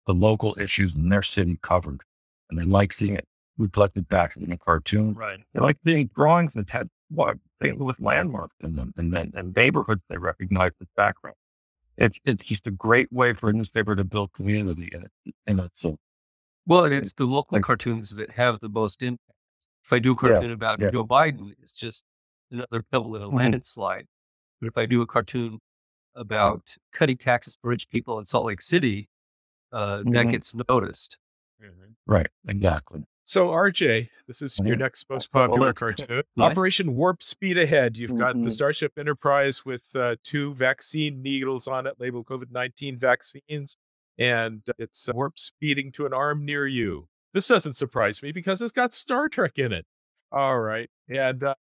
the 0.07 0.13
local 0.13 0.55
issues 0.59 0.95
in 0.95 1.09
their 1.09 1.21
city 1.21 1.57
covered, 1.61 2.01
and 2.49 2.59
they 2.59 2.65
liked 2.65 2.95
seeing 2.95 3.15
it 3.15 3.27
reflected 3.57 4.07
back 4.09 4.35
in 4.35 4.51
a 4.51 4.57
cartoon. 4.57 5.13
Right. 5.13 5.39
They 5.53 5.59
like 5.59 5.77
seeing 5.85 6.09
drawings 6.15 6.53
that 6.53 6.69
had 6.69 6.89
what 7.09 7.37
St. 7.61 7.79
Louis 7.79 7.95
landmarks 7.99 8.55
in 8.61 8.75
them, 8.75 8.93
and 8.97 9.13
then 9.13 9.31
and 9.35 9.55
neighborhoods 9.55 10.01
they 10.09 10.17
recognized 10.17 10.75
as 10.81 10.87
background. 10.95 11.35
It's 11.97 12.19
it's 12.25 12.45
just 12.45 12.67
a 12.67 12.71
great 12.71 13.11
way 13.11 13.33
for 13.33 13.49
a 13.49 13.53
newspaper 13.53 13.95
to 13.95 14.03
build 14.03 14.33
community, 14.33 14.89
and 14.93 15.05
it, 15.05 15.35
and 15.45 15.59
it's 15.59 15.83
a 15.83 15.95
Well, 16.65 16.85
and 16.85 16.93
it's 16.93 17.13
the 17.13 17.25
local 17.25 17.57
Like- 17.57 17.63
cartoons 17.63 18.15
that 18.15 18.31
have 18.31 18.59
the 18.59 18.69
most 18.69 19.03
impact. 19.03 19.29
If 19.85 19.91
I 19.91 19.99
do 19.99 20.13
a 20.13 20.15
cartoon 20.15 20.51
about 20.51 20.79
yeah. 20.79 20.91
Joe 20.91 21.05
Biden, 21.05 21.53
it's 21.61 21.73
just 21.73 22.05
another 22.49 22.83
pebble 22.89 23.15
in 23.15 23.21
a 23.21 23.27
mm-hmm. 23.27 23.37
landslide. 23.37 24.07
But 24.63 24.67
if 24.69 24.77
I 24.77 24.85
do 24.85 25.01
a 25.01 25.05
cartoon 25.05 25.59
about 26.15 26.77
cutting 26.93 27.17
taxes 27.17 27.57
for 27.61 27.67
rich 27.69 27.89
people 27.89 28.17
in 28.17 28.23
Salt 28.25 28.45
Lake 28.45 28.61
City, 28.61 29.09
uh, 29.73 29.97
that 29.97 30.05
Mhm. 30.27 30.31
gets 30.31 30.55
noticed. 30.69 31.17
right, 32.05 32.27
exactly. 32.47 33.05
So, 33.25 33.49
RJ, 33.51 34.09
this 34.27 34.41
is 34.41 34.57
your 34.59 34.75
Mhm. 34.75 34.79
next 34.79 35.09
most 35.09 35.31
popular 35.31 35.67
let's- 35.67 35.79
cartoon. 35.79 36.23
Nice. 36.37 36.51
Operation 36.51 36.95
Warp 36.95 37.21
Speed 37.23 37.57
Ahead. 37.57 37.97
You've 37.97 38.17
got 38.17 38.35
the 38.35 38.47
Mhm. 38.47 38.51
Starship 38.51 38.97
Enterprise 38.97 39.63
with 39.65 39.93
uh, 39.95 40.15
two 40.23 40.53
vaccine 40.53 41.21
needles 41.21 41.67
on 41.67 41.85
it 41.87 41.99
labeled 41.99 42.25
COVID 42.27 42.51
19 42.51 42.97
vaccines, 42.97 43.75
and 44.17 44.63
it's 44.77 45.07
uh, 45.09 45.13
warp 45.13 45.37
speeding 45.39 45.91
to 45.93 46.05
an 46.05 46.13
arm 46.13 46.43
near 46.45 46.67
you. 46.67 47.07
This 47.33 47.47
doesn't 47.49 47.73
surprise 47.73 48.21
me 48.21 48.31
because 48.33 48.61
it's 48.61 48.71
got 48.73 48.93
Star 48.93 49.27
Trek 49.29 49.57
in 49.57 49.71
it. 49.73 49.85
All 50.31 50.59
right. 50.59 50.89
And 51.09 51.43
uh, 51.43 51.55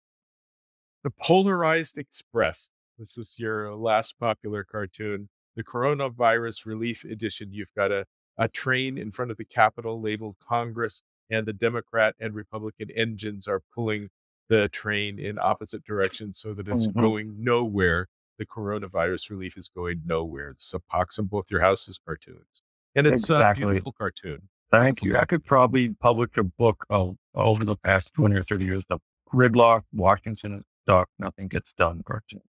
the 1.03 1.11
Polarized 1.11 1.97
Express. 1.99 2.71
This 3.01 3.17
is 3.17 3.37
your 3.39 3.73
last 3.75 4.19
popular 4.19 4.63
cartoon. 4.63 5.29
The 5.55 5.63
Coronavirus 5.63 6.67
Relief 6.67 7.03
Edition. 7.03 7.49
You've 7.51 7.73
got 7.75 7.91
a, 7.91 8.05
a 8.37 8.47
train 8.47 8.95
in 8.95 9.11
front 9.11 9.31
of 9.31 9.37
the 9.37 9.43
Capitol 9.43 9.99
labeled 9.99 10.35
Congress 10.39 11.01
and 11.27 11.47
the 11.47 11.51
Democrat 11.53 12.13
and 12.19 12.35
Republican 12.35 12.91
engines 12.91 13.47
are 13.47 13.63
pulling 13.73 14.09
the 14.49 14.69
train 14.69 15.17
in 15.17 15.39
opposite 15.39 15.83
directions 15.83 16.37
so 16.39 16.53
that 16.53 16.67
it's 16.67 16.85
Mhm. 16.85 17.01
going 17.01 17.43
nowhere. 17.43 18.07
The 18.37 18.45
coronavirus 18.45 19.31
relief 19.31 19.57
is 19.57 19.67
going 19.67 20.03
nowhere. 20.05 20.49
It's 20.51 20.71
a 20.71 20.79
pox 20.79 21.17
on 21.17 21.25
both 21.25 21.45
your 21.49 21.61
houses 21.61 21.99
cartoons. 22.05 22.61
And 22.93 23.07
it's 23.07 23.23
Exactly. 23.23 23.63
a 23.63 23.67
beautiful 23.67 23.93
cartoon. 23.93 24.49
Thank 24.69 25.01
you. 25.01 25.17
I 25.17 25.25
could 25.25 25.43
probably 25.43 25.89
publish 25.95 26.37
a 26.37 26.43
book 26.43 26.85
of, 26.87 27.17
over 27.33 27.65
the 27.65 27.77
past 27.77 28.13
20 28.13 28.35
or 28.35 28.43
30 28.43 28.65
years 28.65 28.83
of 28.91 29.01
gridlock, 29.33 29.85
Washington 29.91 30.53
is 30.59 30.63
stuck, 30.83 31.09
nothing 31.17 31.47
gets 31.47 31.73
done 31.73 32.03
cartoon. 32.03 32.41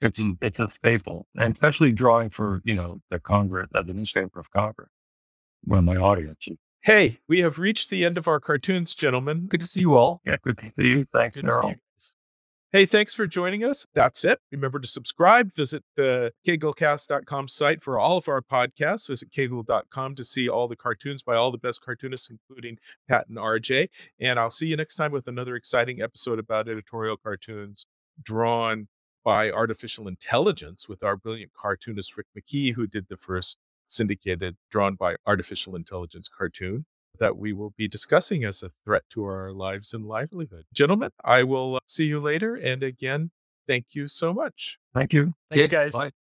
It's, 0.00 0.20
it's 0.42 0.58
a 0.58 0.68
staple, 0.68 1.26
and 1.36 1.54
especially 1.54 1.90
drawing 1.92 2.30
for, 2.30 2.60
you 2.64 2.74
know, 2.74 3.00
the 3.10 3.18
Congress, 3.18 3.68
uh, 3.74 3.82
the 3.82 3.94
newspaper 3.94 4.38
of 4.40 4.50
Congress, 4.50 4.90
where 5.64 5.80
my 5.82 5.96
audience. 5.96 6.46
Hey, 6.82 7.18
we 7.26 7.40
have 7.40 7.58
reached 7.58 7.88
the 7.90 8.04
end 8.04 8.18
of 8.18 8.28
our 8.28 8.38
cartoons, 8.38 8.94
gentlemen. 8.94 9.46
Good 9.48 9.60
to 9.60 9.66
see 9.66 9.80
you 9.80 9.94
all. 9.94 10.20
Yeah, 10.24 10.36
good 10.42 10.58
to 10.58 10.72
see 10.78 10.88
you. 10.88 11.06
Thanks, 11.12 11.36
Good 11.36 11.46
to 11.46 11.50
see 11.50 11.56
Daryl. 11.56 11.70
you. 11.70 11.76
Hey, 12.72 12.84
thanks 12.84 13.14
for 13.14 13.26
joining 13.26 13.64
us. 13.64 13.86
That's 13.94 14.22
it. 14.24 14.40
Remember 14.52 14.78
to 14.78 14.86
subscribe. 14.86 15.54
Visit 15.54 15.82
the 15.96 16.32
caglecast.com 16.46 17.48
site 17.48 17.82
for 17.82 17.98
all 17.98 18.18
of 18.18 18.28
our 18.28 18.42
podcasts. 18.42 19.08
Visit 19.08 19.30
cagle.com 19.30 20.14
to 20.14 20.24
see 20.24 20.48
all 20.48 20.68
the 20.68 20.76
cartoons 20.76 21.22
by 21.22 21.36
all 21.36 21.50
the 21.50 21.58
best 21.58 21.80
cartoonists, 21.82 22.28
including 22.28 22.76
Pat 23.08 23.28
and 23.28 23.38
RJ. 23.38 23.88
And 24.20 24.38
I'll 24.38 24.50
see 24.50 24.66
you 24.66 24.76
next 24.76 24.96
time 24.96 25.12
with 25.12 25.26
another 25.26 25.56
exciting 25.56 26.02
episode 26.02 26.38
about 26.38 26.68
editorial 26.68 27.16
cartoons. 27.16 27.86
drawn 28.22 28.88
by 29.26 29.50
artificial 29.50 30.06
intelligence 30.06 30.88
with 30.88 31.02
our 31.02 31.16
brilliant 31.16 31.52
cartoonist 31.52 32.16
Rick 32.16 32.28
McKee, 32.38 32.74
who 32.74 32.86
did 32.86 33.08
the 33.08 33.16
first 33.16 33.58
syndicated 33.88 34.56
drawn 34.70 34.94
by 34.94 35.16
artificial 35.26 35.74
intelligence 35.74 36.28
cartoon 36.28 36.86
that 37.18 37.36
we 37.36 37.52
will 37.52 37.74
be 37.76 37.88
discussing 37.88 38.44
as 38.44 38.62
a 38.62 38.70
threat 38.84 39.02
to 39.10 39.24
our 39.24 39.50
lives 39.52 39.92
and 39.92 40.06
livelihood. 40.06 40.64
Gentlemen, 40.72 41.10
I 41.24 41.42
will 41.42 41.74
uh, 41.74 41.78
see 41.88 42.04
you 42.04 42.20
later. 42.20 42.54
And 42.54 42.84
again, 42.84 43.32
thank 43.66 43.86
you 43.94 44.06
so 44.06 44.32
much. 44.32 44.78
Thank 44.94 45.12
you. 45.12 45.34
Thanks, 45.50 45.64
Okay, 45.64 45.76
guys. 45.76 45.92
bye. 45.92 46.12